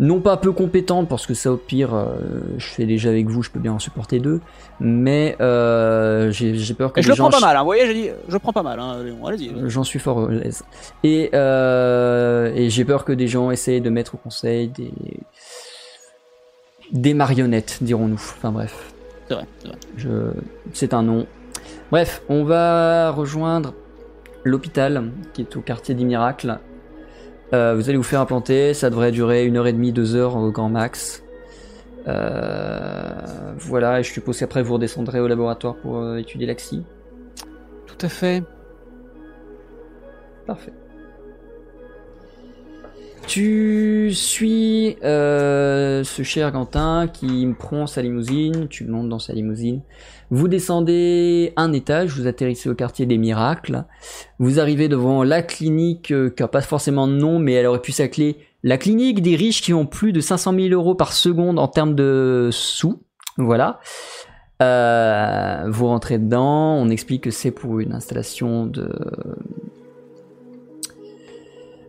[0.00, 2.16] non pas peu compétentes parce que ça au pire euh,
[2.56, 4.40] je fais déjà avec vous, je peux bien en supporter deux,
[4.80, 7.60] mais j'ai peur que Et je les le gens prends pas mal, hein.
[7.60, 9.26] Vous voyez, j'ai dit, je prends pas mal, hein, Léon.
[9.26, 9.52] Allez-y.
[9.66, 10.62] J'en suis fort à l'aise.
[11.04, 14.90] Et, euh, et j'ai peur que des gens essayent de mettre au conseil des
[16.92, 18.14] des marionnettes, dirons-nous.
[18.14, 18.92] Enfin bref.
[19.28, 19.78] C'est vrai, c'est vrai.
[19.96, 20.10] Je...
[20.72, 21.26] C'est un nom.
[21.90, 23.74] Bref, on va rejoindre
[24.44, 26.58] l'hôpital qui est au quartier des miracles.
[27.52, 30.36] Euh, vous allez vous faire implanter, ça devrait durer une heure et demie, deux heures
[30.36, 31.22] au grand max.
[32.08, 33.10] Euh,
[33.58, 36.82] voilà, et je suppose qu'après vous redescendrez au laboratoire pour euh, étudier l'axi.
[37.86, 38.42] Tout à fait.
[40.46, 40.72] Parfait.
[43.26, 49.80] Tu suis euh, ce cher Quentin qui prend sa limousine, tu montes dans sa limousine.
[50.30, 53.84] Vous descendez un étage, vous atterrissez au quartier des miracles.
[54.38, 57.80] Vous arrivez devant la clinique euh, qui a pas forcément de nom, mais elle aurait
[57.80, 61.58] pu s'appeler la clinique des riches qui ont plus de 500 000 euros par seconde
[61.58, 63.02] en termes de sous.
[63.38, 63.80] Voilà.
[64.62, 68.90] Euh, vous rentrez dedans, on explique que c'est pour une installation de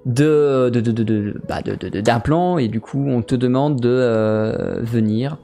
[0.06, 3.36] de de de de de bah, de- de- de- d'implants et du coup on te
[3.36, 5.38] demande de euh, venir.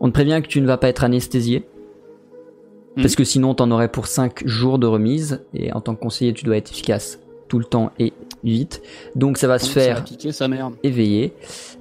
[0.00, 1.64] On te prévient que tu ne vas pas être anesthésié
[2.96, 3.02] Mhm.
[3.02, 6.32] parce que sinon t'en aurais pour 5 jours de remise et en tant que conseiller
[6.32, 8.12] tu dois être efficace tout le temps et
[8.44, 8.82] vite.
[9.14, 10.70] Donc ça va se va faire piquer sa mère.
[10.82, 11.32] éveillé.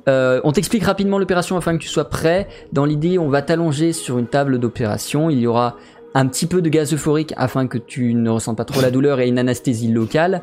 [0.10, 2.48] Euh, on t'explique rapidement l'opération afin que tu sois prêt.
[2.74, 5.30] Dans l'idée, on va t'allonger sur une table d'opération.
[5.30, 5.78] Il y aura
[6.14, 9.22] un petit peu de gaz euphorique afin que tu ne ressentes pas trop la douleur
[9.22, 10.42] et une anesthésie locale.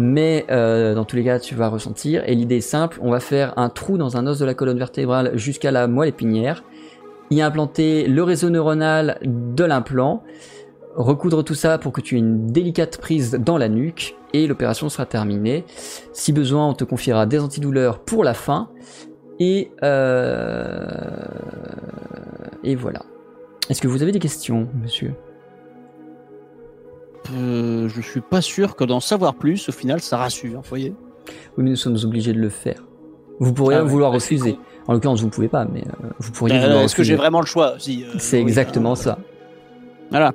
[0.00, 2.22] Mais euh, dans tous les cas, tu vas ressentir.
[2.26, 4.78] Et l'idée est simple, on va faire un trou dans un os de la colonne
[4.78, 6.62] vertébrale jusqu'à la moelle épinière.
[7.30, 10.22] Y implanter le réseau neuronal de l'implant.
[10.94, 14.16] Recoudre tout ça pour que tu aies une délicate prise dans la nuque.
[14.32, 15.64] Et l'opération sera terminée.
[16.12, 18.70] Si besoin, on te confiera des antidouleurs pour la fin.
[19.40, 20.86] Et, euh...
[22.62, 23.02] et voilà.
[23.68, 25.14] Est-ce que vous avez des questions, monsieur?
[27.34, 30.60] Euh, je suis pas sûr que d'en savoir plus, au final, ça rassure.
[30.60, 30.94] Vous voyez
[31.56, 32.82] Oui, mais nous sommes obligés de le faire.
[33.40, 34.58] Vous pourriez Ah vouloir bah, refuser.
[34.86, 37.40] En l'occurrence, vous ne pouvez pas, mais euh, vous pourriez vouloir Est-ce que j'ai vraiment
[37.40, 39.18] le choix euh, C'est oui, exactement ça.
[40.10, 40.32] Voilà.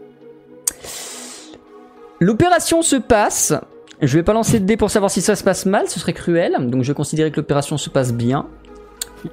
[2.20, 3.54] L'opération se passe.
[4.02, 6.14] Je vais pas lancer de dés pour savoir si ça se passe mal, ce serait
[6.14, 6.56] cruel.
[6.70, 8.48] Donc je vais considérer que l'opération se passe bien.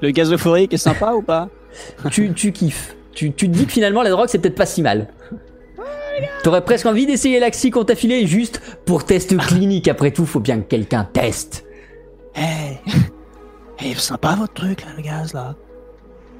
[0.01, 1.49] Le gaz euphorique est sympa ou pas?
[2.11, 2.97] Tu, tu kiffes.
[3.13, 5.09] Tu, tu te dis que finalement la drogue c'est peut-être pas si mal.
[6.43, 9.89] T'aurais presque envie d'essayer l'axi qu'on t'a filé juste pour test clinique.
[9.89, 11.65] Après tout, faut bien que quelqu'un teste.
[12.37, 12.79] Eh,
[13.85, 15.55] eh, sympa votre truc là, le gaz là.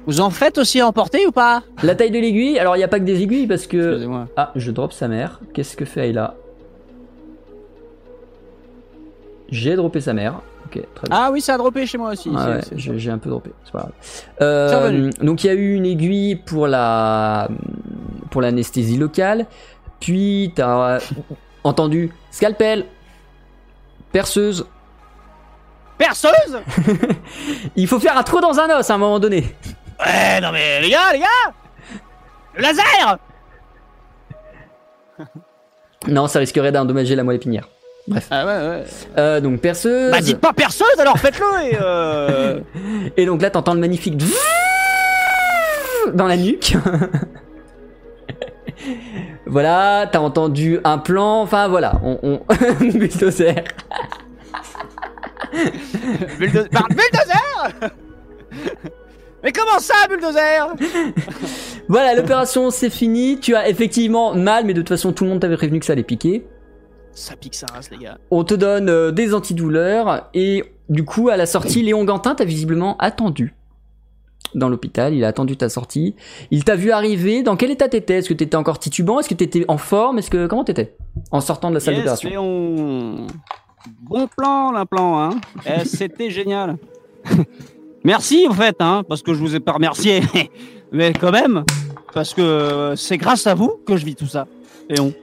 [0.07, 1.63] Vous en faites aussi emporter ou pas?
[1.83, 3.77] La taille de l'aiguille, alors il n'y a pas que des aiguilles parce que.
[3.77, 4.27] Excusez-moi.
[4.35, 5.39] Ah, je drop sa mère.
[5.53, 6.35] Qu'est-ce que fait Ayla?
[9.49, 10.41] J'ai droppé sa mère.
[10.65, 11.17] Ok, très bien.
[11.19, 12.31] Ah oui, ça a droppé chez moi aussi.
[12.35, 13.91] Ah ouais, j'ai un peu droppé, c'est pas grave.
[14.41, 17.49] Euh, donc il y a eu une aiguille pour la
[18.29, 19.45] pour l'anesthésie locale,
[20.01, 20.99] puis t'as
[21.63, 22.85] entendu scalpel,
[24.11, 24.65] perceuse.
[25.97, 26.59] Perceuse?
[27.75, 29.55] Il faut faire un trou dans un os à un moment donné.
[30.03, 31.53] Ouais, non mais les gars, les gars
[32.55, 33.19] Le laser
[36.07, 37.69] Non, ça risquerait d'endommager la moelle épinière.
[38.31, 38.83] Ah ouais, ouais.
[39.19, 40.09] Euh, donc perceuse.
[40.11, 42.59] Bah dites pas perceuse alors faites-le et euh...
[43.17, 44.17] Et donc là, t'entends le magnifique
[46.13, 46.75] dans la nuque.
[49.51, 51.41] Voilà, t'as entendu un plan.
[51.41, 52.39] Enfin voilà, on, on...
[52.79, 53.55] bulldozer.
[56.39, 56.69] bulldozer
[59.43, 60.67] Mais comment ça, bulldozer
[61.89, 63.39] Voilà, l'opération c'est fini.
[63.41, 65.93] Tu as effectivement mal, mais de toute façon tout le monde t'avait prévenu que ça
[65.93, 66.47] allait piquer.
[67.11, 68.19] Ça pique sa race, les gars.
[68.31, 72.45] On te donne euh, des antidouleurs et du coup à la sortie, Léon Gantin t'a
[72.45, 73.53] visiblement attendu
[74.55, 75.13] dans l'hôpital.
[75.13, 76.15] Il a attendu ta sortie.
[76.51, 77.43] Il t'a vu arriver.
[77.43, 78.15] Dans quel état t'étais?
[78.15, 79.19] Est-ce que t'étais encore titubant?
[79.19, 80.19] Est-ce que t'étais en forme?
[80.19, 80.95] Est-ce que comment t'étais?
[81.31, 83.27] En sortant de la salle Yes, d'opération.
[84.01, 85.29] Bon plan, l'implant, hein.
[85.65, 86.77] Eh, C'était génial.
[88.03, 90.21] Merci, en fait, hein, parce que je vous ai pas remercié.
[90.91, 91.63] Mais quand même,
[92.13, 94.47] parce que euh, c'est grâce à vous que je vis tout ça.
[94.89, 95.13] Léon.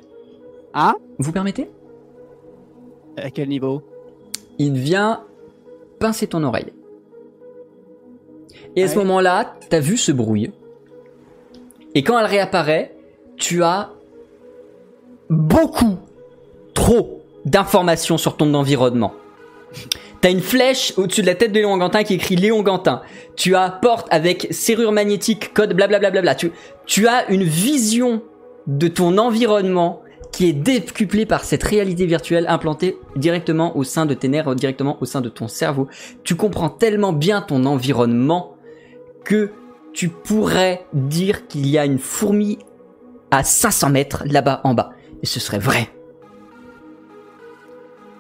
[0.74, 0.94] Hein?
[1.18, 1.68] Vous permettez?
[3.16, 3.82] À quel niveau?
[4.58, 5.20] Il vient
[5.98, 6.72] pincer ton oreille.
[8.76, 10.52] Et à ce moment-là, t'as vu ce bruit.
[11.94, 12.94] Et quand elle réapparaît,
[13.36, 13.90] tu as
[15.30, 15.98] beaucoup,
[16.74, 19.14] trop d'informations sur ton environnement.
[20.20, 23.02] T'as une flèche au-dessus de la tête de Léon Gantin qui écrit Léon Gantin.
[23.36, 26.34] Tu as porte avec serrure magnétique, code blablabla.
[26.34, 26.50] Tu,
[26.86, 28.22] tu as une vision
[28.66, 34.14] de ton environnement qui est décuplée par cette réalité virtuelle implantée directement au sein de
[34.14, 35.88] tes nerfs, directement au sein de ton cerveau.
[36.24, 38.54] Tu comprends tellement bien ton environnement
[39.24, 39.50] que
[39.92, 42.58] tu pourrais dire qu'il y a une fourmi
[43.30, 44.90] à 500 mètres là-bas en bas.
[45.22, 45.88] Et ce serait vrai.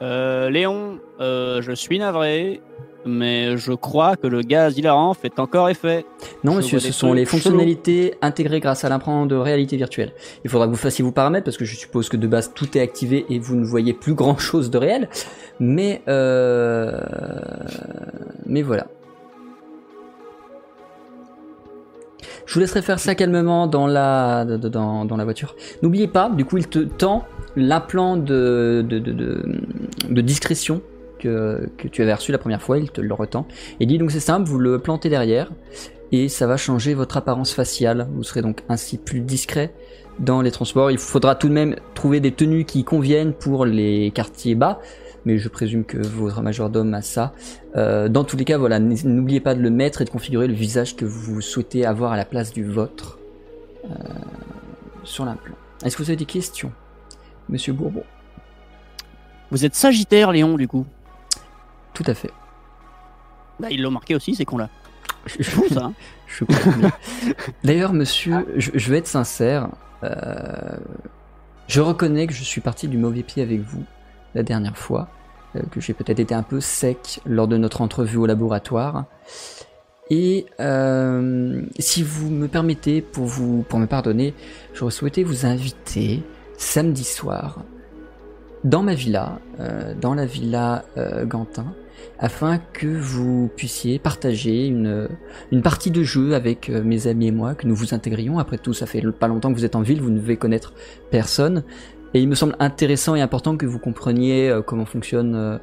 [0.02, 2.60] euh, Léon, euh, je suis navré.
[3.06, 6.04] mais je crois que le gaz hilarant fait encore effet.
[6.44, 10.12] Non, Je monsieur, ce sont les fonctionnalités intégrées grâce à l'implant de réalité virtuelle.
[10.44, 12.76] Il faudra que vous fassiez vos paramètres parce que je suppose que de base tout
[12.76, 15.08] est activé et vous ne voyez plus grand chose de réel.
[15.60, 17.00] Mais euh...
[18.46, 18.88] mais voilà.
[22.48, 24.46] Je vous laisserai faire ça calmement dans la
[25.24, 25.54] voiture.
[25.82, 27.26] N'oubliez pas, du coup, il te tend
[27.56, 28.82] l'implant de
[30.08, 30.80] discrétion
[31.18, 32.78] que, que tu avais reçu la première fois.
[32.78, 33.46] Il te le retend.
[33.80, 35.50] Et dit donc c'est simple, vous le plantez derrière
[36.10, 38.08] et ça va changer votre apparence faciale.
[38.14, 39.74] Vous serez donc ainsi plus discret
[40.18, 40.90] dans les transports.
[40.90, 44.80] Il faudra tout de même trouver des tenues qui conviennent pour les quartiers bas,
[45.28, 47.34] mais je présume que votre majordome a ça.
[47.76, 50.54] Euh, dans tous les cas, voilà, n'oubliez pas de le mettre et de configurer le
[50.54, 53.18] visage que vous souhaitez avoir à la place du vôtre
[53.84, 53.88] euh,
[55.04, 55.54] sur l'implant.
[55.84, 56.72] Est-ce que vous avez des questions,
[57.50, 58.04] Monsieur Bourbon?
[59.50, 60.86] Vous êtes Sagittaire, Léon, du coup?
[61.92, 62.30] Tout à fait.
[63.60, 64.70] Bah, ils l'ont marqué aussi, c'est con là.
[65.26, 65.84] Je- C'est fou ça.
[65.84, 65.92] hein.
[66.26, 66.44] Je.
[67.64, 69.68] D'ailleurs, monsieur, je, je vais être sincère.
[70.04, 70.76] euh,
[71.66, 73.84] je reconnais que je suis parti du mauvais pied avec vous
[74.34, 75.08] la dernière fois,
[75.70, 79.04] que j'ai peut-être été un peu sec lors de notre entrevue au laboratoire.
[80.10, 84.34] Et euh, si vous me permettez, pour vous, pour me pardonner,
[84.72, 86.22] j'aurais souhaité vous inviter
[86.56, 87.62] samedi soir
[88.64, 91.74] dans ma villa, euh, dans la villa euh, Gantin,
[92.18, 95.08] afin que vous puissiez partager une,
[95.52, 98.38] une partie de jeu avec euh, mes amis et moi, que nous vous intégrions.
[98.38, 100.72] Après tout, ça fait pas longtemps que vous êtes en ville, vous ne devez connaître
[101.10, 101.62] personne.
[102.14, 105.58] Et il me semble intéressant et important que vous compreniez euh, comment fonctionne, euh,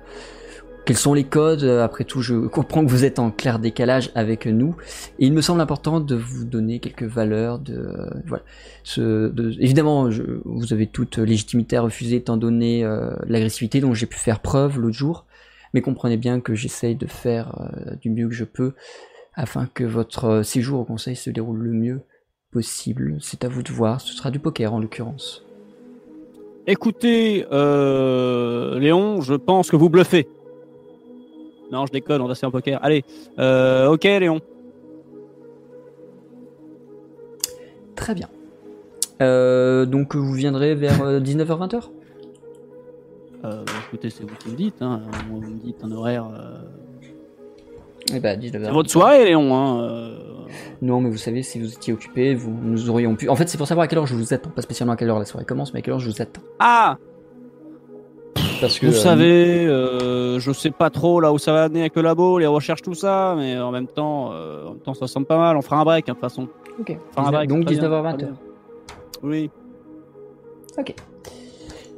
[0.86, 1.64] quels sont les codes.
[1.64, 4.76] Euh, Après tout, je comprends que vous êtes en clair décalage avec nous.
[5.18, 7.58] Et il me semble important de vous donner quelques valeurs.
[7.60, 8.44] De, voilà.
[9.60, 12.84] Évidemment, je- vous avez toute légitimité à refuser étant donné
[13.28, 15.26] l'agressivité dont j'ai pu faire preuve l'autre jour.
[15.74, 18.74] Mais comprenez bien que j'essaye de faire du mieux que je peux
[19.34, 22.02] afin que votre séjour au conseil se déroule le mieux
[22.52, 23.18] possible.
[23.20, 25.45] C'est à vous de voir, ce sera du poker en l'occurrence.
[26.68, 30.28] Écoutez, euh, Léon, je pense que vous bluffez.
[31.72, 32.80] Non, je déconne, on va faire un poker.
[32.84, 33.04] Allez,
[33.38, 34.40] euh, ok, Léon.
[37.96, 38.30] Très bien.
[39.22, 41.84] Euh, donc vous viendrez vers 19h-20h
[43.46, 44.82] Euh, bah, écoutez, c'est vous qui me dites.
[44.82, 45.02] Hein.
[45.30, 46.26] Vous me dites un horaire.
[48.14, 48.66] Eh ben 19h.
[48.66, 49.56] C'est votre soirée, Léon.
[49.56, 49.82] Hein.
[49.82, 50.26] euh.
[50.82, 53.30] Non, mais vous savez, si vous étiez occupé, vous, nous aurions pu.
[53.30, 54.50] En fait, c'est pour savoir à quelle heure je vous attends.
[54.50, 56.42] Pas spécialement à quelle heure la soirée commence, mais à quelle heure je vous attends.
[56.60, 56.98] Ah,
[58.62, 61.82] Parce que vous euh, savez, euh, je sais pas trop là où ça va amener
[61.82, 64.94] avec le labo, les recherches, tout ça, mais en même temps, euh, en même temps,
[64.94, 65.58] ça semble pas mal.
[65.58, 66.48] On fera un break, hein, de toute façon.
[66.80, 66.98] Ok.
[67.12, 68.18] On fera un break, donc très bien, 19h-20h.
[68.18, 68.36] très bien.
[69.24, 69.50] Oui.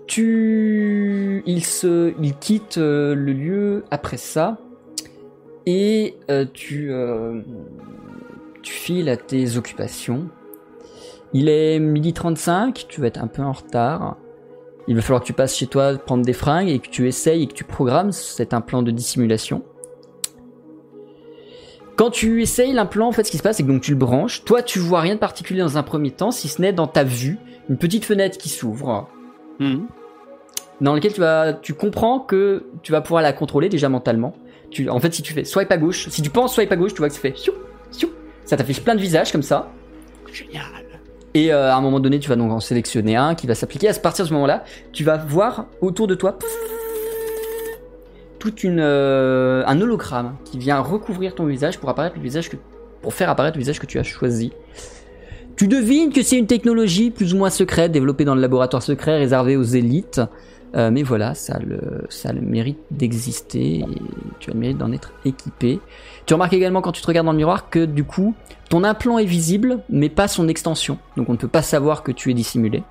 [0.06, 4.58] Tu, il se, il quitte le lieu après ça,
[5.70, 7.42] et euh, tu, euh,
[8.64, 10.30] tu files à tes occupations.
[11.34, 14.16] Il est midi 35, tu vas être un peu en retard.
[14.88, 17.44] Il va falloir que tu passes chez toi prendre des fringues et que tu essayes
[17.44, 18.14] et que tu programmes.
[18.14, 19.62] C'est un plan de dissimulation.
[21.98, 23.98] Quand tu essayes l'implant, en fait, ce qui se passe, c'est que donc tu le
[23.98, 24.46] branches.
[24.46, 27.04] Toi, tu vois rien de particulier dans un premier temps, si ce n'est dans ta
[27.04, 27.38] vue,
[27.70, 29.10] une petite fenêtre qui s'ouvre
[29.60, 29.88] Mhm.
[30.80, 34.34] dans lequel tu vas, tu comprends que tu vas pouvoir la contrôler déjà mentalement.
[34.70, 36.94] Tu, en fait, si tu fais swipe à gauche, si tu penses swipe à gauche,
[36.94, 37.54] tu vois que ça fait siou,
[37.92, 38.10] siou.
[38.46, 39.72] ça t'affiche plein de visages comme ça.
[40.32, 40.64] Génial.
[41.38, 43.90] Et euh, à un moment donné, tu vas donc en sélectionner un qui va s'appliquer.
[43.90, 46.40] À partir de ce moment-là, tu vas voir autour de toi
[48.40, 52.58] toute une euh, un hologramme qui vient recouvrir ton visage pour apparaître le visage que
[53.04, 54.52] pour faire apparaître le visage que tu as choisi.
[55.56, 59.18] Tu devines que c'est une technologie plus ou moins secrète développée dans le laboratoire secret
[59.18, 60.22] réservé aux élites.
[60.76, 63.86] Euh, mais voilà, ça le, le mérite d'exister et
[64.40, 65.80] tu as le mérite d'en être équipé.
[66.26, 68.36] Tu remarques également quand tu te regardes dans le miroir que du coup,
[68.70, 70.98] ton implant est visible, mais pas son extension.
[71.16, 72.84] Donc on ne peut pas savoir que tu es dissimulé.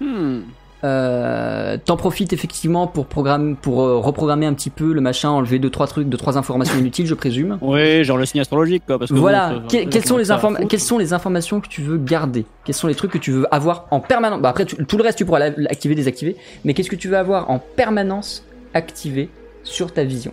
[0.00, 0.42] Hmm.
[0.84, 5.58] Euh, T'en profites effectivement pour, programme, pour euh, reprogrammer un petit peu le machin, enlever
[5.58, 7.58] deux trois trucs, deux trois informations inutiles, je présume.
[7.60, 8.98] Oui, genre le signe astrologique, quoi.
[8.98, 9.54] Parce que Voilà.
[9.54, 10.24] bon, Que- quelles, sont les
[10.68, 12.46] quelles sont les informations que tu veux garder?
[12.64, 14.40] Quels sont les trucs que tu veux avoir en permanence?
[14.40, 16.36] Bah Après, tu- tout le reste, tu pourras la- l'activer, désactiver.
[16.64, 18.44] Mais qu'est-ce que tu veux avoir en permanence
[18.74, 19.30] activé
[19.64, 20.32] sur ta vision?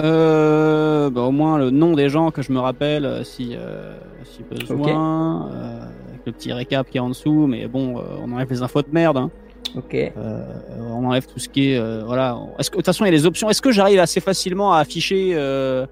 [0.00, 3.96] Euh, bah, au moins le nom des gens que je me rappelle euh, si, euh,
[4.24, 5.48] si besoin.
[5.52, 5.80] euh,
[6.10, 8.88] avec le petit récap qui est en dessous, mais bon, on enlève les infos de
[8.92, 9.16] merde.
[9.16, 9.30] hein.
[9.76, 9.94] Ok.
[9.94, 10.42] Euh,
[10.90, 11.78] on enlève tout ce qui est.
[11.78, 12.38] euh, voilà.
[12.58, 13.48] Est-ce que, de toute façon, il y a les options.
[13.50, 15.86] Est-ce que j'arrive assez facilement à afficher euh,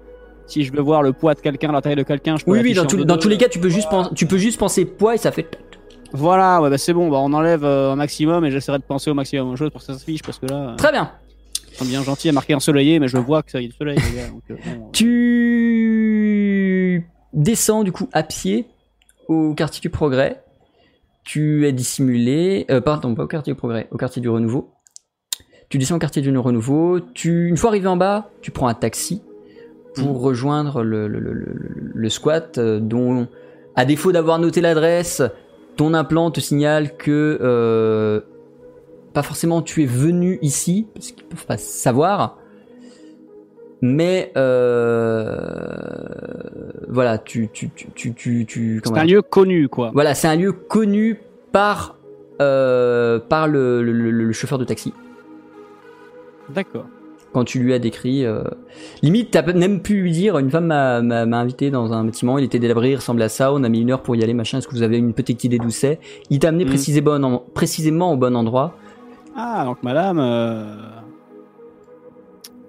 [0.47, 2.59] si je veux voir le poids de quelqu'un, la taille de quelqu'un je peux Oui,
[2.63, 5.15] oui, dans, tous- dans les cas, tu peux juste, pen- tu peux juste penser poids
[5.15, 5.57] et ça fait.
[6.13, 7.09] Voilà, ouais, bah, c'est bon.
[7.09, 9.87] Bah, on enlève un maximum et j'essaierai de penser au maximum de choses pour que
[9.87, 10.73] ça s'affiche parce que là.
[10.77, 11.11] Très bien.
[11.71, 13.75] Ils sont bien gentils à marquer ensoleillé, mais je vois que ça y est du
[13.75, 14.27] soleil, les gars.
[14.29, 18.65] donc, bon, Tu descends du coup à pied
[19.27, 20.41] au quartier du Progrès.
[21.27, 24.69] Tu es dissimulé, euh, pardon, pas au quartier du Progrès, au quartier du Renouveau.
[25.67, 27.01] Tu descends au quartier du Renouveau.
[27.01, 29.21] Tu, une fois arrivé en bas, tu prends un taxi
[29.93, 31.55] pour rejoindre le, le, le, le-
[31.93, 33.27] le squat, euh, dont,
[33.75, 35.21] à défaut d'avoir noté l'adresse,
[35.75, 38.21] ton implant te signale que euh,
[39.13, 42.37] pas forcément tu es venu ici, parce qu'ils peuvent pas savoir.
[43.81, 45.67] Mais euh,
[46.87, 49.91] voilà, tu C'est un lieu connu, quoi.
[49.93, 51.19] Voilà, c'est un lieu connu
[51.51, 51.95] par
[52.41, 54.93] euh, par le, chauffeur de taxi.
[56.49, 56.85] D'accord.
[57.33, 58.43] Quand tu lui as décrit, euh,
[59.03, 62.57] limite t'as même pu lui dire, une femme m'a invité dans un bâtiment, il était
[62.57, 64.57] délabré, il ressemblait à ça, on a mis une heure pour y aller, machin.
[64.57, 65.99] Est-ce que vous avez une petite idée d'où c'est?
[66.29, 68.75] Il t'a amené précisément, en- précisément au bon endroit.
[69.35, 70.17] Ah, donc madame.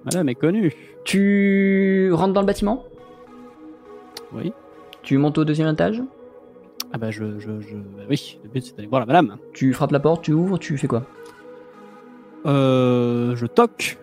[0.04, 0.74] Madame est connue.
[1.04, 2.84] Tu rentres dans le bâtiment?
[4.32, 4.52] Oui.
[5.02, 6.02] Tu montes au deuxième étage?
[6.92, 7.74] Ah bah je, je, je...
[7.76, 9.36] bah oui, le but c'est d'aller voir la madame.
[9.52, 11.04] Tu frappes la porte, tu ouvres, tu fais quoi?
[12.46, 13.98] Euh, je toque.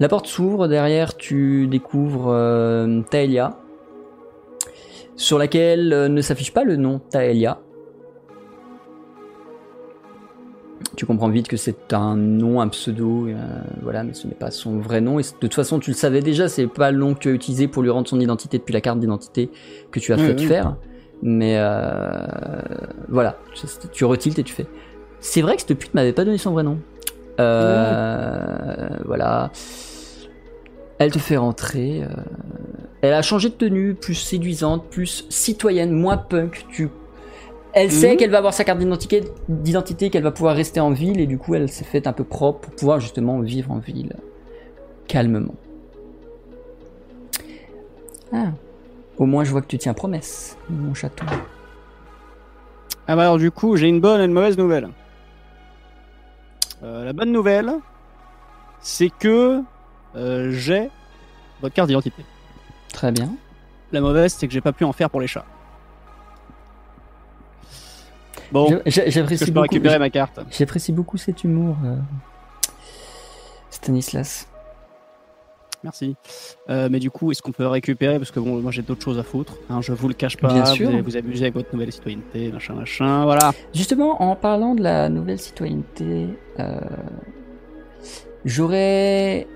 [0.00, 3.58] La porte s'ouvre, derrière tu découvres euh, Taelia,
[5.16, 7.58] sur laquelle euh, ne s'affiche pas le nom Taelia.
[10.96, 13.34] Tu comprends vite que c'est un nom, un pseudo, euh,
[13.82, 15.18] voilà, mais ce n'est pas son vrai nom.
[15.18, 17.32] Et de toute façon, tu le savais déjà, c'est pas le nom que tu as
[17.32, 19.50] utilisé pour lui rendre son identité depuis la carte d'identité
[19.90, 20.46] que tu as Oui, fait oui.
[20.46, 20.76] faire.
[21.22, 22.26] Mais euh,
[23.08, 23.38] voilà,
[23.92, 24.66] tu retiltes et tu fais.
[25.20, 26.78] C'est vrai que cette pute m'avait pas donné son vrai nom.
[27.40, 29.50] Euh, Voilà.
[30.98, 32.02] Elle te fait rentrer.
[33.02, 36.66] Elle a changé de tenue, plus séduisante, plus citoyenne, moins punk.
[36.70, 36.88] Tu...
[37.80, 38.16] Elle sait Mhm.
[38.16, 41.38] qu'elle va avoir sa carte d'identité, d'identité, qu'elle va pouvoir rester en ville, et du
[41.38, 44.16] coup, elle s'est faite un peu propre pour pouvoir justement vivre en ville
[45.06, 45.54] calmement.
[48.32, 48.48] Ah.
[49.16, 51.24] Au moins, je vois que tu tiens promesse, mon chaton.
[53.06, 54.88] Ah bah alors du coup, j'ai une bonne et une mauvaise nouvelle.
[56.82, 57.72] Euh, la bonne nouvelle,
[58.80, 59.62] c'est que
[60.16, 60.90] euh, j'ai
[61.62, 62.24] votre carte d'identité.
[62.92, 63.30] Très bien.
[63.92, 65.46] La mauvaise, c'est que j'ai pas pu en faire pour les chats.
[68.52, 69.62] Bon, J'apprécie je peux beaucoup.
[69.62, 71.96] récupérer ma carte J'apprécie beaucoup cet humour, euh,
[73.70, 74.48] Stanislas.
[75.84, 76.16] Merci.
[76.70, 79.18] Euh, mais du coup, est-ce qu'on peut récupérer Parce que bon, moi j'ai d'autres choses
[79.18, 79.58] à foutre.
[79.70, 80.52] Hein, je vous le cache pas.
[80.52, 80.88] Bien vous sûr.
[80.88, 83.24] allez vous abuser avec votre nouvelle citoyenneté, machin, machin.
[83.24, 83.52] Voilà.
[83.72, 86.80] Justement, en parlant de la nouvelle citoyenneté, euh,
[88.44, 89.46] j'aurais.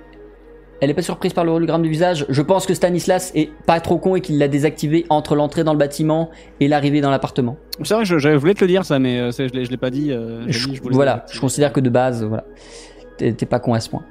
[0.84, 2.26] Elle est pas surprise par le hologramme du visage.
[2.28, 5.72] Je pense que Stanislas est pas trop con et qu'il l'a désactivé entre l'entrée dans
[5.72, 6.28] le bâtiment
[6.58, 7.56] et l'arrivée dans l'appartement.
[7.84, 10.10] C'est vrai je, je voulais te le dire ça, mais euh, je l'ai pas dit.
[10.10, 12.42] euh, Je- dit, je voulais- voilà, je considère que de base, voilà,
[13.16, 14.02] t'es t'es pas con à ce point.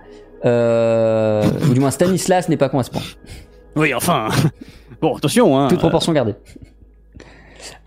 [0.45, 3.01] Euh, ou du moins Stanislas n'est pas con à ce point.
[3.75, 4.29] Oui, enfin.
[5.01, 5.67] bon, attention, hein.
[5.67, 6.35] Toute proportion gardée.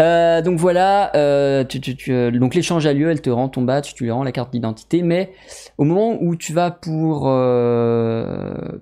[0.01, 1.65] Euh, donc voilà, euh,
[2.09, 4.53] euh, donc l'échange a lieu, elle te rend ton badge, tu lui rends la carte
[4.53, 5.33] d'identité, mais
[5.79, 7.23] au moment où tu vas pour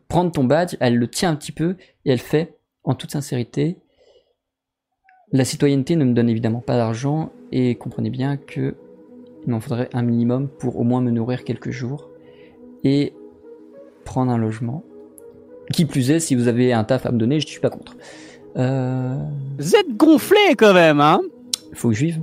[0.08, 3.78] prendre ton badge, elle le tient un petit peu et elle fait, en toute sincérité,
[5.32, 8.74] la citoyenneté ne me donne évidemment pas d'argent et comprenez bien que
[9.44, 12.08] il m'en faudrait un minimum pour au moins me nourrir quelques jours
[12.84, 13.12] et
[14.04, 14.84] prendre un logement.
[15.72, 17.96] Qui plus est, si vous avez un taf à me donner, je suis pas contre.
[18.56, 19.16] Euh,
[19.58, 21.20] Vous êtes gonflé quand même, hein
[21.74, 22.20] faut que je vive.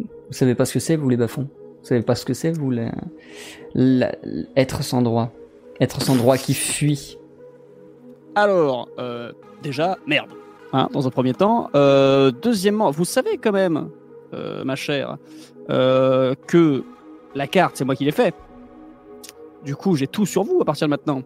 [0.00, 2.50] Vous savez pas ce que c'est, vous les bafons Vous savez pas ce que c'est,
[2.50, 2.90] vous les...
[3.74, 4.12] la-
[4.56, 5.30] être sans droit?
[5.80, 7.16] Être sans droit qui fuit.
[8.34, 9.32] Alors, euh,
[9.62, 10.30] déjà, merde.
[10.72, 11.70] Hein, dans un premier temps.
[11.76, 13.88] Euh, deuxièmement, vous savez quand même,
[14.64, 15.16] ma chère,
[15.68, 16.82] que
[17.34, 18.34] la carte, c'est moi qui l'ai fait.
[19.64, 21.22] Du coup, j'ai tout sur vous à partir de maintenant.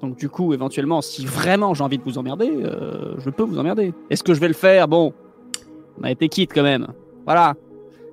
[0.00, 3.58] Donc du coup, éventuellement, si vraiment j'ai envie de vous emmerder, euh, je peux vous
[3.58, 3.92] emmerder.
[4.08, 4.88] Est-ce que je vais le faire?
[4.88, 5.12] Bon,
[6.00, 6.88] on a été quitte quand même.
[7.26, 7.54] Voilà.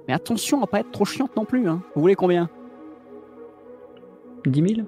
[0.08, 1.68] Mais attention à pas être trop chiante non plus.
[1.68, 1.82] Hein.
[1.96, 2.50] Vous voulez combien?
[4.46, 4.88] 10 000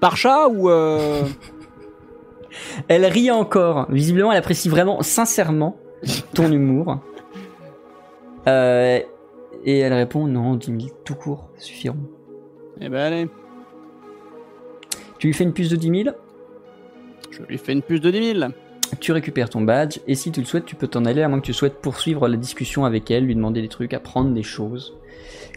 [0.00, 1.22] Par chat ou euh,
[2.88, 3.86] Elle rit encore.
[3.90, 5.76] Visiblement, elle apprécie vraiment, sincèrement,
[6.34, 6.98] ton humour.
[8.46, 9.00] Euh,
[9.64, 11.98] et elle répond non, 10 000 tout court, suffiront.
[12.80, 13.28] Eh ben allez,
[15.26, 16.16] Tu lui fais une puce de 10 000
[17.32, 18.52] je lui fais une puce de 10 000.
[19.00, 21.40] tu récupères ton badge, et si tu le souhaites, tu peux t'en aller, à moins
[21.40, 24.94] que tu souhaites poursuivre la discussion avec elle, lui demander des trucs, apprendre des choses,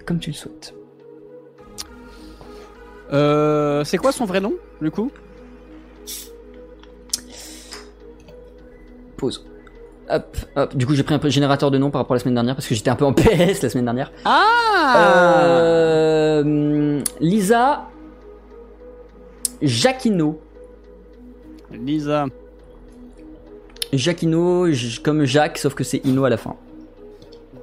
[0.07, 0.73] comme tu le souhaites.
[3.13, 5.11] Euh, c'est quoi son vrai nom, du coup?
[9.17, 9.45] Pause.
[10.09, 10.75] hop, hop.
[10.75, 12.55] Du coup, j'ai pris un peu générateur de nom par rapport à la semaine dernière
[12.55, 14.11] parce que j'étais un peu en PS la semaine dernière.
[14.25, 17.87] Ah Euh, Lisa
[19.61, 20.39] Jacquino.
[21.71, 22.25] Lisa.
[23.93, 24.65] Jacquino,
[25.03, 26.55] comme Jacques, sauf que c'est Ino à la fin.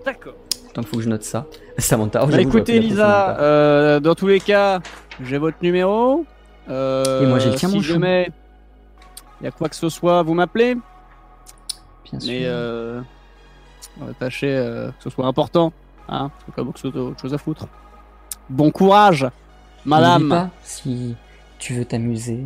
[0.05, 0.35] D'accord.
[0.75, 1.47] Donc faut que je note ça.
[1.79, 2.23] Samantha.
[2.25, 4.81] oh, Bah, écoutez, Lisa, euh, dans tous les cas,
[5.23, 6.25] j'ai votre numéro.
[6.69, 8.31] Euh, Et moi, j'ai le tien, si mon jamais
[9.41, 10.77] il y a quoi que ce soit, vous m'appelez.
[12.11, 12.31] Bien sûr.
[12.31, 13.01] Mais euh,
[14.01, 15.73] on va tâcher euh, que ce soit important.
[16.09, 17.67] Hein, parce que comme que ce soit autre chose à foutre.
[18.49, 19.27] Bon courage,
[19.85, 20.29] madame.
[20.29, 21.17] pas, si
[21.59, 22.41] tu veux t'amuser.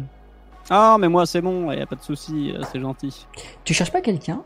[0.68, 3.26] Ah, mais moi, c'est bon, il a pas de souci, euh, c'est gentil.
[3.64, 4.42] Tu cherches pas quelqu'un?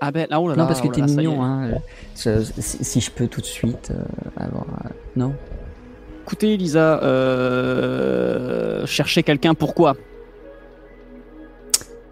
[0.00, 0.56] Ah ben, là, oh là.
[0.56, 1.42] Non, parce que oh t'es y mignon.
[1.42, 1.70] Hein.
[2.14, 4.02] si, si je peux tout de suite euh,
[4.36, 4.64] avoir.
[4.64, 5.34] euh, Non?
[6.24, 9.94] Écoutez, Lisa, euh, cherchez quelqu'un, pourquoi?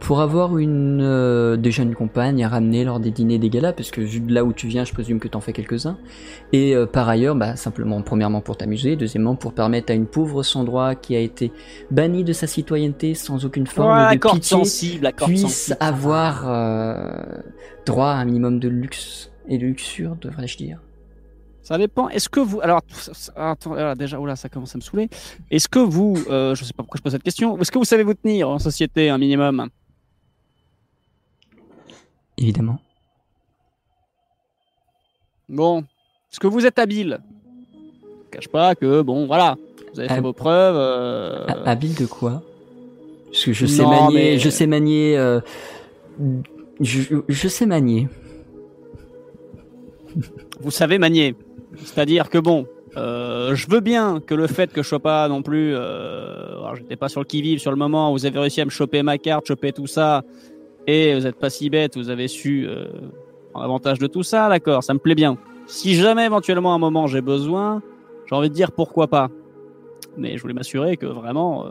[0.03, 3.93] Pour avoir une euh, déjà une compagne à ramener lors des dîners des galas, parce
[3.93, 5.97] que vu de là où tu viens, je présume que t'en fais quelques-uns.
[6.53, 10.43] Et euh, par ailleurs, bah, simplement, premièrement pour t'amuser, deuxièmement pour permettre à une pauvre
[10.43, 11.53] sans droit qui a été
[11.93, 15.77] bannie de sa citoyenneté sans aucune forme de pitié sensible, puisse sensible.
[15.79, 17.13] avoir euh,
[17.87, 20.81] droit à un minimum de luxe et de luxure, devrais-je dire.
[21.63, 22.09] Ça dépend.
[22.09, 22.61] Est-ce que vous.
[22.61, 22.83] Alors,
[23.37, 25.09] attends, voilà, déjà, là, ça commence à me saouler.
[25.49, 26.17] Est-ce que vous.
[26.29, 27.57] euh, je sais pas pourquoi je pose cette question.
[27.61, 29.69] Est-ce que vous savez vous tenir en société un minimum?
[32.43, 32.79] Évidemment.
[35.49, 35.81] Bon.
[36.31, 37.21] Est-ce que vous êtes habile?
[38.27, 39.57] Je cache pas que, bon, voilà.
[39.93, 40.77] Vous avez fait Hab- vos preuves.
[40.77, 42.43] euh, Ha- Habile de quoi?
[43.31, 45.41] Parce que je sais Non, manier, mais- je sais manier, euh,
[46.81, 48.09] je, je sais manier.
[50.61, 51.35] vous savez manier.
[51.79, 52.67] C'est-à-dire que bon,
[52.97, 56.77] euh, je veux bien que le fait que je sois pas non plus, euh, alors
[56.77, 59.17] j'étais pas sur le qui-vive sur le moment, vous avez réussi à me choper ma
[59.19, 60.23] carte, choper tout ça,
[60.87, 62.87] et vous êtes pas si bête, vous avez su euh,
[63.51, 65.37] prendre avantage de tout ça, d'accord, ça me plaît bien.
[65.67, 67.83] Si jamais éventuellement à un moment j'ai besoin,
[68.27, 69.31] j'ai envie de dire pourquoi pas.
[70.17, 71.71] Mais je voulais m'assurer que vraiment, euh,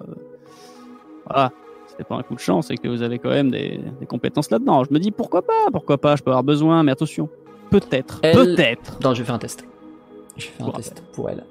[1.27, 1.51] voilà,
[1.87, 4.49] c'était pas un coup de chance et que vous avez quand même des, des compétences
[4.49, 4.83] là-dedans.
[4.83, 7.29] Je me dis pourquoi pas, pourquoi pas, je peux avoir besoin, mais attention,
[7.69, 8.97] peut-être, Elle- peut-être.
[9.03, 9.65] Non, je vais faire un test.
[10.37, 11.43] Je vais faire un test pour elle.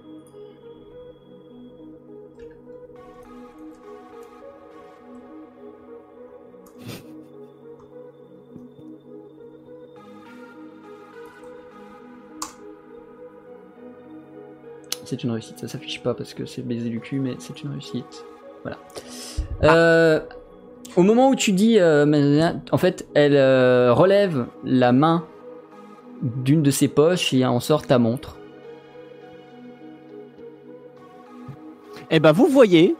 [15.10, 17.72] C'est une réussite, ça s'affiche pas parce que c'est baiser du cul, mais c'est une
[17.72, 18.24] réussite.
[18.62, 18.78] Voilà.
[19.64, 20.20] Euh,
[20.94, 25.26] au moment où tu dis, euh, en fait, elle euh, relève la main
[26.22, 28.38] d'une de ses poches et en sort ta montre.
[32.12, 32.94] Et ben vous voyez,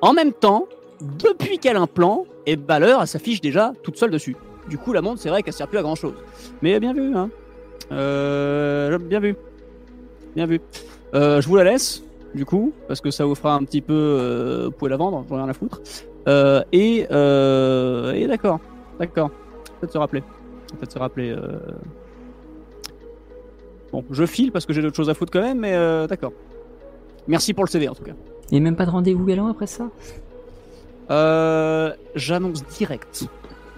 [0.00, 0.66] en même temps,
[1.00, 4.34] depuis qu'elle plan, et ben l'heure elle s'affiche déjà toute seule dessus.
[4.68, 6.14] Du coup la montre c'est vrai qu'elle sert plus à grand chose.
[6.60, 7.30] Mais bien vu, hein.
[7.92, 9.36] Euh, bien vu.
[10.34, 10.60] Bien vu.
[11.14, 12.02] Euh, je vous la laisse,
[12.34, 13.94] du coup, parce que ça vous fera un petit peu.
[13.94, 15.80] euh, vous pouvez la vendre, j'en ai rien à foutre.
[16.28, 18.58] Euh, et euh, et d'accord,
[18.98, 19.30] d'accord.
[19.80, 20.22] Peut-être se rappeler.
[20.78, 21.30] Peut-être se rappeler.
[21.30, 21.58] euh.
[23.92, 26.32] Bon, je file parce que j'ai d'autres choses à foutre quand même, mais euh, d'accord.
[27.28, 28.12] Merci pour le CV en tout cas.
[28.50, 29.84] Et même pas de rendez-vous galant après ça?
[31.10, 33.26] Euh, J'annonce direct,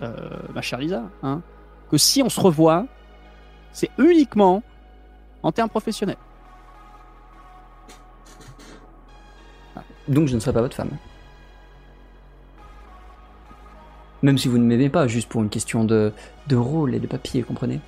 [0.03, 0.13] euh,
[0.55, 1.43] ma chère Lisa, hein,
[1.91, 2.87] que si on se revoit,
[3.73, 4.63] c'est uniquement
[5.43, 6.17] en termes professionnels.
[10.09, 10.91] Donc je ne serai pas votre femme.
[14.23, 16.13] Même si vous ne m'aimez pas, juste pour une question de,
[16.49, 17.81] de rôle et de papier, comprenez?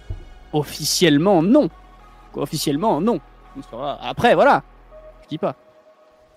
[0.52, 1.68] Officiellement, non.
[2.34, 3.20] Officiellement, non.
[4.01, 4.62] Après, voilà.
[5.22, 5.56] Je dis pas.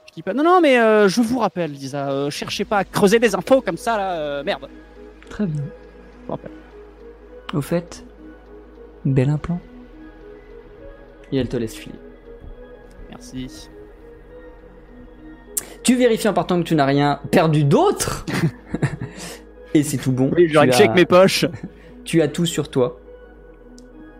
[0.07, 0.34] Je dis pas.
[0.34, 3.61] Non, non, mais euh, je vous rappelle, Lisa, euh, cherchez pas à creuser des infos
[3.61, 4.11] comme ça, là.
[4.14, 4.68] euh, merde.
[5.30, 5.61] Très bien.
[5.61, 6.51] Je vous rappelle.
[7.53, 8.03] Au fait,
[9.05, 9.60] bel implant.
[11.31, 11.99] Et elle te laisse filer.
[13.10, 13.69] Merci.
[15.84, 18.26] Tu vérifies en partant que tu n'as rien perdu d'autre
[19.73, 20.31] Et c'est tout bon.
[20.35, 21.45] Oui, je check as, mes poches.
[22.05, 22.99] tu as tout sur toi.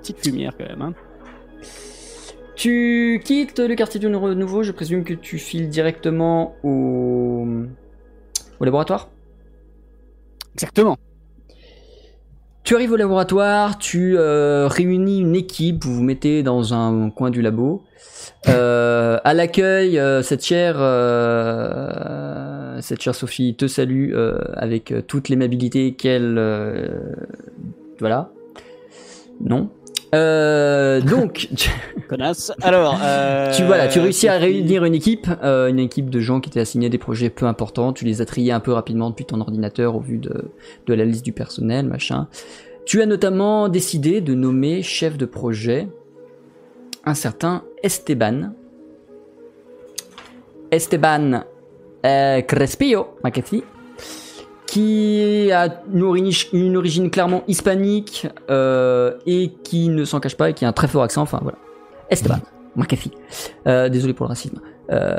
[0.02, 0.82] Petite lumière quand même.
[0.82, 0.94] Hein.
[2.56, 7.46] Tu quittes le quartier du Nouveau, je présume que tu files directement au,
[8.60, 9.10] au laboratoire?
[10.56, 10.98] Exactement.
[12.64, 17.30] Tu arrives au laboratoire, tu euh, réunis une équipe, vous vous mettez dans un coin
[17.30, 17.84] du labo.
[18.50, 21.92] Euh, à l'accueil, euh, cette chère, euh,
[22.82, 24.14] cette chère Sophie te salue
[24.54, 26.36] avec toute l'aimabilité qu'elle,
[28.00, 28.32] voilà.
[29.42, 29.70] Non.
[30.14, 31.70] Euh, donc, tu,
[32.08, 32.52] Connasse.
[32.62, 33.00] Alors.
[33.04, 33.52] Euh...
[33.56, 36.60] tu- voilà, tu réussis à réunir une équipe, euh, une équipe de gens qui étaient
[36.60, 37.94] assignés à des projets peu importants.
[37.94, 40.52] Tu les as triés un peu rapidement depuis ton ordinateur au vu de,
[40.86, 42.28] de la liste du personnel, machin.
[42.86, 45.88] Tu as notamment décidé de nommer chef de projet
[47.06, 48.52] un certain Esteban.
[50.72, 51.44] Esteban
[52.06, 53.64] euh, Crespillo, Macati,
[54.74, 60.50] qui a une origine, une origine clairement hispanique euh, et qui ne s'en cache pas
[60.50, 61.22] et qui a un très fort accent.
[61.22, 61.58] Enfin voilà.
[62.10, 62.40] Esteban
[62.76, 63.12] Macati.
[63.68, 64.60] Euh, désolé pour le racisme.
[64.92, 65.18] Euh,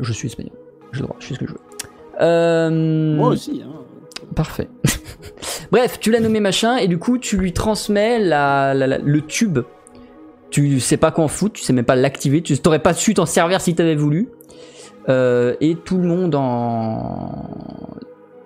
[0.00, 0.52] je suis espagnol.
[0.92, 1.58] J'ai le droit, je fais ce que je veux.
[3.16, 3.62] Moi aussi.
[3.64, 3.72] Hein.
[4.34, 4.68] Parfait.
[5.72, 9.20] Bref, tu l'as nommé machin et du coup tu lui transmets la, la- la- le
[9.22, 9.58] tube.
[10.50, 13.12] Tu sais pas quoi en foutre, tu sais même pas l'activer, tu t'aurais pas su
[13.12, 14.30] t'en servir si t'avais voulu.
[15.08, 17.46] Euh, et tout le monde en.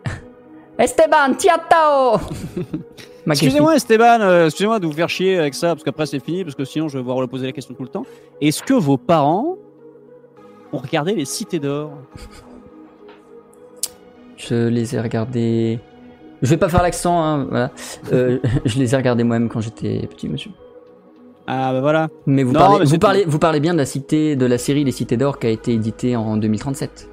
[0.78, 2.18] Esteban, tiatao
[3.26, 6.56] Excusez-moi Esteban, euh, excusez-moi de vous faire chier avec ça, parce qu'après c'est fini, parce
[6.56, 8.04] que sinon je vais devoir reposer la question tout le temps.
[8.40, 9.58] Est-ce que vos parents
[10.72, 11.92] ont regardé les cités d'or?
[14.36, 15.78] Je les ai regardés.
[16.42, 17.70] Je vais pas faire l'accent, hein, voilà.
[18.12, 20.50] Euh, je les ai regardés moi-même quand j'étais petit, monsieur.
[21.46, 22.08] Ah bah voilà.
[22.26, 24.58] Mais vous, Non, parlez, mais vous, parlez, vous parlez bien de la, cité, de la
[24.58, 27.08] série Les Cités d'Or qui a été éditée en 2037.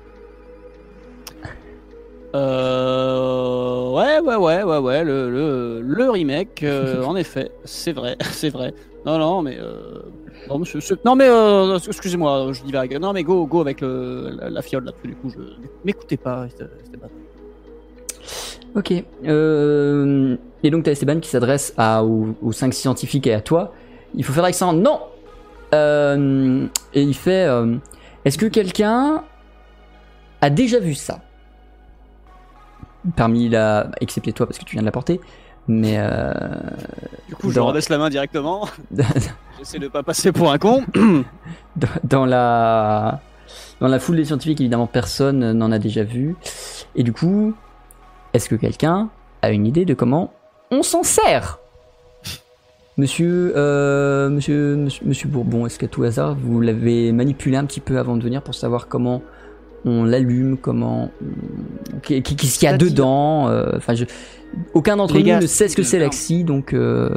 [2.36, 8.18] Euh, ouais, ouais, ouais, ouais, ouais, le, le, le remake, euh, en effet, c'est vrai,
[8.32, 8.74] c'est vrai.
[9.06, 9.58] Non, non, mais.
[9.60, 10.00] Euh,
[10.50, 11.28] non, monsieur, monsieur- non, mais.
[11.28, 13.00] Euh, excusez-moi, je divague.
[13.00, 15.40] Non, mais go, go avec le, la, la fiole là, parce que du coup, je.
[15.86, 17.08] M'écoutez pas, Esteban.
[18.76, 18.94] Ok.
[19.26, 23.74] Euh, et donc, t'as Esteban qui s'adresse aux, aux cinq scientifiques et à toi.
[24.16, 25.02] Il faut faire l'accent non
[25.74, 27.76] Euh, Et il fait euh,
[28.26, 29.24] Est-ce que quelqu'un
[30.42, 31.20] a déjà vu ça?
[33.16, 33.90] Parmi la.
[34.02, 35.22] Excepté toi parce que tu viens de l'apporter.
[35.68, 35.96] Mais.
[35.98, 36.34] Euh,
[37.28, 38.68] Du coup, je Dans- redresse la main directement.
[39.58, 40.84] J'essaie de pas passer pour un con.
[42.04, 43.20] dans la
[43.80, 46.36] dans la foule des scientifiques, évidemment, personne n'en a déjà vu.
[46.96, 47.54] Et du coup,
[48.34, 49.10] est-ce que quelqu'un
[49.42, 50.34] a une idée de comment
[50.72, 51.60] on s'en sert?
[53.00, 57.80] Monsieur, euh, monsieur, monsieur, monsieur Bourbon, est-ce qu'à tout hasard, vous l'avez manipulé un petit
[57.80, 59.22] peu avant de venir pour savoir comment
[59.86, 61.10] on l'allume, comment,
[62.04, 63.94] qu'est-ce qu'il y a dedans euh, Enfin,
[64.74, 67.10] aucun d'entre nous gars, ne sait ce que c'est- l'Axi, donc euh,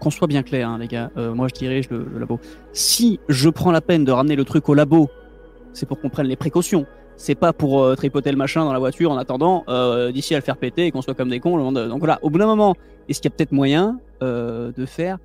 [0.00, 1.10] Qu'on- soit bien clair, hein, les gars.
[1.18, 2.40] Euh, moi, je dirige le, le labo.
[2.72, 5.10] Si je prends la peine de ramener le truc au labo,
[5.74, 6.86] c'est pour qu'on prenne les précautions.
[7.22, 10.38] C'est pas pour euh, tripoter le machin dans la voiture en attendant euh, d'ici à
[10.38, 11.56] le faire péter et qu'on soit comme des cons.
[11.58, 12.74] le monde- Donc voilà, au bout d'un moment,
[13.08, 15.18] est-ce qu'il y a peut-être moyen euh, de faire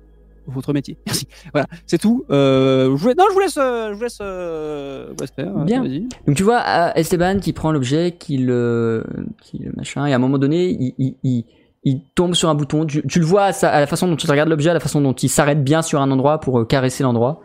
[0.46, 1.26] votre métier Merci.
[1.52, 2.24] Voilà, c'est tout.
[2.30, 5.20] Euh, je vous laisse- non, je vous laisse, euh, je vous laisse, euh, je vous
[5.20, 5.52] laisse faire.
[5.64, 5.82] Bien.
[5.82, 6.00] Vas-y.
[6.26, 6.62] Donc tu vois
[6.98, 9.04] Esteban qui prend l'objet, qui le,
[9.42, 11.44] qui le machin, et à un moment donné, il, il, il,
[11.84, 12.84] il tombe sur un bouton.
[12.84, 14.80] Tu, tu le vois à, sa- à la façon dont il regarde l'objet, à la
[14.80, 17.40] façon dont il s'arrête bien sur un endroit pour caresser l'endroit,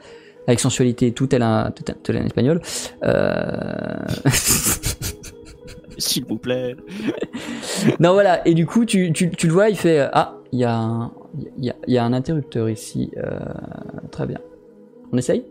[0.48, 2.62] avec sensualité et tout, tel un, tel, tel un espagnol.
[3.04, 3.98] Euh...
[5.98, 6.76] S'il vous plaît.
[8.00, 10.60] non voilà, et du coup tu, tu, tu le vois, il fait euh, ah, il
[10.60, 11.12] y a un,
[11.58, 13.12] il y y a un interrupteur ici.
[13.18, 13.40] Euh,
[14.10, 14.40] très bien.
[15.12, 15.46] On essaye?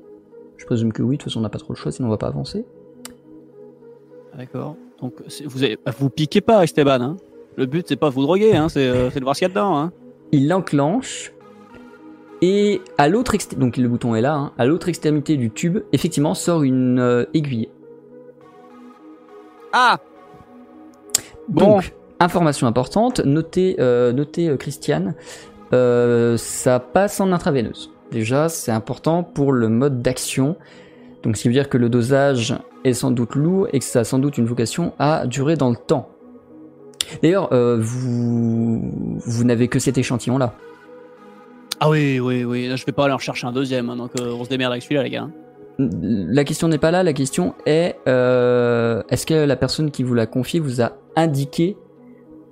[0.57, 1.17] Je présume que oui.
[1.17, 2.65] De toute façon, on n'a pas trop le choix, sinon on va pas avancer.
[4.37, 4.77] D'accord.
[5.01, 5.15] Donc
[5.45, 7.01] vous avez, vous piquez pas, Esteban.
[7.01, 7.17] Hein
[7.57, 9.51] le but c'est pas vous droguer, hein, c'est euh, c'est de voir ce qu'il y
[9.51, 9.77] a dedans.
[9.77, 9.93] Hein.
[10.33, 11.33] il l'enclenche
[12.43, 15.81] et à l'autre extrémité, donc le bouton est là, hein, à l'autre extrémité du tube,
[15.93, 17.69] effectivement sort une euh, aiguille.
[19.73, 19.99] Ah.
[21.49, 21.75] Bon.
[21.75, 25.15] Donc, information importante, notez, euh, notez euh, Christiane,
[25.71, 27.93] ça passe en intraveineuse.
[28.11, 30.57] Déjà, c'est important pour le mode d'action.
[31.23, 34.01] Donc, ce qui veut dire que le dosage est sans doute lourd et que ça
[34.01, 36.09] a sans doute une vocation à durer dans le temps.
[37.23, 40.55] D'ailleurs, vous, vous n'avez que cet échantillon-là.
[41.81, 42.69] Ah oui, oui, oui.
[42.69, 44.73] Là, je vais pas aller en chercher un deuxième, hein, donc euh, on se démerde
[44.73, 45.28] avec celui-là, les gars.
[45.78, 50.12] La question n'est pas là, la question est euh, est-ce que la personne qui vous
[50.12, 51.78] l'a confié vous a indiqué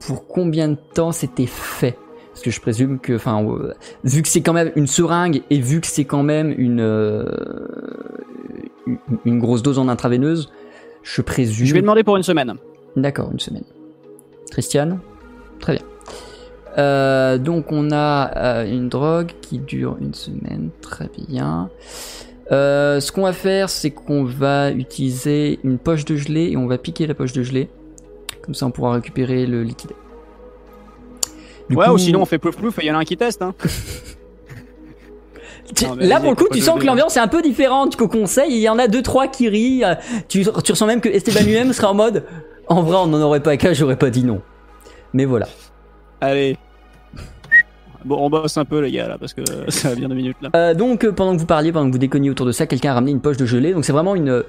[0.01, 1.99] pour combien de temps c'était fait?
[2.33, 5.61] Parce que je présume que, enfin, euh, vu que c'est quand même une seringue et
[5.61, 6.81] vu que c'est quand même une,
[8.87, 10.51] une une grosse dose en intraveineuse,
[11.03, 11.67] je présume.
[11.67, 12.55] Je vais demander pour une semaine.
[12.97, 13.65] D'accord, une semaine.
[14.51, 15.01] Christiane?
[15.61, 15.85] Très bien.
[16.79, 21.71] Euh, donc on a euh, une drogue qui dure une semaine, très bien.
[22.53, 26.67] Euh, ce qu'on va faire, c'est qu'on va utiliser une poche de gelée et on
[26.67, 27.69] va piquer la poche de gelée.
[28.43, 29.93] Comme ça, on pourra récupérer le liquide.
[31.69, 33.05] Du ouais, coup- ou sinon on fait plouf plouf et il y en a un
[33.05, 33.43] qui teste.
[33.43, 33.55] Hein.
[35.83, 38.53] Non, Là, pour le coup, tu sens que l'ambiance est un peu différente qu'au conseil.
[38.53, 39.85] Il y en a deux, trois qui rient.
[40.27, 42.25] Tu, tu ressens même que Esteban lui-même serait en mode
[42.69, 44.41] En vrai, on n'en aurait pas qu'à, j'aurais pas dit non.
[45.13, 45.47] Mais voilà.
[46.23, 46.57] Allez.
[48.09, 50.37] Bon, on bosse un peu, les gars, là, parce que ça va bien deux minutes,
[50.43, 50.51] là.
[50.57, 52.91] Euh, donc euh, pendant que vous parliez, pendant que vous déconniez autour de ça, quelqu'un
[52.91, 53.73] a ramené une poche de gelée.
[53.75, 54.43] Donc c'est vraiment une,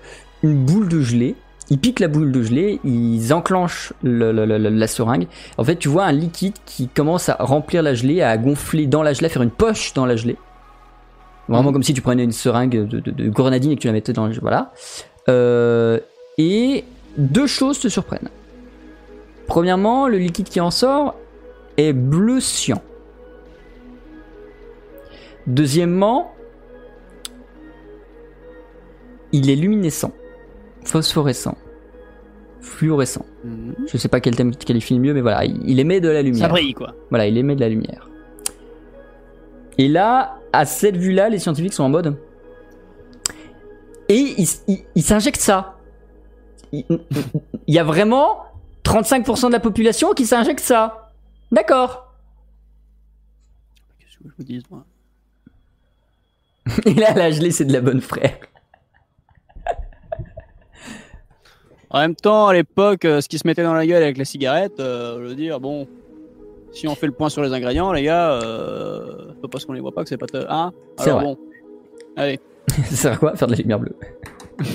[0.43, 1.35] une boule de gelée
[1.71, 5.27] ils piquent la boule de gelée, ils enclenchent le- le- le- le- la seringue.
[5.59, 9.03] En fait, tu vois un liquide qui commence à remplir la gelée, à gonfler dans
[9.03, 10.35] la gelée, à faire une poche dans la gelée.
[11.47, 13.93] Vraiment comme si tu prenais une seringue de, de, de grenadine et que tu la
[13.93, 14.41] mettais dans la gelée.
[14.41, 14.71] Voilà.
[15.27, 15.99] Euh,
[16.39, 16.85] et
[17.19, 18.29] deux choses te surprennent.
[19.47, 21.13] Premièrement, le liquide qui en sort
[21.77, 22.81] est bleu cyan.
[25.49, 26.31] Deuxièmement,
[29.31, 30.13] il est luminescent,
[30.85, 31.57] phosphorescent,
[32.61, 33.25] fluorescent.
[33.43, 33.75] Mhm.
[33.87, 36.43] Je sais pas quel thème qualifie le mieux, mais voilà, il émet de la lumière.
[36.43, 36.93] Ça brille, quoi.
[37.09, 38.07] Voilà, il émet de la lumière.
[39.79, 42.15] Et là, à cette vue-là, les scientifiques sont en mode.
[44.07, 44.35] Et
[44.95, 45.77] ils s'injectent ça.
[46.71, 46.85] Il
[47.69, 48.43] il y a vraiment
[48.83, 51.11] 35% de la population qui s'injecte ça.
[51.51, 52.13] D'accord.
[53.99, 54.85] Qu'est-ce que je vous dis, moi?
[56.85, 58.37] Et là, la gelée, c'est de la bonne frère.
[61.91, 64.25] En même temps, à l'époque, euh, ce qui se mettait dans la gueule avec la
[64.25, 65.87] cigarette, euh, je veux dire, bon,
[66.71, 69.73] si on fait le point sur les ingrédients, les gars, euh, faut pas parce qu'on
[69.73, 70.27] les voit pas que c'est pas.
[70.27, 70.71] te- Hein?
[70.97, 71.25] C'est Alors vrai.
[71.33, 71.37] bon.
[72.15, 72.39] Allez.
[72.89, 73.95] Ça sert à quoi Faire de la lumière bleue?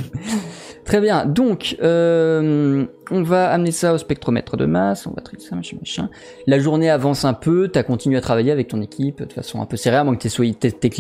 [0.85, 1.25] Très bien.
[1.25, 5.07] Donc, euh, on va amener ça au spectromètre de masse.
[5.07, 6.11] On va traiter ça, machin, machin.
[6.47, 7.69] La journée avance un peu.
[7.69, 10.23] T'as continué à travailler avec ton équipe de façon un peu serrée, à moins que
[10.23, 10.91] t'aies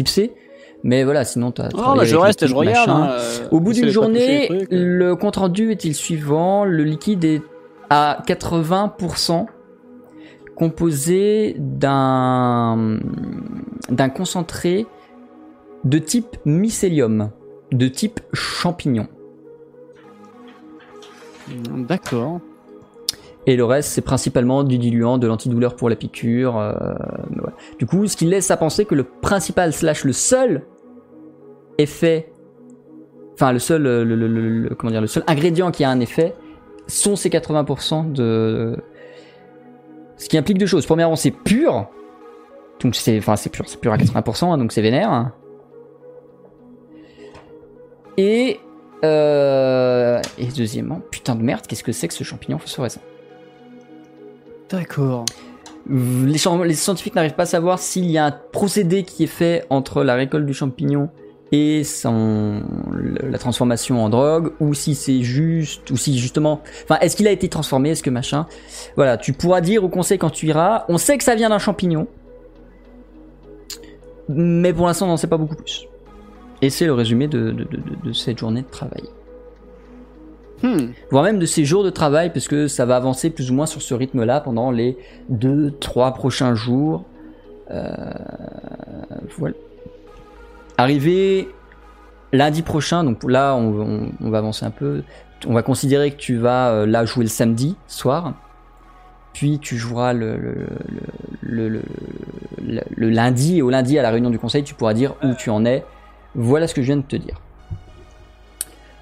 [0.86, 1.64] Mais voilà, sinon t'as.
[1.64, 2.90] Non, travaillé bah, je reste et je regarde.
[2.90, 4.98] hein, euh, Au bout d'une journée, trucs, euh.
[4.98, 6.64] le compte rendu est il suivant?
[6.66, 7.42] Le liquide est
[7.90, 9.46] à 80%
[10.56, 12.98] composé d'un
[13.88, 14.86] d'un concentré
[15.84, 17.30] de type mycélium,
[17.72, 19.08] de type champignon.
[21.76, 22.40] D'accord.
[23.46, 26.58] Et le reste, c'est principalement du diluant, de l'antidouleur pour la piqûre.
[26.58, 26.72] euh.
[27.78, 30.62] Du coup, ce qui laisse à penser que le principal slash le seul
[31.78, 32.32] effet,
[33.34, 35.90] enfin le seul, euh, le, le- le- le- comment dire, le seul ingrédient qui a
[35.90, 36.34] un effet,
[36.86, 38.76] sont ces 80% de.
[40.16, 40.86] Ce qui implique deux choses.
[40.86, 41.86] Premièrement, c'est pur.
[42.80, 45.30] Donc c'est, enfin c'est pur, c'est pur à 80%, hein, donc c'est vénère.
[48.16, 48.60] Et
[49.04, 53.00] euh, et deuxièmement, putain de merde, qu'est-ce que c'est que ce champignon phosphorescent?
[54.70, 55.24] D'accord.
[55.88, 56.38] les
[56.74, 60.14] scientifiques n'arrivent pas à savoir s'il y a un procédé qui est fait entre la
[60.14, 61.10] récolte du champignon
[61.56, 66.98] et son, le- la transformation en drogue, ou si c'est juste, ou si justement, enfin,
[67.00, 68.46] est-ce qu'il a été transformé, est-ce que machin.
[68.96, 71.60] Voilà, tu pourras dire au conseil quand tu iras, on sait que ça vient d'un
[71.60, 72.08] champignon,
[74.28, 75.86] mais pour l'instant on n'en sait pas beaucoup plus.
[76.60, 79.04] Et c'est le résumé de, de- de- de- de cette journée de travail
[80.62, 80.92] Hmm.
[81.10, 83.66] voire même de ces jours de travail, parce que ça va avancer plus ou moins
[83.66, 84.96] sur ce rythme-là pendant les
[85.28, 87.04] deux, trois prochains jours.
[87.70, 87.92] Euh,
[89.36, 89.54] voilà.
[90.76, 91.48] Arrivé
[92.32, 95.02] lundi prochain, donc là on, va avancer un peu.
[95.46, 98.34] On va considérer que tu vas euh, là jouer le samedi soir,
[99.32, 100.66] puis tu joueras le,
[102.96, 105.64] lundi, et au lundi à la réunion du conseil, tu pourras dire où tu en
[105.64, 105.84] es.
[106.34, 107.40] Voilà ce que je viens de te dire.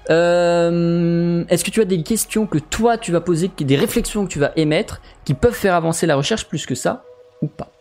[0.09, 4.31] Euh, Est-ce que tu as des questions que toi tu vas poser, des réflexions que
[4.31, 7.03] tu vas émettre, qui peuvent faire avancer la recherche plus que ça,
[7.41, 7.71] ou pas?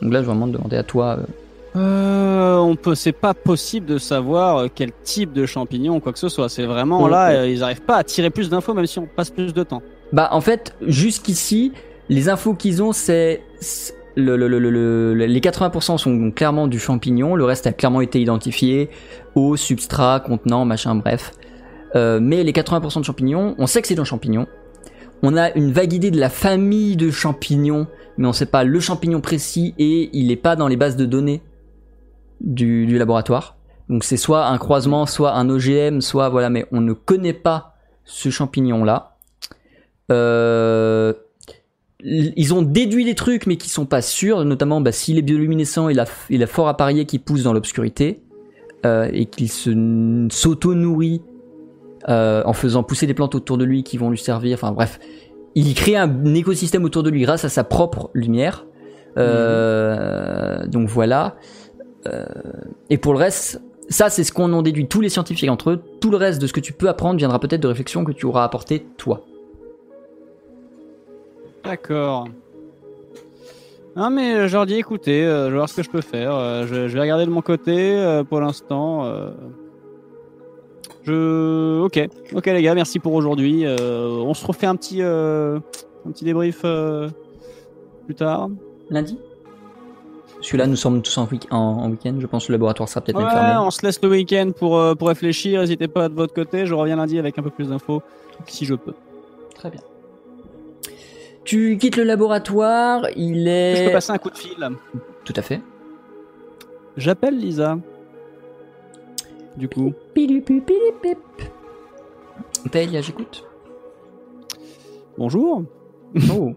[0.00, 1.18] Donc là, je vais vraiment te demander à toi.
[1.18, 1.26] euh,
[1.78, 6.12] Euh, on peut, c'est pas possible de savoir euh, quel type de champignon ou quoi
[6.12, 6.48] que ce soit.
[6.48, 9.30] C'est vraiment là, euh, ils arrivent pas à tirer plus d'infos même si on passe
[9.30, 9.82] plus de temps.
[10.12, 11.72] Bah, en fait, jusqu'ici,
[12.08, 16.66] les infos qu'ils ont, c'est c'est- le, le- le- le- le- les 80% sont clairement
[16.66, 18.90] du champignon, le reste a clairement été identifié,
[19.36, 21.32] eau, substrat, contenant, machin, bref.
[21.94, 24.46] Euh, mais les 80% de champignons, on sait que c'est un champignon.
[25.22, 27.86] On a une vague idée de la famille de champignons,
[28.16, 31.06] mais on sait pas le champignon précis et il est pas dans les bases de
[31.06, 31.40] données
[32.40, 33.56] du, du laboratoire.
[33.88, 37.74] Donc c'est soit un croisement, soit un OGM, soit voilà, mais on ne connaît pas
[38.04, 39.16] ce champignon-là.
[40.10, 41.12] Euh,
[42.00, 45.88] ils ont déduit des trucs, mais qui sont pas sûrs, notamment bah, s'il est bioluminescent,
[45.88, 48.22] il a, il a fort à parier qu'il pousse dans l'obscurité
[48.86, 49.70] euh, et qu'il se
[50.30, 51.22] s'auto-nourrit
[52.08, 54.54] euh, en faisant pousser des plantes autour de lui qui vont lui servir.
[54.54, 55.00] Enfin bref,
[55.56, 58.66] il crée un écosystème autour de lui grâce à sa propre lumière.
[59.16, 61.36] Euh, Donc voilà.
[62.06, 62.24] Euh,
[62.90, 65.82] et pour le reste, ça c'est ce qu'on en déduit tous les scientifiques entre eux.
[66.00, 68.26] Tout le reste de ce que tu peux apprendre viendra peut-être de réflexions que tu
[68.26, 69.22] auras apportées toi.
[71.64, 72.28] D'accord.
[73.96, 76.34] Non mais je leur dis écoutez, euh, je vais voir ce que je peux faire.
[76.34, 79.04] euh, je, je vais regarder de mon côté euh, pour l'instant.
[81.02, 83.64] je, ok, ok les gars, merci pour aujourd'hui.
[83.66, 85.60] on se refait un petit, un
[86.12, 86.64] petit débrief
[88.06, 88.50] plus tard.
[88.88, 89.18] Lundi?
[90.40, 92.14] Celui-là, nous sommes tous en, week- en, en week-end.
[92.20, 93.56] Je pense que le laboratoire sera peut-être même Ouais, fermé.
[93.58, 95.60] on se laisse le week-end pour, euh, pour réfléchir.
[95.60, 96.64] N'hésitez pas de votre côté.
[96.64, 98.02] Je reviens lundi avec un peu plus d'infos
[98.46, 98.94] si je peux.
[99.54, 99.80] Très bien.
[101.44, 103.06] Tu quittes le laboratoire.
[103.16, 103.92] Il Je peux est.
[103.92, 104.68] passer un coup de fil.
[105.24, 105.60] Tout à fait.
[106.96, 107.78] J'appelle Lisa.
[109.56, 109.92] Du coup.
[112.70, 113.44] Taïlia, j'écoute.
[115.16, 115.64] Bonjour.
[116.32, 116.52] Oh.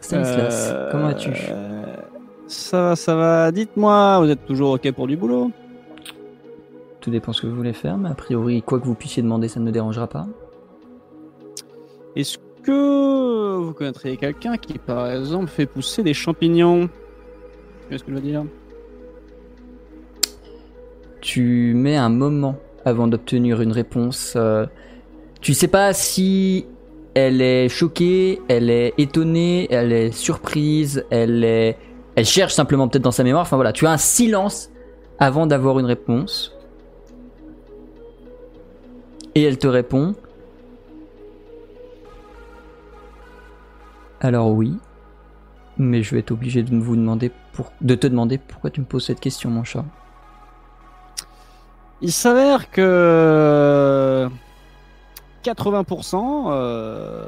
[0.00, 1.30] Stanislas, Euh, comment vas-tu?
[2.46, 3.52] Ça va, ça va.
[3.52, 5.50] Dites-moi, vous êtes toujours OK pour du boulot?
[7.00, 9.48] Tout dépend ce que vous voulez faire, mais a priori, quoi que vous puissiez demander,
[9.48, 10.26] ça ne me dérangera pas.
[12.16, 16.88] Est-ce que vous connaîtriez quelqu'un qui, par exemple, fait pousser des champignons?
[17.88, 18.44] Qu'est-ce que je veux dire?
[21.20, 24.34] Tu mets un moment avant d'obtenir une réponse.
[24.36, 24.66] euh,
[25.40, 26.66] tu sais pas si
[27.14, 31.76] elle est choquée, elle est étonnée, elle est surprise, elle est,
[32.16, 33.42] elle cherche simplement peut-être dans sa mémoire.
[33.42, 34.70] Enfin voilà, tu as un silence
[35.18, 36.56] avant d'avoir une réponse.
[39.34, 40.14] Et elle te répond.
[44.20, 44.78] Alors oui,
[45.76, 47.30] mais je vais être obligé de vous demander
[47.80, 49.84] de te demander pourquoi tu me poses cette question, mon chat.
[52.00, 54.28] Il s'avère que
[55.44, 57.26] 80% euh,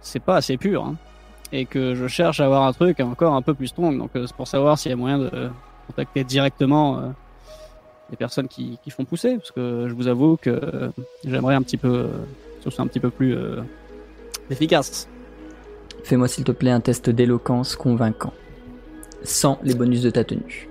[0.00, 0.84] c'est pas assez pur.
[0.84, 0.96] hein.
[1.56, 3.96] Et que je cherche à avoir un truc encore un peu plus strong.
[3.96, 5.30] Donc euh, c'est pour savoir s'il y a moyen de
[5.86, 7.02] contacter directement euh,
[8.10, 9.36] les personnes qui, qui font pousser.
[9.36, 10.88] Parce que je vous avoue que euh,
[11.24, 12.08] j'aimerais un petit peu,
[12.58, 13.36] que ce soit un petit peu plus
[14.50, 15.08] efficace.
[16.02, 18.32] Fais-moi s'il te plaît un test d'éloquence convaincant.
[19.22, 20.68] Sans les bonus de ta tenue.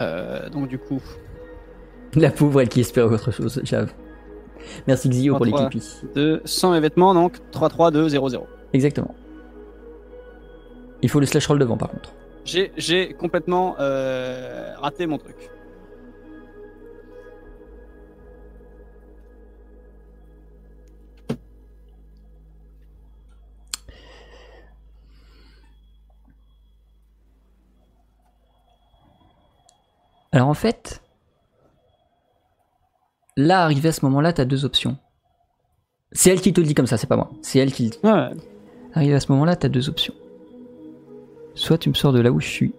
[0.00, 1.02] Euh, donc du coup,
[2.14, 3.92] La pauvre, elle qui espère autre chose, j'avoue.
[4.86, 5.70] Merci Xio pour les 33.
[5.70, 6.00] pipis.
[6.14, 8.42] de 100 mes vêtements, donc 3-3-2-0-0.
[8.72, 9.14] Exactement.
[11.06, 12.12] Il faut le slash roll devant par contre.
[12.44, 15.36] J'ai, complètement euh, raté mon truc.
[30.32, 31.02] Alors en fait,
[33.36, 34.96] là, arrivé à ce moment-là, t'as deux options.
[36.10, 37.30] C'est elle qui te le dit comme ça, c'est pas moi.
[37.42, 37.98] C'est elle qui le dit.
[38.02, 38.30] Ouais,
[38.92, 40.12] Arrivé à ce moment-là, t'as deux options.
[41.56, 42.72] Soit tu me sors de là où je suis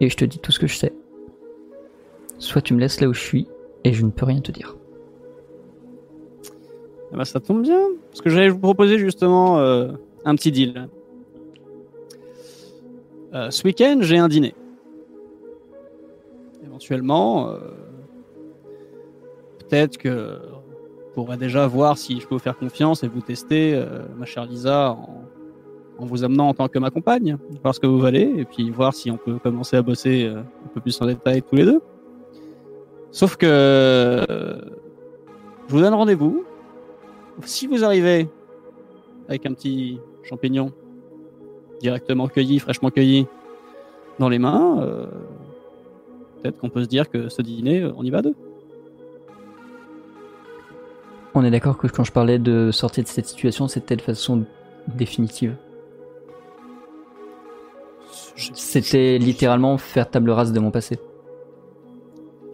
[0.00, 0.92] et je te dis tout ce que je sais.
[2.38, 3.48] Soit tu me laisses là où je suis
[3.84, 4.76] et je ne peux rien te dire.
[7.12, 7.80] Eh ben, ça tombe bien.
[8.10, 9.92] Parce que j'allais vous proposer justement euh,
[10.26, 10.88] un petit deal.
[13.32, 14.54] Euh, ce week-end, j'ai un dîner.
[16.62, 17.58] Éventuellement, euh,
[19.58, 20.38] peut-être que
[21.08, 23.82] je pourrais déjà voir si je peux vous faire confiance et vous tester,
[24.18, 24.96] ma chère Lisa,
[26.02, 28.70] en vous amenant en tant que ma compagne, voir ce que vous valez, et puis
[28.70, 31.64] voir si on peut commencer à bosser euh, un peu plus en détail tous les
[31.64, 31.80] deux.
[33.12, 33.46] Sauf que
[35.68, 36.44] je vous donne rendez-vous
[37.44, 38.28] si vous arrivez
[39.28, 40.72] avec un petit champignon
[41.80, 43.26] directement cueilli, fraîchement cueilli
[44.18, 45.06] dans les mains, euh,
[46.42, 48.34] peut-être qu'on peut se dire que ce dîner, euh, on y va deux.
[51.34, 54.44] On est d'accord que quand je parlais de sortir de cette situation, c'était de façon
[54.88, 55.56] définitive.
[58.36, 60.98] C'était littéralement faire table rase de mon passé.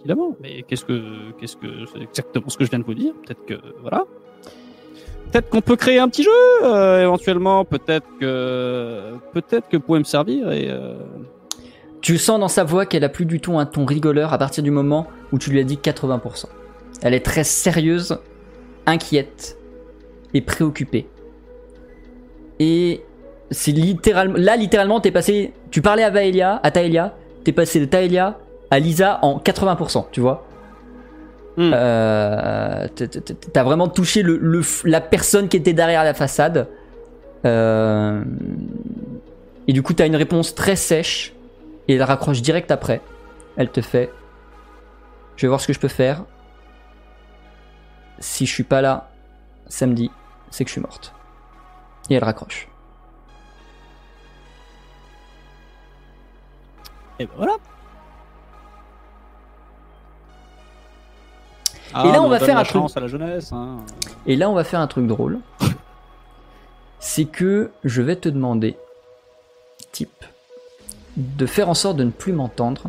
[0.01, 3.15] Évidemment, mais qu'est-ce que qu'est-ce que c'est exactement ce que je viens de vous dire?
[3.27, 4.05] Peut-être que voilà.
[5.31, 6.31] Peut-être qu'on peut créer un petit jeu
[6.63, 7.65] euh, éventuellement.
[7.65, 10.99] Peut-être que peut-être que vous pouvez me servir et euh,
[12.01, 14.63] Tu sens dans sa voix qu'elle a plus du tout un ton rigoleur à partir
[14.63, 16.47] du moment où tu lui as dit 80%.
[17.03, 18.19] Elle est très sérieuse,
[18.87, 19.59] inquiète
[20.33, 21.07] et préoccupée.
[22.61, 23.03] Et
[23.51, 27.15] c'est littéralement là littéralement t'es passé, tu parlais à Vaelia, à Taelia,
[27.45, 28.39] t'es passé de Taelia
[28.71, 30.47] à Lisa en 80%, tu vois.
[31.57, 31.73] Hmm.
[31.75, 32.87] Euh,
[33.53, 36.69] T'as vraiment touché le, la personne qui était derrière la façade.
[37.45, 38.23] Euh,
[39.67, 41.33] et du coup, t'as une réponse très sèche.
[41.89, 43.01] Et elle raccroche direct après.
[43.57, 44.11] Elle te fait
[45.37, 46.25] Je vais voir ce que je peux faire.
[48.21, 49.11] Si je suis pas là
[49.67, 50.11] samedi,
[50.51, 51.13] c'est que je suis morte.
[52.11, 52.69] Et elle raccroche.
[57.19, 57.57] Et ben voilà.
[62.05, 62.83] Et là, on va faire un truc.
[62.83, 63.51] chance à la jeunesse.
[63.53, 63.79] hein.
[64.27, 65.39] Et là, on va faire un truc drôle.
[67.01, 68.77] C'est que je vais te demander,
[69.93, 70.25] type,
[71.17, 72.83] de faire en sorte de ne plus m'entendre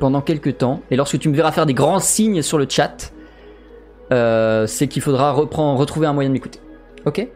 [0.00, 0.82] pendant quelques temps.
[0.90, 3.12] Et lorsque tu me verras faire des grands signes sur le chat,
[4.12, 6.60] euh, c'est qu'il faudra reprendre, retrouver un moyen de m'écouter.
[7.06, 7.26] Ok?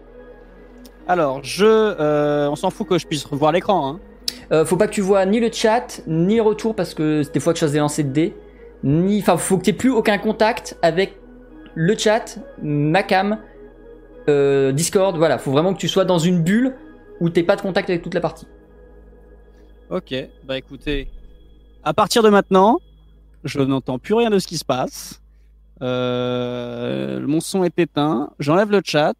[1.08, 3.88] Alors, je, euh, on s'en fout que je puisse revoir l'écran.
[3.88, 4.00] Hein.
[4.52, 7.40] Euh, faut pas que tu vois ni le chat, ni le retour parce que des
[7.40, 8.36] fois que je fasse des lancers de dés,
[8.82, 11.16] ni, enfin, faut que tu plus aucun contact avec
[11.74, 13.38] le chat, ma cam,
[14.28, 15.16] euh, Discord.
[15.16, 16.74] Voilà, faut vraiment que tu sois dans une bulle
[17.20, 18.46] où t'aies pas de contact avec toute la partie.
[19.90, 20.14] Ok,
[20.44, 21.08] bah écoutez,
[21.82, 22.78] à partir de maintenant,
[23.44, 25.20] je n'entends plus rien de ce qui se passe.
[25.82, 29.14] Euh, mon son est éteint, j'enlève le chat.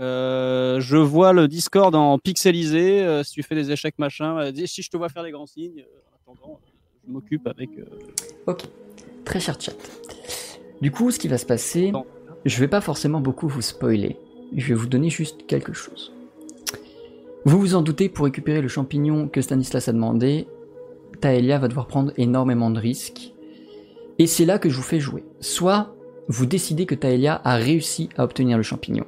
[0.00, 3.02] Euh, je vois le Discord en pixelisé.
[3.02, 5.30] euh, si tu fais des échecs machin, euh, dis- si je te vois faire des
[5.30, 6.60] grands signes, euh, en attendant,
[7.06, 7.70] je m'occupe avec.
[8.46, 8.62] Ok,
[9.24, 9.74] très cher chat.
[10.80, 12.04] Du coup, ce qui va se passer, Bon.
[12.44, 14.16] je vais pas forcément beaucoup vous spoiler.
[14.56, 16.12] Je vais vous donner juste quelque chose.
[17.44, 20.46] Vous vous en doutez, pour récupérer le champignon que Stanislas a demandé,
[21.20, 23.32] Taelia va devoir prendre énormément de risques.
[24.18, 25.24] Et c'est là que je vous fais jouer.
[25.40, 25.94] Soit
[26.28, 29.04] vous décidez que Taelia a réussi à obtenir le champignon.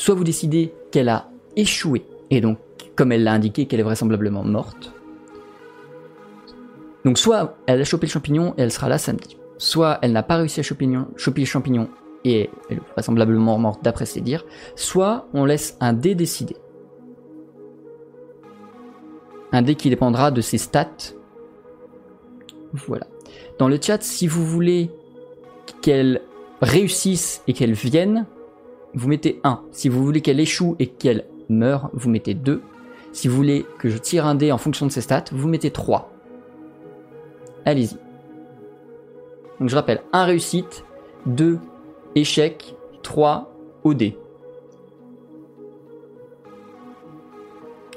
[0.00, 2.56] Soit vous décidez qu'elle a échoué, et donc,
[2.96, 4.94] comme elle l'a indiqué, qu'elle est vraisemblablement morte.
[7.04, 9.36] Donc soit elle a chopé le champignon et elle sera là samedi.
[9.58, 11.90] Soit elle n'a pas réussi à choper, le champignon
[12.24, 14.46] et elle est vraisemblablement morte d'après ses dires.
[14.74, 16.56] Soit on laisse un dé décider.
[19.52, 21.12] Un dé qui dépendra de ses stats.
[22.72, 23.06] Voilà.
[23.58, 24.90] Dans le chat, si vous voulez
[25.82, 26.22] qu'elle
[26.62, 28.24] réussisse et qu'elle vienne,
[28.94, 29.60] vous mettez 1.
[29.72, 32.62] Si vous voulez qu'elle échoue et qu'elle meure, vous mettez 2.
[33.12, 35.70] Si vous voulez que je tire un dé en fonction de ses stats, vous mettez
[35.70, 36.12] 3.
[37.64, 37.96] Allez-y.
[39.58, 40.84] Donc je rappelle, 1 réussite,
[41.26, 41.58] 2
[42.14, 43.52] échec, 3
[43.84, 44.12] OD.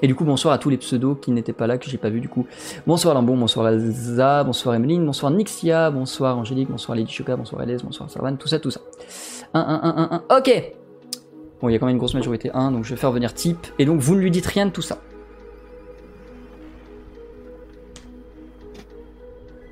[0.01, 2.09] Et du coup, bonsoir à tous les pseudos qui n'étaient pas là, que j'ai pas
[2.09, 2.45] vu du coup.
[2.85, 7.77] Bonsoir Lambon, bonsoir Elsa, bonsoir Emeline, bonsoir Nixia, bonsoir Angélique, bonsoir Lady Choca, bonsoir Elez,
[7.81, 8.81] bonsoir Sarvan, tout ça, tout ça.
[9.53, 10.82] 1, 1, 1, 1, 1, ok
[11.63, 13.33] Bon, il y a quand même une grosse majorité 1, donc je vais faire venir
[13.33, 13.67] type.
[13.79, 14.97] Et donc vous ne lui dites rien de tout ça.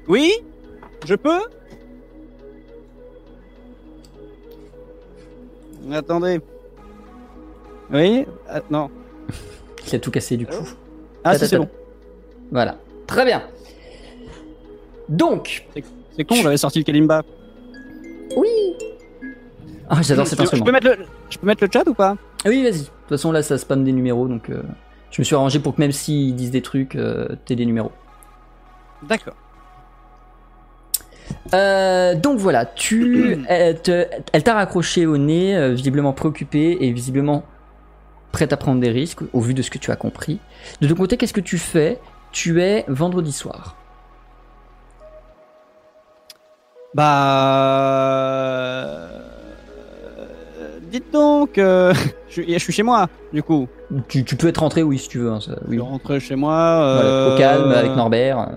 [0.07, 0.31] Oui?
[1.05, 1.41] Je peux?
[5.91, 6.39] Attendez.
[7.91, 8.25] Oui?
[8.47, 8.89] Ah, Non.
[9.85, 10.65] Il a tout cassé du coup.
[11.25, 11.67] Ah, si, c'est bon.
[12.51, 12.77] Voilà.
[13.05, 13.43] Très bien.
[15.09, 15.67] Donc,
[16.15, 17.21] C'est con, j'avais sorti le Kalimba.
[18.37, 18.90] oui
[19.93, 20.65] Ah, j'adore cet je instrument.
[20.65, 22.15] peux mettre le, je peux mettre le chat ou pas?
[22.45, 22.71] Oui, vas-y.
[22.79, 24.61] De toute façon, là, ça spam des numéros, donc euh,
[25.11, 27.91] je me suis arrangé pour que même s'ils disent des trucs, euh, t'aies des numéros.
[29.03, 29.33] D'accord.
[31.53, 36.91] Euh, donc voilà, tu, elle te- elle t'a raccroché au nez, euh, visiblement préoccupée et
[36.91, 37.43] visiblement
[38.31, 40.39] prête à prendre des risques au vu de ce que tu as compris.
[40.79, 41.99] De ton côté, qu'est-ce que tu fais?
[42.31, 43.75] Tu es vendredi soir.
[48.21, 49.09] Bah.
[50.91, 51.93] Dites donc, euh,
[52.27, 53.67] je, suis- je suis chez moi, du coup.
[54.09, 55.31] Tu, tu peux être rentré, oui, si tu veux.
[55.31, 55.79] hein, ça- Je oui.
[55.79, 56.51] rentrer chez moi.
[56.95, 58.49] Voilà, euh, au calme, avec Norbert.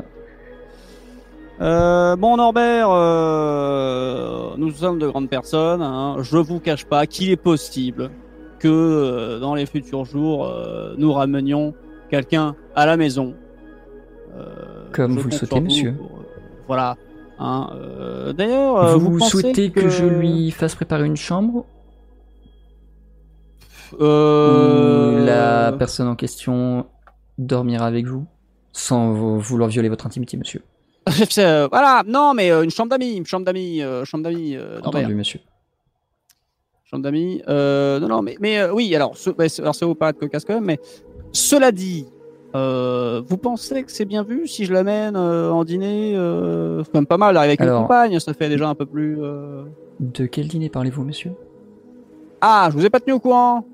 [1.60, 5.82] Euh, bon Norbert, euh, nous sommes de grandes personnes.
[5.82, 6.16] Hein.
[6.20, 8.10] Je vous cache pas qu'il est possible
[8.58, 10.52] que euh, dans les futurs jours,
[10.98, 11.74] nous ramenions
[12.10, 13.34] quelqu'un à la maison.
[14.92, 15.92] Comme vous le souhaitez, monsieur.
[15.94, 16.10] pour,
[16.66, 16.96] voilà.
[17.38, 17.68] Hein,
[18.36, 19.88] D'ailleurs, vous vous, pensez souhaitez que...
[19.88, 21.66] je lui fasse préparer une chambre
[24.00, 26.86] Euh, la personne en question
[27.38, 28.26] dormira avec vous
[28.72, 30.62] Sans vou- vouloir violer votre intimité, monsieur.
[31.38, 34.80] Euh, voilà, non, mais euh, une chambre d'amis, une chambre d'amis, euh, chambre d'amis, euh.
[34.82, 35.40] Entendu, monsieur.
[36.84, 37.42] chambre d'amis.
[37.48, 40.44] Euh, non, non, mais, mais euh, oui, alors, ce, c'est- alors ça vous paraît cocasse
[40.44, 40.78] quand même, mais
[41.32, 42.06] cela dit,
[42.54, 46.92] euh, vous pensez que c'est bien vu si je l'amène euh, en dîner euh, C'est
[46.92, 49.18] quand même pas mal avec Alors- une compagne, ça fait déjà un peu plus.
[49.20, 49.64] euh,
[50.00, 51.32] De quel dîner parlez-vous, monsieur?
[52.40, 53.66] Ah, je vous ai pas tenu au courant.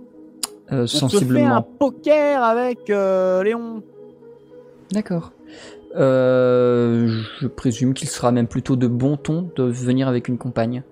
[0.72, 1.62] Euh, On se fait un Sensiblement.
[1.78, 3.82] poker avec euh, Léon.
[4.92, 5.32] D'accord.
[5.96, 7.08] Euh,
[7.40, 10.82] je présume qu'il sera même plutôt de bon ton de venir avec une compagne.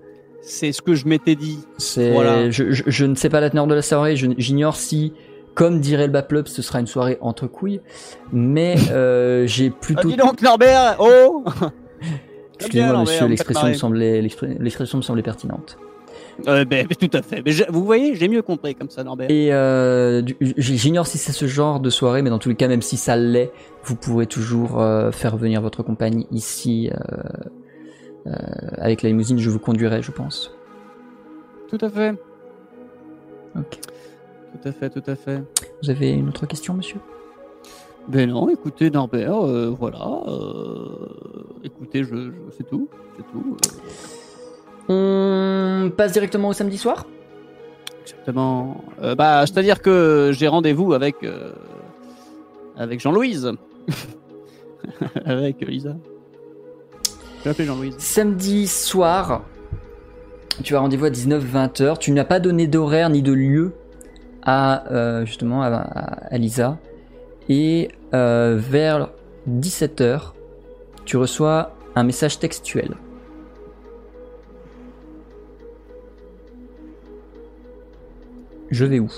[0.41, 1.59] C'est ce que je m'étais dit.
[1.77, 2.49] C'est, Voilà.
[2.49, 4.15] je, je- je ne sais pas la teneur de la soirée.
[4.15, 5.13] je- J'ignore si,
[5.53, 7.81] comme dirait le Baplop, ce sera une soirée entre couilles.
[8.33, 10.07] Mais euh, j'ai Ah, plutôt.
[10.09, 11.43] dis donc, Norbert, oh
[12.59, 15.77] Excusez-moi, monsieur, l'expression me semblait, l'expre- l'expression me semblait pertinente.
[16.47, 17.41] Euh, ben, tout à fait.
[17.45, 19.29] Mais je- vous voyez, j'ai mieux compris comme ça, Norbert.
[19.29, 20.21] Et euh,
[20.57, 23.15] j'ignore si c'est ce genre de soirée, mais dans tous les cas, même si ça
[23.15, 23.51] l'est,
[23.83, 28.31] vous pourrez toujours euh, faire venir votre compagne ici euh, euh,
[28.77, 29.37] avec la limousine.
[29.39, 30.53] Je vous conduirai, je pense.
[31.69, 32.15] Tout à fait.
[33.55, 33.79] Ok.
[34.61, 35.43] Tout à fait, tout à fait.
[35.83, 36.97] Vous avez une autre question, monsieur?
[38.07, 40.21] Ben non, écoutez Norbert, euh, voilà.
[40.27, 41.07] euh,
[41.63, 42.87] écoutez, je, je- c'est tout,
[43.17, 43.55] c'est tout.
[44.89, 47.05] On passe directement au samedi soir?
[48.01, 48.83] Exactement.
[49.03, 51.51] Euh, bah, c'est-à-dire que j'ai rendez-vous avec euh,
[52.75, 53.51] avec Jean-Louise.
[55.25, 55.95] avec Lisa.
[57.45, 57.95] Je vais Jean-Louise.
[57.99, 59.43] Samedi soir,
[60.63, 61.99] tu as rendez-vous à 19-20h.
[61.99, 63.73] Tu n'as pas donné d'horaire ni de lieu
[64.41, 66.79] à euh, justement à, à- à Lisa.
[67.47, 69.09] Et vers
[69.49, 70.31] 17h,
[71.05, 72.95] tu reçois un message textuel.
[78.71, 79.11] Je vais où?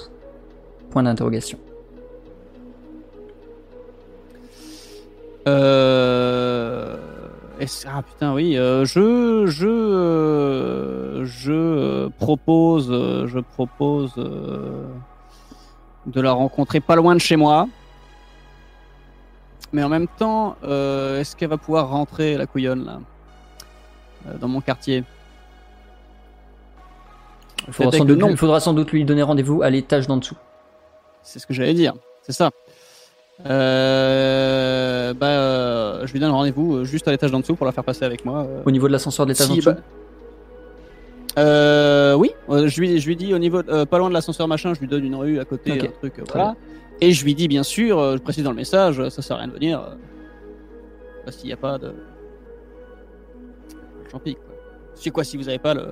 [0.90, 1.60] Point d'interrogation.
[5.48, 6.98] Euh...
[7.86, 8.58] Ah putain, oui.
[8.58, 17.36] euh, je, je, euh, je propose, je propose de la rencontrer pas loin de chez
[17.36, 17.68] moi.
[19.74, 23.00] Mais en même temps, est-ce qu'elle va pouvoir rentrer la couillonne là,
[24.40, 25.04] dans mon quartier?
[27.68, 28.30] Il faudra, sans doute, non.
[28.30, 30.38] il faudra sans doute lui donner rendez-vous à l'étage d'en dessous.
[31.24, 31.94] C'est ce que j'allais dire,
[32.24, 32.50] c'est ça.
[33.46, 37.72] Euh, bah, euh, je lui donne rendez-vous euh, juste à l'étage d'en dessous pour la
[37.72, 38.46] faire passer avec moi.
[38.48, 39.78] euh, Au niveau de l'ascenseur de l'étage Si, d'en dessous bah,
[41.40, 44.80] Euh, oui, je lui, je lui dis au niveau, pas loin de l'ascenseur machin, je
[44.80, 46.56] lui donne une rue à côté, un truc, voilà.
[47.00, 49.48] Et je lui dis bien sûr, je précise dans le message, ça sert à rien
[49.48, 49.82] de venir,
[51.38, 51.94] qu'il n'y a pas de.
[54.12, 54.56] J'en pique, quoi.
[54.96, 55.92] C'est quoi si vous avez pas le.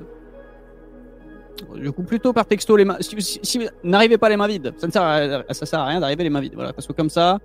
[1.75, 2.97] Du coup, plutôt par texto les mains.
[2.99, 6.23] Si, n'arrivez pas les mains vides, ça ne sert à, ça sert à rien d'arriver
[6.23, 6.73] les mains vides, voilà.
[6.73, 7.39] Parce que comme ça,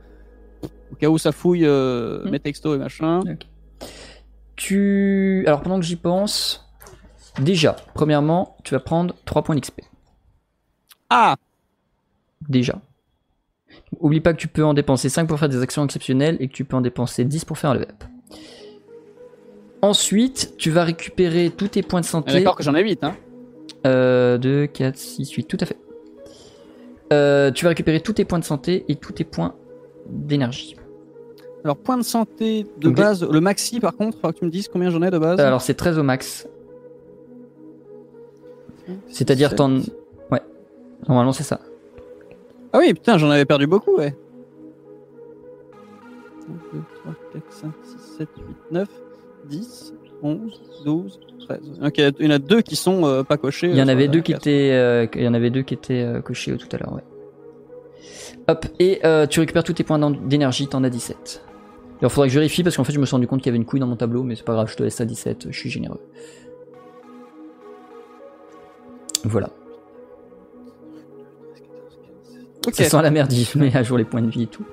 [0.93, 2.31] au cas où ça fouille euh, Hmm.
[2.31, 3.21] mes textos et machin.
[4.57, 5.43] Tu.
[5.47, 6.65] Alors pendant que j'y pense,
[7.41, 9.81] déjà, premièrement, tu vas prendre 3 points d'XP.
[11.11, 11.37] Ah
[12.49, 12.79] Déjà.
[14.01, 16.53] Oublie pas que tu peux en dépenser 5 pour faire des actions exceptionnelles et que
[16.53, 18.05] tu peux en dépenser 10 pour faire un level up.
[19.83, 22.33] Ensuite, tu vas récupérer tous tes points de santé.
[22.33, 23.17] D'accord que j'en ai 8, hein.
[23.87, 25.77] Euh, 2, 4, 6, 8, tout à fait.
[27.13, 29.55] Euh, tu vas récupérer tous tes points de santé et tous tes points
[30.09, 30.77] d'énergie.
[31.65, 34.69] Alors, point de santé de base, le maxi par contre, faudra que tu me dises
[34.69, 35.41] combien j'en ai de base.
[35.41, 36.47] Alors c'est 13 au max.
[39.09, 39.79] C'est-à-dire t'en...
[40.31, 40.43] Ouais.
[41.09, 41.61] Normalement c'est ça.
[42.73, 44.15] Ah oui, putain, j'en avais perdu beaucoup, ouais.
[46.49, 48.89] 1, 2, 3, 4, 5, 6, 7, 8, 9,
[49.47, 51.61] 10, 11, 12, 13.
[51.85, 53.69] Ok, il y en a deux qui sont euh, pas cochés.
[53.69, 54.41] Il y en euh, avait sur deux la qui case.
[54.41, 57.03] étaient, euh, il y en avait deux qui étaient euh, cochés tout à l'heure, ouais.
[58.49, 59.01] Hop, et
[59.31, 61.43] tu récupères tous tes points d'énergie, t'en as 17.
[62.03, 63.53] Il faudrait que je vérifie parce qu'en fait je me suis rendu compte qu'il y
[63.53, 65.47] avait une couille dans mon tableau, mais c'est pas grave, je te laisse à 17,
[65.51, 66.01] je suis généreux.
[69.25, 69.49] Voilà.
[72.73, 74.65] Ça sent la merde, je mets à jour les points de vie et tout.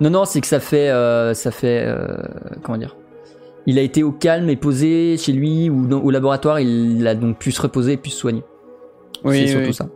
[0.00, 2.16] Non, non, c'est que ça fait, euh, ça fait, euh,
[2.62, 2.96] comment dire?
[3.66, 7.14] Il a été au calme et posé chez lui ou dans- au laboratoire, il a
[7.14, 8.42] donc pu se reposer et pu se soigner.
[9.24, 9.74] Oui, c'est surtout oui.
[9.74, 9.88] ça.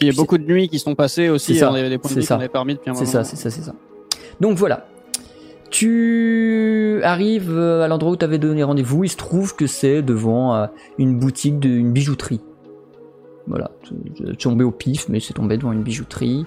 [0.00, 1.54] Il y a Puis beaucoup de nuits qui sont passées aussi.
[1.54, 2.38] C'est ça, des points de c'est ça.
[2.94, 3.74] C'est ça, c'est ça, c'est ça.
[4.40, 4.86] Donc voilà.
[5.70, 9.04] Tu arrives euh, à l'endroit où tu avais donné rendez-vous.
[9.04, 10.66] Il se trouve que c'est devant euh,
[10.98, 12.40] une boutique de une bijouterie.
[13.48, 13.70] Voilà,
[14.38, 16.46] tombé au pif, mais c'est tombé devant une bijouterie.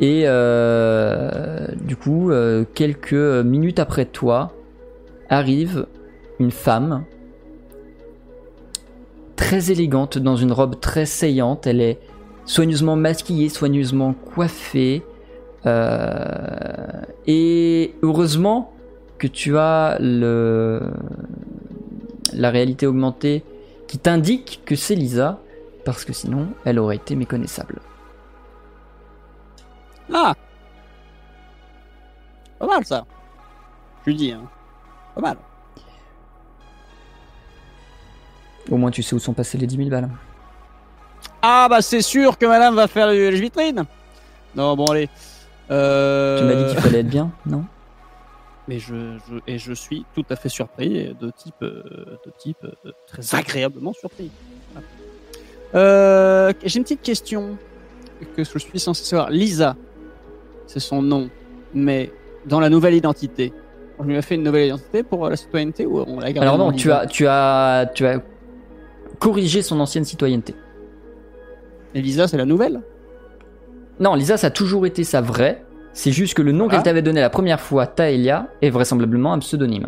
[0.00, 2.30] Et euh, du coup,
[2.74, 4.52] quelques minutes après toi,
[5.28, 5.86] arrive
[6.38, 7.04] une femme
[9.36, 11.66] très élégante dans une robe très saillante.
[11.66, 11.98] Elle est
[12.44, 15.02] soigneusement maquillée, soigneusement coiffée.
[15.66, 18.72] Euh, et heureusement
[19.18, 20.90] que tu as le,
[22.32, 23.44] la réalité augmentée
[23.88, 25.40] qui t'indique que c'est Lisa,
[25.84, 27.80] parce que sinon elle aurait été méconnaissable.
[30.12, 30.34] Ah
[32.58, 33.06] Pas mal ça.
[34.06, 34.42] Je dis, hein.
[35.16, 35.36] Pas mal.
[38.70, 40.08] Au moins tu sais où sont passées les 10 000 balles.
[41.42, 43.84] Ah bah c'est sûr que madame va faire les vitrines.
[44.54, 45.08] Non, bon allez.
[45.70, 46.38] Euh...
[46.38, 47.64] Tu m'as dit qu'il fallait être bien, non?
[48.68, 52.32] Mais je, je- et je suis tout à fait surpris, et de type, euh, de
[52.36, 54.30] type euh, très agréablement surpris.
[55.74, 57.56] Euh, J'ai une petite question
[58.36, 59.30] que je suis censé savoir.
[59.30, 59.76] Lisa,
[60.66, 61.30] c'est son nom,
[61.74, 62.12] mais
[62.46, 63.52] dans la nouvelle identité,
[63.98, 66.58] on lui a fait une nouvelle identité pour la citoyenneté ou on l'a gardé Alors
[66.58, 68.20] non, tu as, tu as, tu as
[69.18, 70.54] corrigé son ancienne citoyenneté.
[71.94, 72.82] Et Lisa, c'est la nouvelle?
[73.98, 75.62] Non, Lisa, ça a toujours été sa vraie.
[75.92, 79.38] C'est juste que le nom qu'elle t'avait donné la première fois, Taelia, est vraisemblablement un
[79.38, 79.86] pseudonyme.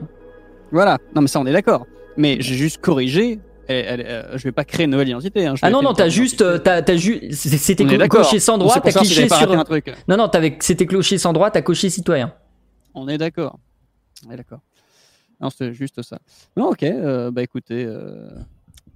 [0.73, 0.97] Voilà.
[1.15, 1.87] Non, mais ça, on est d'accord.
[2.17, 3.41] Mais j'ai juste corrigé.
[3.67, 5.47] Elle, elle, euh, je vais pas créer une nouvelle identité.
[5.47, 5.55] hein.
[5.61, 9.37] Ah non, non, t'as juste, euh, t'as, juste, c'était coché sans droit, t'as si pas
[9.37, 9.53] sur.
[9.53, 9.93] un truc.
[10.09, 10.31] Non, non,
[10.61, 12.33] c'était cloché sans droit, t'as coché citoyen.
[12.95, 13.59] On est d'accord.
[14.31, 14.61] Est d'accord.
[15.41, 16.19] Non, c'est juste ça.
[16.57, 16.83] Non, ok.
[16.83, 18.29] euh, bah écoutez, euh,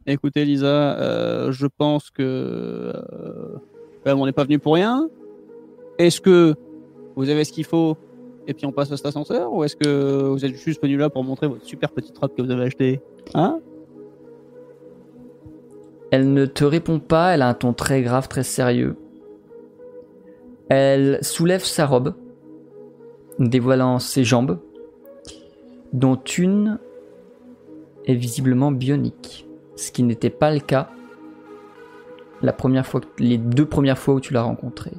[0.07, 2.93] écoutez Lisa, euh, je pense que
[4.05, 5.09] bah, on n'est pas venu pour rien.
[5.99, 6.55] Est-ce que
[7.15, 7.97] Vous avez ce qu'il faut
[8.49, 11.09] et puis on passe à cet ascenseur Ou est-ce que vous êtes juste venu là
[11.11, 13.01] pour montrer votre super petite robe que vous avez achetée
[13.35, 13.61] Hein?
[16.11, 18.97] Elle ne te répond pas, elle a un ton très grave, très sérieux.
[20.69, 22.15] Elle soulève sa robe,
[23.39, 24.59] dévoilant ses jambes,
[25.93, 26.79] dont une
[28.07, 29.47] est visiblement bionique,
[29.77, 30.91] ce qui n'était pas le cas
[32.43, 34.93] la première fois, les deux premières fois où tu l'as rencontrée.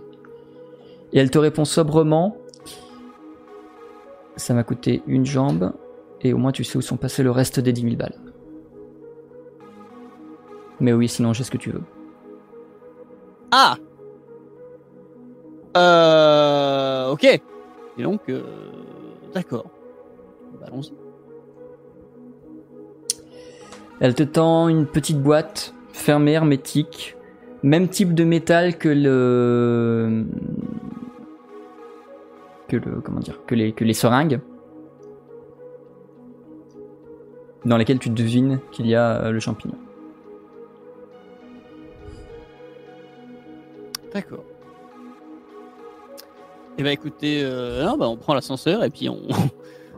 [1.11, 2.37] Et elle te répond sobrement
[4.35, 5.73] Ça m'a coûté une jambe,
[6.21, 8.15] et au moins tu sais où sont passés le reste des 10 000 balles.
[10.79, 11.83] Mais oui, sinon j'ai ce que tu veux.
[13.51, 13.75] Ah
[15.77, 17.09] Euh.
[17.11, 17.23] Ok.
[17.25, 18.41] Et donc, euh,
[19.33, 19.65] d'accord.
[20.63, 20.93] Bah, allons-y.
[23.99, 27.15] Elle te tend une petite boîte fermée, hermétique,
[27.63, 30.25] même type de métal que le
[32.67, 34.39] que le comment dire que les que les seringues
[37.65, 39.75] dans lesquelles tu devines qu'il y a euh, le champignon.
[44.13, 44.43] D'accord.
[46.77, 49.21] Eh ben écoutez, euh, non, bah, on prend l'ascenseur et puis on,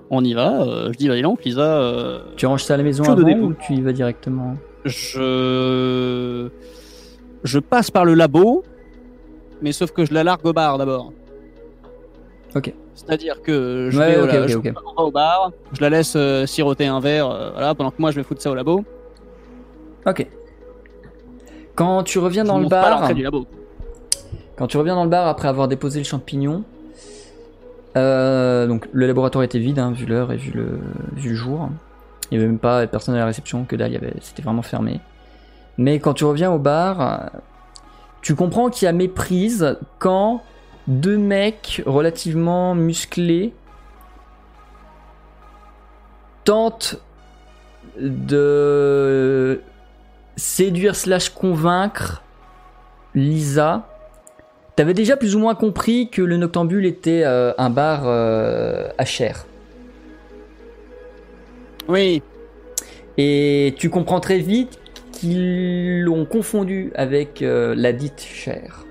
[0.10, 0.62] on y va.
[0.62, 3.74] Euh, je dis, donc, Lisa, euh, Tu ranges ça à la maison avant ou tu
[3.74, 4.56] y vas directement
[4.86, 6.48] je
[7.44, 8.64] je passe par le labo,
[9.62, 11.12] mais sauf que je la largue au bar d'abord.
[12.56, 12.72] Ok.
[12.94, 16.86] C'est-à-dire que je, Ouais, vais la- je vais au bar, je la laisse euh, siroter
[16.88, 18.84] un verre, voilà, pendant que moi je vais foutre ça au labo.
[20.06, 20.28] Ok.
[21.76, 23.46] Quand tu reviens Je dans le pas bar, du labo.
[24.56, 26.64] Quand tu reviens dans le bar après avoir déposé le champignon,
[27.96, 30.80] euh, donc le laboratoire était vide, hein, vu l'heure et vu le,
[31.14, 31.70] vu le jour.
[32.30, 35.00] Il n'y avait même pas personne à la réception, que dalle, c'était vraiment fermé.
[35.78, 37.32] Mais quand tu reviens au bar,
[38.22, 40.42] tu comprends qu'il y a méprise quand
[40.88, 43.54] deux mecs relativement musclés
[46.44, 47.00] tentent
[48.00, 49.62] de
[50.36, 52.24] séduire slash convaincre
[53.14, 53.88] Lisa.
[54.76, 59.06] T'avais déjà plus ou moins compris que le Noctambule était euh, un bar euh, à
[59.06, 59.46] chair.
[61.88, 62.22] Oui,
[63.18, 64.80] Et tu comprends très vite
[65.12, 68.86] qu'ils l'ont confondu avec euh, la dite chair.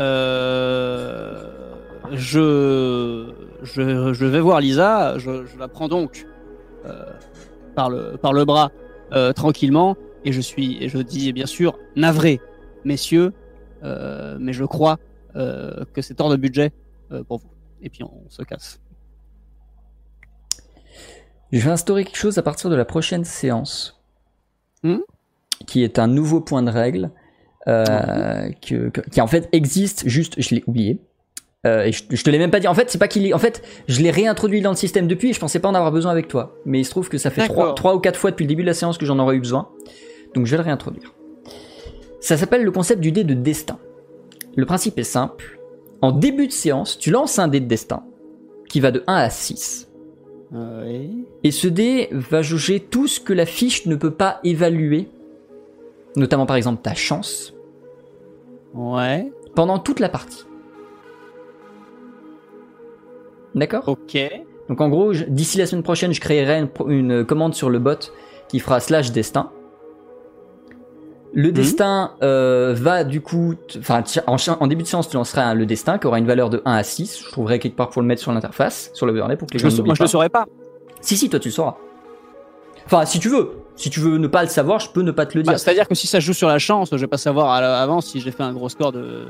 [0.00, 1.44] Euh,
[2.12, 3.32] je,
[3.62, 6.26] je, je vais voir Lisa, je, je la prends donc
[7.76, 8.72] par, le, par le bras
[9.12, 12.40] euh, tranquillement et je suis et je dis bien sûr navré,
[12.84, 13.32] messieurs,
[13.82, 14.98] euh, mais je crois
[15.36, 16.72] euh, que c'est hors de budget
[17.10, 17.50] euh, pour vous.
[17.82, 18.80] Et puis on se casse.
[21.52, 23.98] Je vais instaurer quelque chose à partir de la prochaine séance,
[24.82, 24.98] Hmm?
[25.66, 27.10] qui est un nouveau point de règle,
[27.66, 30.98] que- que- qui en fait existe, juste je l'ai oublié.
[31.64, 32.66] Euh, et je, je te l'ai même pas dit.
[32.66, 33.32] En fait, c'est pas qu'il est.
[33.32, 35.92] En fait, je l'ai réintroduit dans le système depuis et je pensais pas en avoir
[35.92, 36.56] besoin avec toi.
[36.66, 37.54] Mais il se trouve que ça fait D'accord.
[37.56, 39.40] trois, trois ou quatre fois depuis le début de la séance que j'en aurais eu
[39.40, 39.68] besoin.
[40.34, 41.12] Donc je vais le réintroduire.
[42.20, 43.78] Ça s'appelle le concept du dé de destin.
[44.56, 45.58] Le principe est simple.
[46.00, 48.02] En début de séance, tu lances un dé de destin
[48.68, 49.88] qui va de 1 à 6.
[50.52, 51.26] Oui.
[51.44, 55.08] Et ce dé va jauger tout ce que la fiche ne peut pas évaluer,
[56.16, 57.54] notamment par exemple ta chance,
[58.74, 59.32] Ouais.
[59.54, 60.44] pendant toute la partie.
[63.54, 63.84] D'accord?
[63.88, 64.18] Ok.
[64.68, 68.12] Donc en gros, d'ici la semaine prochaine, je créerai une, une commande sur le bot
[68.48, 69.50] qui fera slash destin.
[71.34, 75.96] Le destin euh, va du coup, enfin en, début de séance, tu lanceras le destin
[75.98, 77.20] qui aura une valeur de 1 à 6.
[77.24, 79.64] Je trouverai quelque part pour le mettre sur l'interface, sur l'overlay pour que les Je
[79.64, 80.04] le gens n'oublient moi je pas.
[80.04, 80.44] le saurais pas.
[81.00, 81.76] Si si, toi tu le sauras.
[82.84, 83.52] Enfin, si tu veux.
[83.76, 85.52] Si tu veux ne pas le savoir, je peux ne pas te le dire.
[85.52, 87.80] Bah, C'est-à-dire que si ça joue sur la chance, je vais pas savoir à la-
[87.80, 89.24] avant si j'ai fait un gros score de.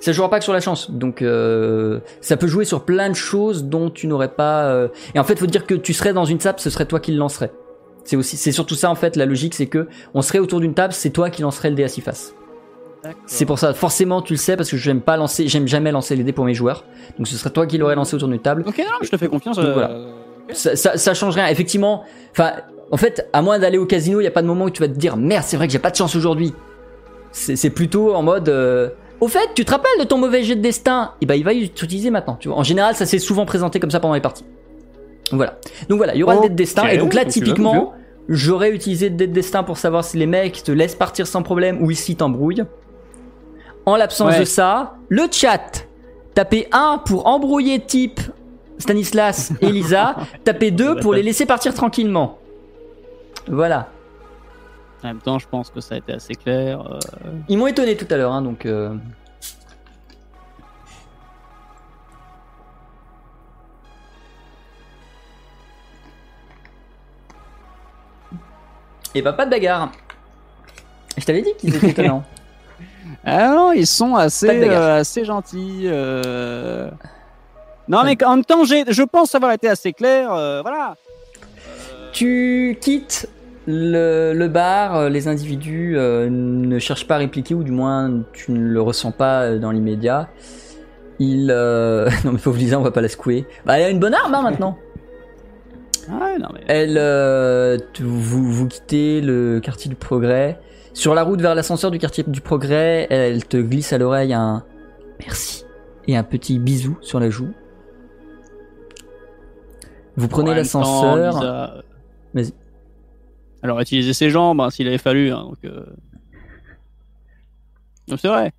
[0.00, 3.14] Ça jouera pas que sur la chance, donc euh, ça peut jouer sur plein de
[3.14, 4.64] choses dont tu n'aurais pas.
[4.64, 6.98] euh, Et en fait, faut dire que tu serais dans une table, ce serait toi
[7.00, 7.52] qui le lancerais.
[8.04, 9.16] C'est aussi, c'est surtout ça en fait.
[9.16, 11.84] La logique, c'est que on serait autour d'une table, c'est toi qui lancerais le dé
[11.84, 12.34] à six faces.
[13.26, 16.16] C'est pour ça, forcément, tu le sais parce que j'aime pas lancer, j'aime jamais lancer
[16.16, 16.84] les dés pour mes joueurs.
[17.18, 18.64] Donc ce serait toi qui l'aurais lancé autour d'une table.
[18.66, 19.56] Ok, non, je te fais confiance.
[19.56, 19.90] Donc, euh, voilà.
[20.52, 21.46] Ça, ça, ça change rien.
[21.48, 22.52] Effectivement, enfin,
[22.90, 24.80] en fait, à moins d'aller au casino, il y a pas de moment où tu
[24.80, 26.54] vas te dire merde, c'est vrai que j'ai pas de chance aujourd'hui.
[27.32, 28.48] C'est plutôt en mode.
[28.48, 28.88] euh,
[29.20, 31.12] Au fait, tu te rappelles de ton mauvais jet de destin?
[31.20, 32.36] Et ben, il va être utilisé maintenant.
[32.38, 32.56] Tu vois.
[32.56, 34.44] En général, ça s'est souvent présenté comme ça pendant les parties.
[35.32, 35.58] Voilà.
[35.88, 36.86] Donc voilà, il y aura le dé de destin.
[36.88, 37.94] Et donc là, typiquement,
[38.28, 41.42] j'aurais utilisé le dé de destin pour savoir si les mecs te laissent partir sans
[41.42, 42.64] problème ou ici t'embrouillent.
[43.86, 44.40] En l'absence Ouais.
[44.40, 45.86] de ça, le chat.
[46.34, 48.20] Tapez 1 pour embrouiller type
[48.78, 50.16] Stanislas et Lisa.
[50.44, 52.38] Tapez 2 pour les laisser partir tranquillement.
[53.46, 53.88] Voilà.
[55.02, 56.80] En même temps, je pense que ça a été assez clair.
[56.80, 56.98] euh,
[57.48, 58.64] Ils m'ont étonné tout à l'heure, hein, donc.
[58.64, 58.94] euh.
[69.14, 69.92] Et bah pas de bagarre.
[71.16, 72.24] Je t'avais dit qu'ils étaient étonnants.
[73.26, 75.82] Ah non, ils sont assez, euh, assez gentils.
[75.84, 76.90] euh.
[77.88, 80.32] Non, mais en même temps, j'ai- je pense avoir été assez clair.
[80.32, 80.94] euh, voilà.
[82.12, 83.28] tu quittes
[83.66, 88.52] le, le bar, les individus euh, ne cherchent pas à répliquer, ou du moins tu
[88.52, 90.28] ne le ressens pas dans l'immédiat.
[91.18, 91.50] Il.
[91.50, 93.46] euh, Non mais pauvre Lisa, on va pas la secouer.
[93.64, 94.76] Bah elle a une bonne arme hein, maintenant.
[96.08, 96.60] Ouais, non, mais.
[96.68, 100.58] Elle, euh, vous, vous quittez le quartier du Progrès.
[100.92, 104.64] Sur la route vers l'ascenseur du quartier du Progrès, elle te glisse à l'oreille un
[105.18, 105.64] merci
[106.06, 107.48] et un petit bisou sur la joue.
[110.16, 111.42] Vous prenez l'ascenseur.
[111.42, 111.66] Euh,
[112.34, 112.52] Vas-y.
[113.62, 115.32] Elle aurait utilisé ses jambes hein, s'il avait fallu.
[115.32, 115.84] hein, donc, euh...
[118.06, 118.52] donc c'est vrai.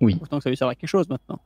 [0.00, 0.18] Oui.
[0.20, 1.40] Autant que ça lui serve à quelque chose maintenant.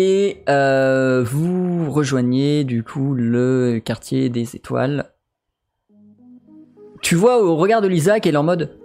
[0.00, 5.10] Et euh, vous rejoignez du coup le quartier des étoiles.
[7.02, 8.78] Tu vois au regard de Lisa qu'elle est en mode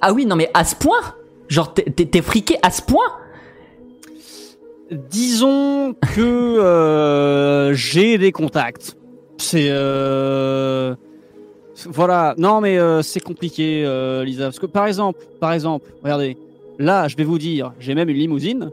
[0.00, 1.00] Ah oui, non mais à ce point
[1.48, 3.02] Genre t'es- friqué à ce point
[5.10, 8.96] Disons que euh, j'ai des contacts.
[9.38, 10.94] C'est euh,
[11.86, 12.36] voilà.
[12.38, 13.82] Non, mais c'est compliqué,
[14.24, 14.44] Lisa.
[14.44, 16.36] Parce que par exemple, par exemple, regardez.
[16.78, 18.70] Là, je vais vous dire, j'ai même une limousine,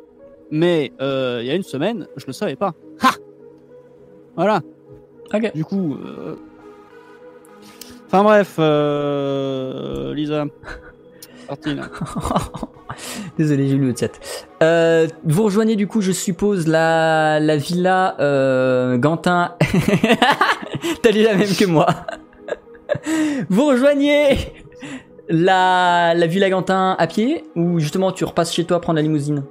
[0.52, 2.74] mais euh, il y a une semaine, je le savais pas.
[3.02, 3.12] Ha
[4.36, 4.62] Voilà.
[5.34, 5.52] Ok.
[5.56, 5.96] Du coup.
[5.96, 6.36] euh,
[8.08, 10.46] Enfin bref, euh, Lisa.
[13.38, 14.12] Désolé, j'ai eu le chat.
[14.64, 19.56] Euh, vous rejoignez du coup, je suppose, la, la villa euh, Gantin.
[21.02, 21.88] T'as lu la même que moi.
[23.50, 24.38] vous rejoignez
[25.30, 29.44] la, la villa Gantin à pied ou justement tu repasses chez toi prendre la limousine?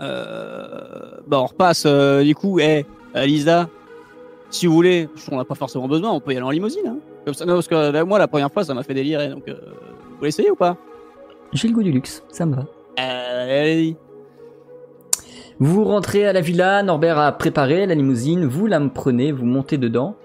[0.00, 1.84] Euh, bah, on repasse.
[1.86, 2.84] euh, du coup, eh,
[3.16, 3.68] euh, Lisa,
[4.50, 6.86] si vous voulez, on n'a pas forcément besoin, on peut y aller en limousine.
[6.86, 6.98] Hein.
[7.24, 9.28] Comme ça, non, parce que euh, moi, la première fois, ça m'a fait délirer.
[9.28, 9.54] Donc, euh,
[10.10, 10.76] vous voulez essayer ou pas?
[11.52, 12.64] J'ai le goût du luxe, ça me va.
[13.00, 13.96] euh, Allez,
[15.58, 19.78] Vous rentrez à la villa, Norbert a préparé la limousine, vous la prenez, vous montez
[19.78, 20.16] dedans,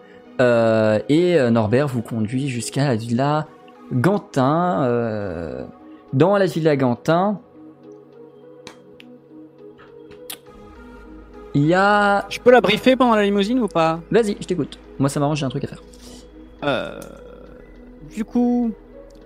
[0.42, 3.48] euh, et euh, Norbert vous conduit jusqu'à la villa
[3.94, 4.84] Gantin.
[4.84, 5.64] euh,
[6.14, 7.40] dans la villa Gantin,
[11.54, 12.26] il y a...
[12.30, 14.00] je peux la briefer pendant la limousine ou pas?
[14.12, 14.80] Vas-y, je t'écoute.
[15.00, 15.82] Moi ça m'arrange, j'ai un truc à faire.
[16.64, 17.00] Euh,
[18.16, 18.72] Du coup,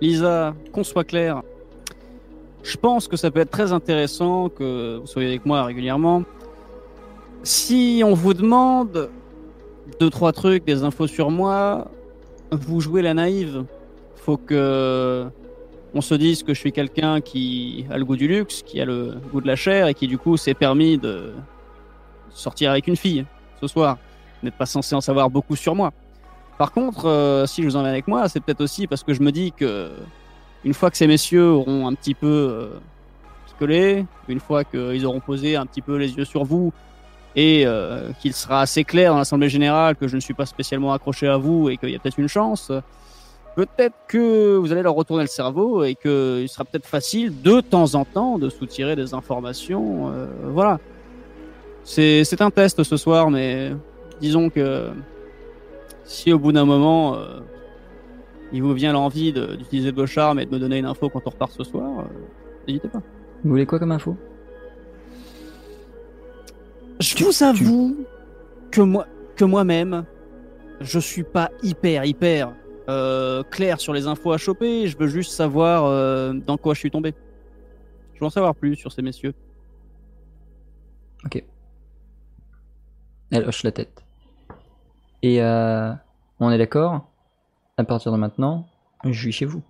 [0.00, 1.42] Lisa, qu'on soit clair,
[2.62, 6.22] je pense que ça peut être très intéressant que vous soyez avec moi régulièrement.
[7.42, 9.10] Si on vous demande
[10.00, 11.90] deux trois trucs, des infos sur moi,
[12.52, 13.64] vous jouez la naïve.
[14.16, 15.26] Faut que
[15.94, 18.84] on se dise que je suis quelqu'un qui a le goût du luxe, qui a
[18.84, 21.32] le goût de la chair et qui du coup s'est permis de
[22.36, 23.24] sortir avec une fille
[23.60, 23.98] ce soir.
[24.40, 25.92] Vous n'êtes pas censé en savoir beaucoup sur moi.
[26.58, 29.22] Par contre, euh, si je vous emmène avec moi, c'est peut-être aussi parce que je
[29.22, 29.90] me dis que
[30.64, 32.68] une fois que ces messieurs auront un petit peu euh,
[33.46, 36.72] picolé, une fois qu'ils auront posé un petit peu les yeux sur vous
[37.36, 40.92] et euh, qu'il sera assez clair dans l'Assemblée Générale que je ne suis pas spécialement
[40.92, 42.72] accroché à vous et qu'il y a peut-être une chance,
[43.56, 47.94] peut-être que vous allez leur retourner le cerveau et qu'il sera peut-être facile de temps
[47.94, 50.10] en temps de soutirer des informations.
[50.10, 50.78] euh, voilà.
[51.86, 53.70] C'est un test ce soir, mais
[54.20, 54.90] disons que
[56.04, 57.40] si au bout d'un moment euh,
[58.52, 61.30] il vous vient l'envie d'utiliser vos charmes et de me donner une info quand on
[61.30, 62.02] repart ce soir, euh,
[62.66, 63.02] n'hésitez pas.
[63.44, 64.16] Vous voulez quoi comme info?
[66.98, 67.96] Je vous avoue
[68.72, 69.06] que moi,
[69.36, 70.04] que moi-même,
[70.80, 72.52] je suis pas hyper hyper
[72.88, 74.88] euh, clair sur les infos à choper.
[74.88, 77.14] Je veux juste savoir euh, dans quoi je suis tombé.
[78.14, 79.34] Je veux en savoir plus sur ces messieurs.
[81.24, 81.44] Ok.
[83.30, 84.02] Elle hoche la tête.
[85.22, 85.92] Et euh,
[86.40, 87.06] on est d'accord?
[87.76, 88.66] À partir de maintenant,
[89.04, 89.62] je suis chez vous.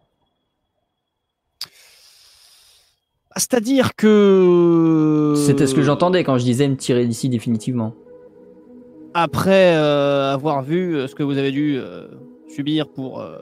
[3.30, 7.92] Ah, C'est-à-dire que C'était ce que j'entendais quand je disais me tirer d'ici définitivement.
[9.14, 12.06] après euh, avoir vu euh, ce que vous avez dû euh,
[12.48, 13.38] subir pour euh,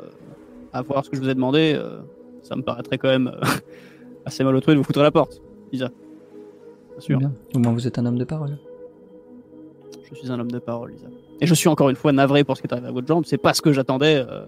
[0.73, 2.01] avoir ce que je vous ai demandé, euh,
[2.43, 3.47] ça me paraîtrait quand même euh,
[4.25, 5.41] assez mal au truc de vous foutre à la porte,
[5.73, 5.89] Lisa.
[6.93, 7.33] Bien sûr, Bien.
[7.55, 8.57] Au moins vous êtes un homme de parole.
[10.15, 11.07] Je suis un homme de parole, Lisa.
[11.41, 13.25] Et je suis encore une fois navré pour ce qui est arrivé à votre jambe.
[13.27, 14.45] C'est pas ce que j'attendais euh,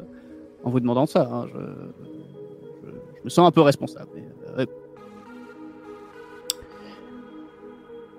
[0.64, 1.28] en vous demandant ça.
[1.30, 1.46] hein.
[1.52, 1.58] Je,
[3.24, 4.08] me sens un peu responsable.
[4.58, 4.66] euh,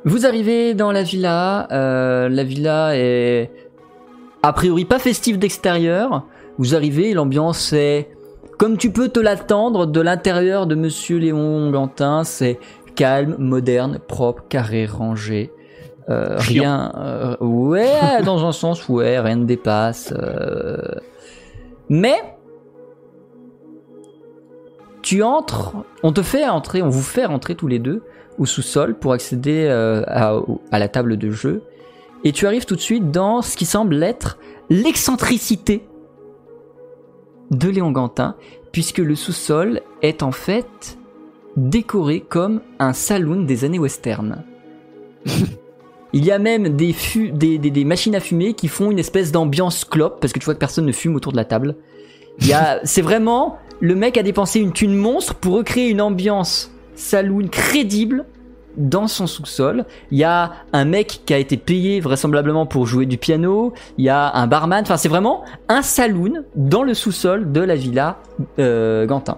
[0.06, 1.68] Vous arrivez dans la villa.
[1.72, 3.52] euh, la villa est
[4.44, 6.26] a priori pas festive d'extérieur.
[6.58, 8.10] Vous arrivez, l'ambiance est
[8.58, 12.60] comme tu peux te l'attendre de l'intérieur de Monsieur Léon Gantin, c'est
[12.96, 15.52] calme, moderne, propre, carré, rangé.
[16.10, 20.14] Euh, rien, euh, ouais, dans un sens, ouais, rien ne dépasse.
[20.18, 20.78] euh.
[21.90, 22.16] Mais
[25.02, 25.74] tu entres,
[26.04, 28.04] on te fait entrer, on vous fait rentrer tous les deux
[28.38, 31.64] au sous-sol pour accéder à la table de jeu.
[32.24, 34.38] Et tu arrives tout de suite dans ce qui semble être
[34.70, 35.88] l'excentricité
[37.52, 38.36] de Léon Gantin,
[38.74, 40.98] puisque le sous-sol est en fait
[41.56, 44.44] décoré comme un saloon des années western.
[46.14, 49.00] Il y a même des, fu- des, des- des machines à fumer qui font une
[49.00, 51.76] espèce d'ambiance clope, parce que tu vois que personne ne fume autour de la table.
[52.84, 53.58] C'est vraiment...
[53.80, 58.26] Le mec a dépensé une thune monstre pour recréer une ambiance saloon crédible
[58.76, 59.86] dans son sous-sol.
[60.10, 63.74] Il y a un mec qui a été payé vraisemblablement pour jouer du piano.
[64.00, 64.82] Il y a un barman.
[64.82, 68.18] Enfin, c'est vraiment un saloon dans le sous-sol de la villa
[68.58, 69.38] euh, Gantin.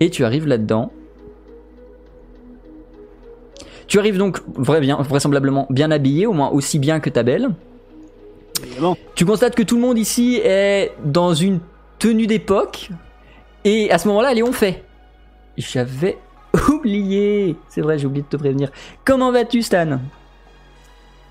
[0.00, 0.90] Et tu arrives là-dedans.
[3.86, 7.50] Tu arrives donc vrai bien, vraisemblablement bien habillé, au moins aussi bien que ta belle.
[8.64, 8.96] Évidemment.
[9.14, 11.60] Tu constates que tout le monde ici est dans une
[11.98, 12.90] tenue d'époque.
[13.64, 14.84] Et à ce moment-là, Léon fait.
[15.56, 16.18] J'avais
[16.68, 17.56] oublié.
[17.68, 18.70] C'est vrai, j'ai oublié de te prévenir.
[19.04, 19.98] Comment vas-tu, Stan?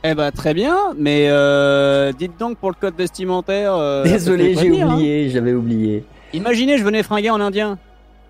[0.04, 3.76] Eh ben très bien, mais euh, dites donc pour le code vestimentaire.
[3.76, 4.88] euh, Désolé, j'ai hein.
[4.94, 6.04] oublié, j'avais oublié.
[6.34, 7.78] Imaginez, je venais fringuer en indien.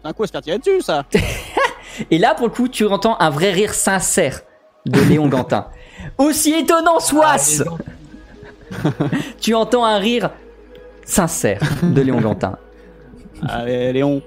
[0.03, 1.05] C'est un coup à se faire tirer dessus, ça.
[2.09, 4.41] Et là, pour le coup, tu entends un vrai rire sincère
[4.85, 5.67] de Léon Gantin.
[6.17, 7.63] Aussi étonnant soit-ce
[9.39, 10.31] Tu entends un rire
[11.05, 12.57] sincère de Léon Gantin.
[13.47, 14.21] Allez, Léon.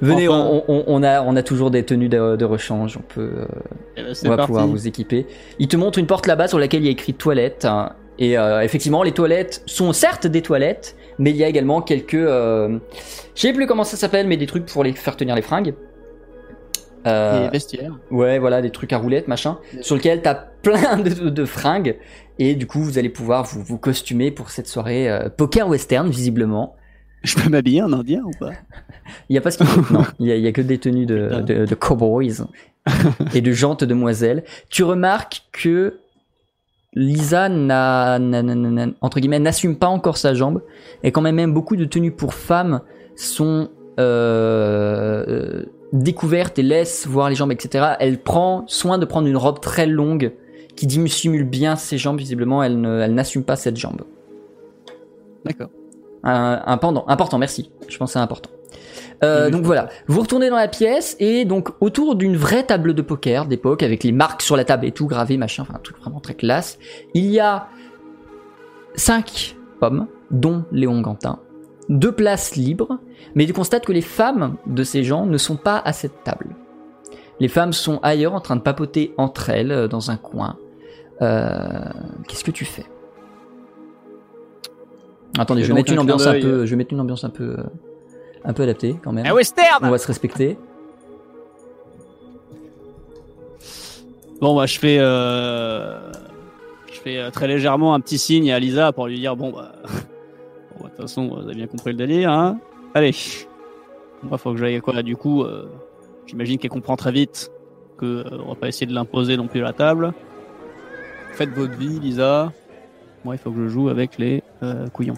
[0.00, 0.48] Venez, Enfin.
[0.50, 2.96] on, on- on a, on a toujours des tenues de, de rechange.
[2.98, 3.46] On peut, euh,
[3.96, 4.46] Eh ben, on va parti.
[4.48, 5.26] pouvoir vous équiper.
[5.58, 7.64] Il te montre une porte là-bas sur laquelle il y a écrit toilette.
[7.64, 7.92] hein.
[8.18, 12.14] et euh, effectivement, les toilettes sont certes des toilettes, mais il y a également quelques,
[12.14, 12.78] euh,
[13.34, 15.74] je sais plus comment ça s'appelle, mais des trucs pour les faire tenir les fringues.
[17.06, 17.92] Euh, Et vestiaire.
[18.10, 21.96] Ouais, voilà, des trucs à roulettes, machin, sur lequel t'as plein de, de fringues.
[22.38, 26.08] Et du coup, vous allez pouvoir vous, vous costumer pour cette soirée euh, poker western,
[26.08, 26.76] visiblement.
[27.22, 28.50] Je peux m'habiller en indien ou pas?
[29.28, 29.92] Il y a pas ce qu'il faut.
[29.94, 32.44] non, il y a, il y a que des tenues de, de, de cowboys
[33.34, 34.44] et de jantes demoiselles.
[34.70, 35.98] Tu remarques que
[36.94, 40.62] Lisa n'a, n'a- n'a- n'a- n'a- entre guillemets, n'assume pas encore sa jambe.
[41.02, 42.80] Et quand même, même beaucoup de tenues pour femmes
[43.16, 47.94] sont euh, découvertes et laissent voir les jambes, etc.
[48.00, 50.32] Elle prend soin de prendre une robe très longue
[50.76, 52.18] qui dissimule bien ses jambes.
[52.18, 54.02] Visiblement, elle, ne- elle n'assume pas cette jambe.
[55.44, 55.68] D'accord.
[56.24, 57.70] Un, un pendant, important, merci.
[57.88, 58.50] Je pense que c'est important.
[59.24, 63.02] Euh, donc voilà, vous retournez dans la pièce et donc autour d'une vraie table de
[63.02, 65.98] poker d'époque avec les marques sur la table et tout gravé machin, enfin un truc
[66.00, 66.78] vraiment très classe.
[67.14, 67.68] Il y a
[68.96, 71.38] cinq hommes, dont Léon Gantin,
[71.88, 72.98] deux places libres,
[73.34, 76.46] mais tu constates que les femmes de ces gens ne sont pas à cette table.
[77.40, 80.56] Les femmes sont ailleurs en train de papoter entre elles euh, dans un coin.
[81.22, 81.90] Euh,
[82.28, 82.84] Qu'est-ce que tu fais?
[85.38, 87.56] Attendez, je vais mettre une ambiance un peu, je vais mettre une ambiance un peu,
[87.58, 87.62] euh,
[88.44, 89.26] un peu adaptée quand même.
[89.26, 90.58] Un western On va se respecter.
[94.40, 96.10] Bon, bah, je fais, euh,
[96.92, 99.72] je fais euh, très légèrement un petit signe à Lisa pour lui dire bon, bah,
[101.02, 102.58] toute façon, vous avez bien compris le délire, hein.
[102.94, 103.14] Allez,
[104.22, 105.42] moi, faut que j'aille quoi du coup.
[105.42, 105.66] euh,
[106.26, 107.50] J'imagine qu'elle comprend très vite
[107.98, 110.12] que euh, va pas essayer de l'imposer non plus à la table.
[111.32, 112.52] Faites votre vie, Lisa.
[113.24, 115.16] Moi, il faut que je joue avec les euh, couillons.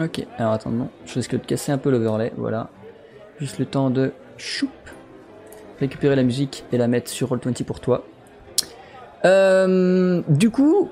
[0.00, 2.70] Ok, alors attends, non, je risque de casser un peu l'overlay, voilà.
[3.38, 4.70] Juste le temps de choup,
[5.80, 8.04] récupérer la musique et la mettre sur Roll20 pour toi.
[9.24, 10.88] Euh, du coup,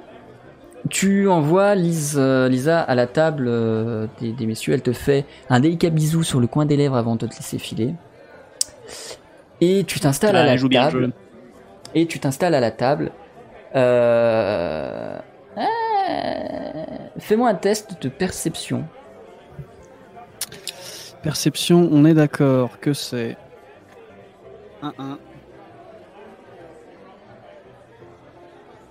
[0.89, 5.27] tu envoies Lise, euh, Lisa à la table euh, des, des messieurs, elle te fait
[5.49, 7.95] un délicat bisou sur le coin des lèvres avant de te laisser filer.
[9.61, 11.13] Et tu t'installes à la table.
[11.95, 13.13] et tu t'installes à la table.
[13.77, 15.19] Euh...
[15.59, 15.63] euh,
[17.19, 18.85] Fais-moi un test de perception.
[21.23, 23.37] Perception, on est d'accord que c'est
[24.83, 25.19] 1-1.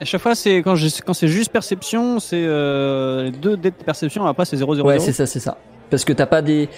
[0.01, 0.75] À chaque fois, c'est quand,
[1.13, 4.81] c'est juste perception, c'est euh, deux dés de perception, après c'est 0-0.
[4.81, 5.57] Ouais, c'est ça, c'est ça.
[5.89, 6.69] Parce que t'as pas des.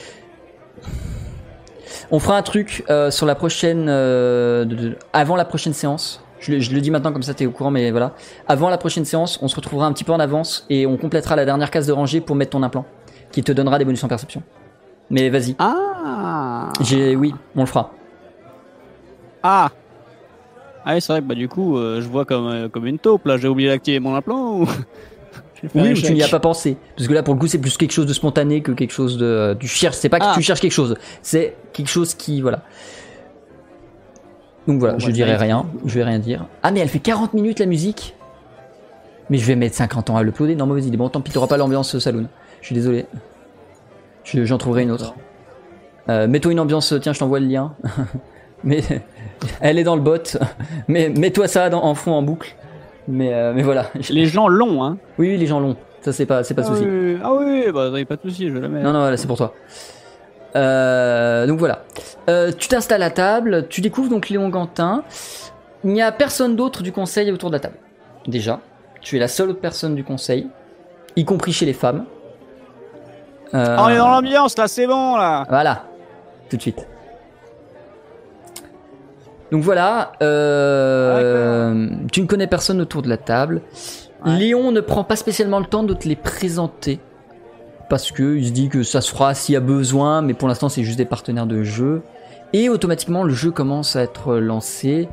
[2.10, 6.24] On fera un truc euh, sur la prochaine, euh, de- de- avant la prochaine séance.
[6.40, 8.14] Je, le- je le dis maintenant comme ça t'es au courant, mais voilà.
[8.48, 11.36] Avant la prochaine séance, on se retrouvera un petit peu en avance et on complétera
[11.36, 12.86] la dernière case de rangée pour mettre ton implant,
[13.32, 14.42] qui te donnera des bonus en perception.
[15.12, 15.56] Mais vas-y.
[15.60, 17.92] Ah J'ai, oui, on le fera.
[19.44, 19.70] Ah
[20.86, 22.98] Ah oui, c'est vrai que bah, du coup, euh, je vois comme, euh, comme une
[23.00, 24.68] taupe là, j'ai oublié d'activer mon implant ou...
[25.76, 26.76] Oui, ou tu n'y as pas pensé.
[26.98, 29.20] Parce que là, pour le coup, c'est plus quelque chose de spontané que quelque chose
[29.20, 29.56] de.
[29.60, 30.34] Tu cherches, c'est pas que Ah.
[30.36, 32.42] tu cherches quelque chose, c'est quelque chose qui.
[32.42, 32.64] Voilà.
[34.68, 36.48] Donc voilà, Bon, je bah, dirai rien, je vais rien dire.
[36.64, 38.16] Ah, mais elle fait 40 minutes la musique
[39.30, 40.56] Mais je vais mettre 50 ans à l'uploader.
[40.56, 40.98] Non, mauvaise idée.
[40.98, 42.26] Bon, tant pis, t'auras pas l'ambiance euh, saloon.
[42.62, 43.06] Je suis désolé.
[44.24, 45.14] Je- J'en trouverai une autre.
[46.10, 47.74] Euh, Mets-toi une ambiance, tiens, je t'envoie le lien.
[48.64, 48.82] mais
[49.60, 50.38] elle est dans le bot.
[50.88, 52.56] mais mets-toi ça dans- en fond en boucle.
[53.08, 53.88] Mais, euh, mais voilà.
[54.10, 54.98] Les gens l'ont, hein.
[55.18, 55.76] Oui, oui, les gens l'ont.
[56.02, 56.86] Ça, c'est pas, c'est pas de ah, souci.
[56.88, 58.84] oui, ah oui, bah pas de souci, je la mettre.
[58.84, 59.54] Non, non, voilà, c'est pour toi.
[60.56, 61.84] Euh, donc voilà.
[62.30, 65.04] Euh, tu t'installes à table, tu découvres donc Léon Gantin.
[65.84, 67.78] Il n'y a personne d'autre du conseil autour de la table.
[68.28, 68.60] Déjà,
[69.02, 70.48] tu es la seule autre personne du conseil,
[71.16, 72.06] y compris chez les femmes.
[73.54, 75.46] Euh, Ah, on est dans l'ambiance là, c'est bon là.
[75.50, 75.84] Voilà,
[76.50, 76.88] tout de suite.
[79.52, 83.62] Donc voilà, euh, tu ne connais personne autour de la table.
[84.26, 84.38] Ouais.
[84.38, 87.00] Léon ne prend pas spécialement le temps de te les présenter
[87.90, 90.48] parce que il se dit que ça se fera s'il y a besoin, mais pour
[90.48, 92.02] l'instant c'est juste des partenaires de jeu.
[92.54, 95.10] Et automatiquement le jeu commence à être lancé.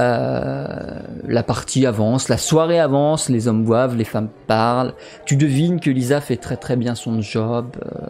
[0.00, 4.94] Euh, la partie avance, la soirée avance, les hommes boivent, les femmes parlent.
[5.26, 7.76] Tu devines que Lisa fait très très bien son job.
[7.84, 8.06] euh,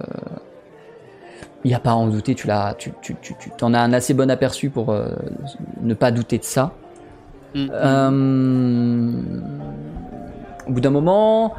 [1.64, 3.80] il n'y a pas à en douter, tu l'as, tu, tu, tu, tu en as
[3.80, 5.08] un assez bon aperçu pour euh,
[5.80, 6.72] ne pas douter de ça.
[7.54, 7.66] Mm.
[7.72, 9.12] Euh,
[10.68, 11.54] au bout d'un moment,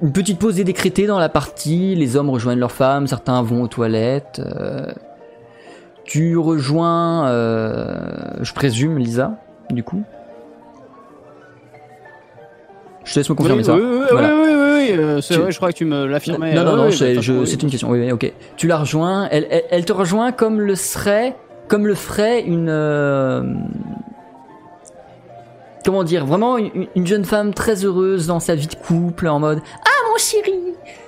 [0.00, 1.94] une petite pause est décrétée dans la partie.
[1.94, 4.40] Les hommes rejoignent leurs femmes, certains vont aux toilettes.
[4.44, 4.92] euh,
[6.04, 9.38] tu rejoins, je présume, Lisa,
[9.70, 10.02] du coup.
[13.04, 13.74] Je te laisse me confirmer oui, ça.
[13.74, 14.28] Oui, oui, Voilà.
[14.34, 16.54] oui, oui, oui, oui, euh, c'est Tu- vrai, je crois que tu me l'affirmais.
[16.54, 16.90] Non, non, euh, non,
[17.46, 17.90] c'est une question.
[17.90, 18.32] Oui, oui, ok.
[18.56, 19.28] Tu la rejoins.
[19.30, 21.36] Elle, elle, elle te rejoint comme le serait,
[21.68, 22.68] comme le ferait une.
[22.70, 23.42] euh,
[25.84, 29.38] comment dire Vraiment une, une jeune femme très heureuse dans sa vie de couple, en
[29.38, 30.54] mode Ah mon chéri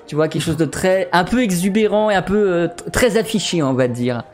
[0.06, 1.08] Tu vois, quelque chose de très.
[1.12, 4.24] un peu exubérant et un peu euh, très affiché, on va dire.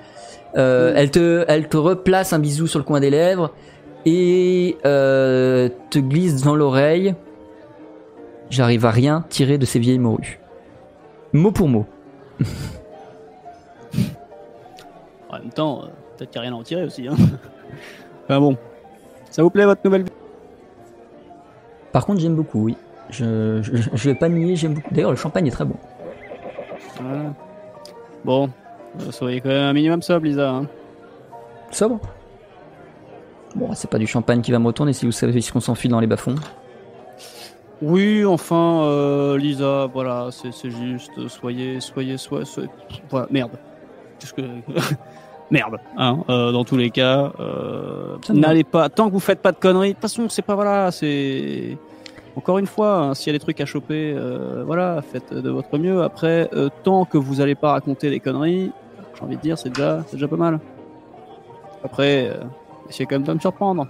[0.57, 3.53] Euh, elle, te, elle te replace un bisou sur le coin des lèvres
[4.05, 7.15] et euh, te glisse dans l'oreille.
[8.53, 10.39] J'arrive à rien tirer de ces vieilles morues.
[11.33, 11.87] Mot pour mot.
[15.31, 15.87] En même temps, euh,
[16.19, 17.09] peut-être qu'il n'y a rien à en tirer aussi.
[17.09, 17.15] Hein.
[18.25, 18.59] enfin bon.
[19.31, 20.13] Ça vous plaît votre nouvelle vie?
[21.91, 22.77] Par contre, j'aime beaucoup, oui.
[23.09, 24.93] Je, je, je vais pas nier, j'aime beaucoup.
[24.93, 25.77] D'ailleurs, le champagne est très bon.
[27.01, 27.33] Voilà.
[28.27, 28.51] Bon,
[29.01, 30.51] euh, soyez quand même un minimum sobre, Lisa.
[30.51, 30.67] Hein.
[31.71, 31.99] Sobre?
[33.55, 35.93] Bon, c'est pas du champagne qui va me retourner si vous savez ce qu'on s'enfile
[35.93, 36.35] dans les bas-fonds.
[37.83, 42.71] Oui, enfin, euh, Lisa, voilà, c'est c'est juste, soyez, soyez, soyez, soyez-
[43.11, 43.51] voilà, merde.
[44.21, 44.43] Qu'est-ce que...
[45.51, 49.51] merde, hein, euh, dans tous les cas, euh, n'allez pas, tant que vous faites pas
[49.51, 51.77] de conneries, de toute façon, c'est pas, voilà, c'est...
[52.37, 55.51] Encore une fois, hein, s'il y a des trucs à choper, euh, voilà, faites de
[55.51, 56.03] votre mieux.
[56.03, 58.71] Après, euh, tant que vous allez pas raconter des conneries,
[59.17, 60.61] j'ai envie de dire, c'est déjà, c'est déjà pas mal.
[61.85, 62.45] Après, euh,
[62.89, 63.87] essayez quand même de me surprendre.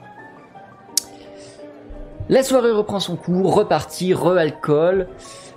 [2.29, 5.09] La soirée reprend son cours, reparti, re-alcool.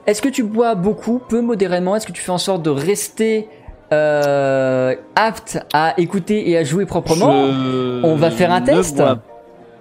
[0.08, 1.96] Est-ce que tu bois beaucoup, peu modérément?
[1.96, 3.50] Est-ce que tu fais en sorte de rester
[3.94, 7.48] euh, apte à écouter et à jouer proprement?
[7.48, 9.20] Je On va faire un ne test bois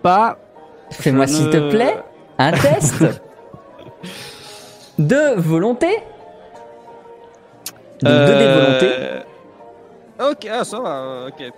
[0.02, 0.38] Pas
[0.90, 1.96] Fais-moi s'il te plaît
[2.38, 3.04] un test
[4.98, 5.88] de volonté.
[8.02, 8.86] Donc 2 dés de volonté.
[9.00, 9.20] Euh,
[10.30, 11.52] Ok, ah, ça va, ok.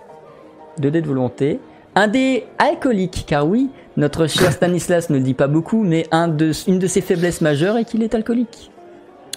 [0.79, 1.59] 2 dés de volonté.
[1.95, 6.27] Un dé alcoolique, car oui, notre cher Stanislas ne le dit pas beaucoup, mais un
[6.29, 8.71] de, une de ses faiblesses majeures est qu'il est alcoolique.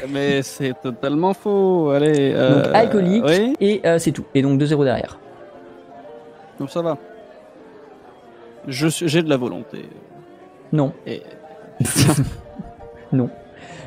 [0.08, 1.90] Mais c'est totalement faux.
[1.90, 2.32] Allez.
[2.34, 4.24] euh, Donc alcoolique, Oui, et euh, c'est tout.
[4.34, 5.18] Et donc 2-0 derrière.
[6.58, 6.96] donc ça va.
[8.68, 9.88] Je J'ai de la volonté.
[10.72, 11.22] Non, Et...
[13.12, 13.28] non.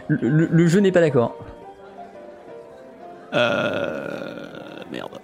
[0.07, 1.35] Le, le- le jeu n'est pas d'accord.
[3.33, 4.81] Euh...
[4.91, 5.19] Merde.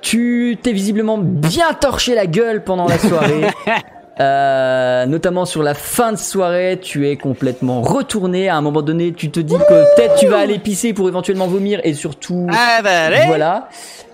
[0.00, 3.46] Tu t'es visiblement bien torché la gueule pendant la soirée.
[4.18, 8.48] Euh, notamment sur la fin de soirée, tu es complètement retourné.
[8.48, 11.46] À un moment donné, tu te dis que peut-être tu vas aller pisser pour éventuellement
[11.46, 13.68] vomir et surtout, Ah bah voilà.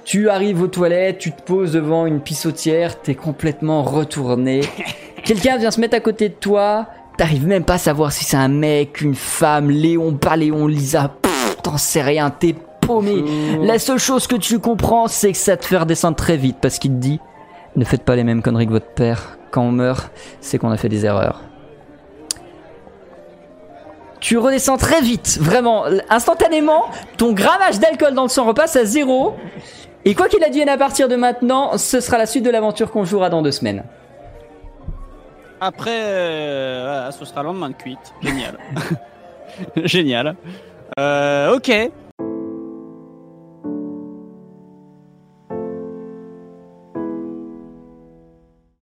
[0.04, 4.62] Tu arrives aux toilettes, tu te poses devant une pissotière, t'es complètement retourné.
[5.24, 6.86] Quelqu'un vient se mettre à côté de toi.
[7.16, 11.12] T'arrives même pas à savoir si c'est un mec, une femme, Léon, pas Léon, Lisa.
[11.62, 13.22] T'en sais rien, t'es paumé.
[13.60, 16.80] La seule chose que tu comprends, c'est que ça te fait redescendre très vite parce
[16.80, 17.20] qu'il te dit
[17.76, 19.38] ne faites pas les mêmes conneries que votre père.
[19.52, 20.10] Quand on meurt,
[20.40, 21.42] c'est qu'on a fait des erreurs.
[24.18, 26.86] Tu redescends très vite, vraiment, instantanément.
[27.18, 29.36] Ton grammage d'alcool dans le sang repasse à zéro.
[30.04, 33.04] Et quoi qu'il advienne à partir de maintenant, ce sera la suite de l'aventure qu'on
[33.04, 33.84] jouera dans deux semaines.
[35.60, 38.14] Après, euh, voilà, ce sera le lendemain de cuite.
[38.22, 38.58] Génial.
[39.84, 40.36] Génial.
[40.98, 41.70] Euh, ok.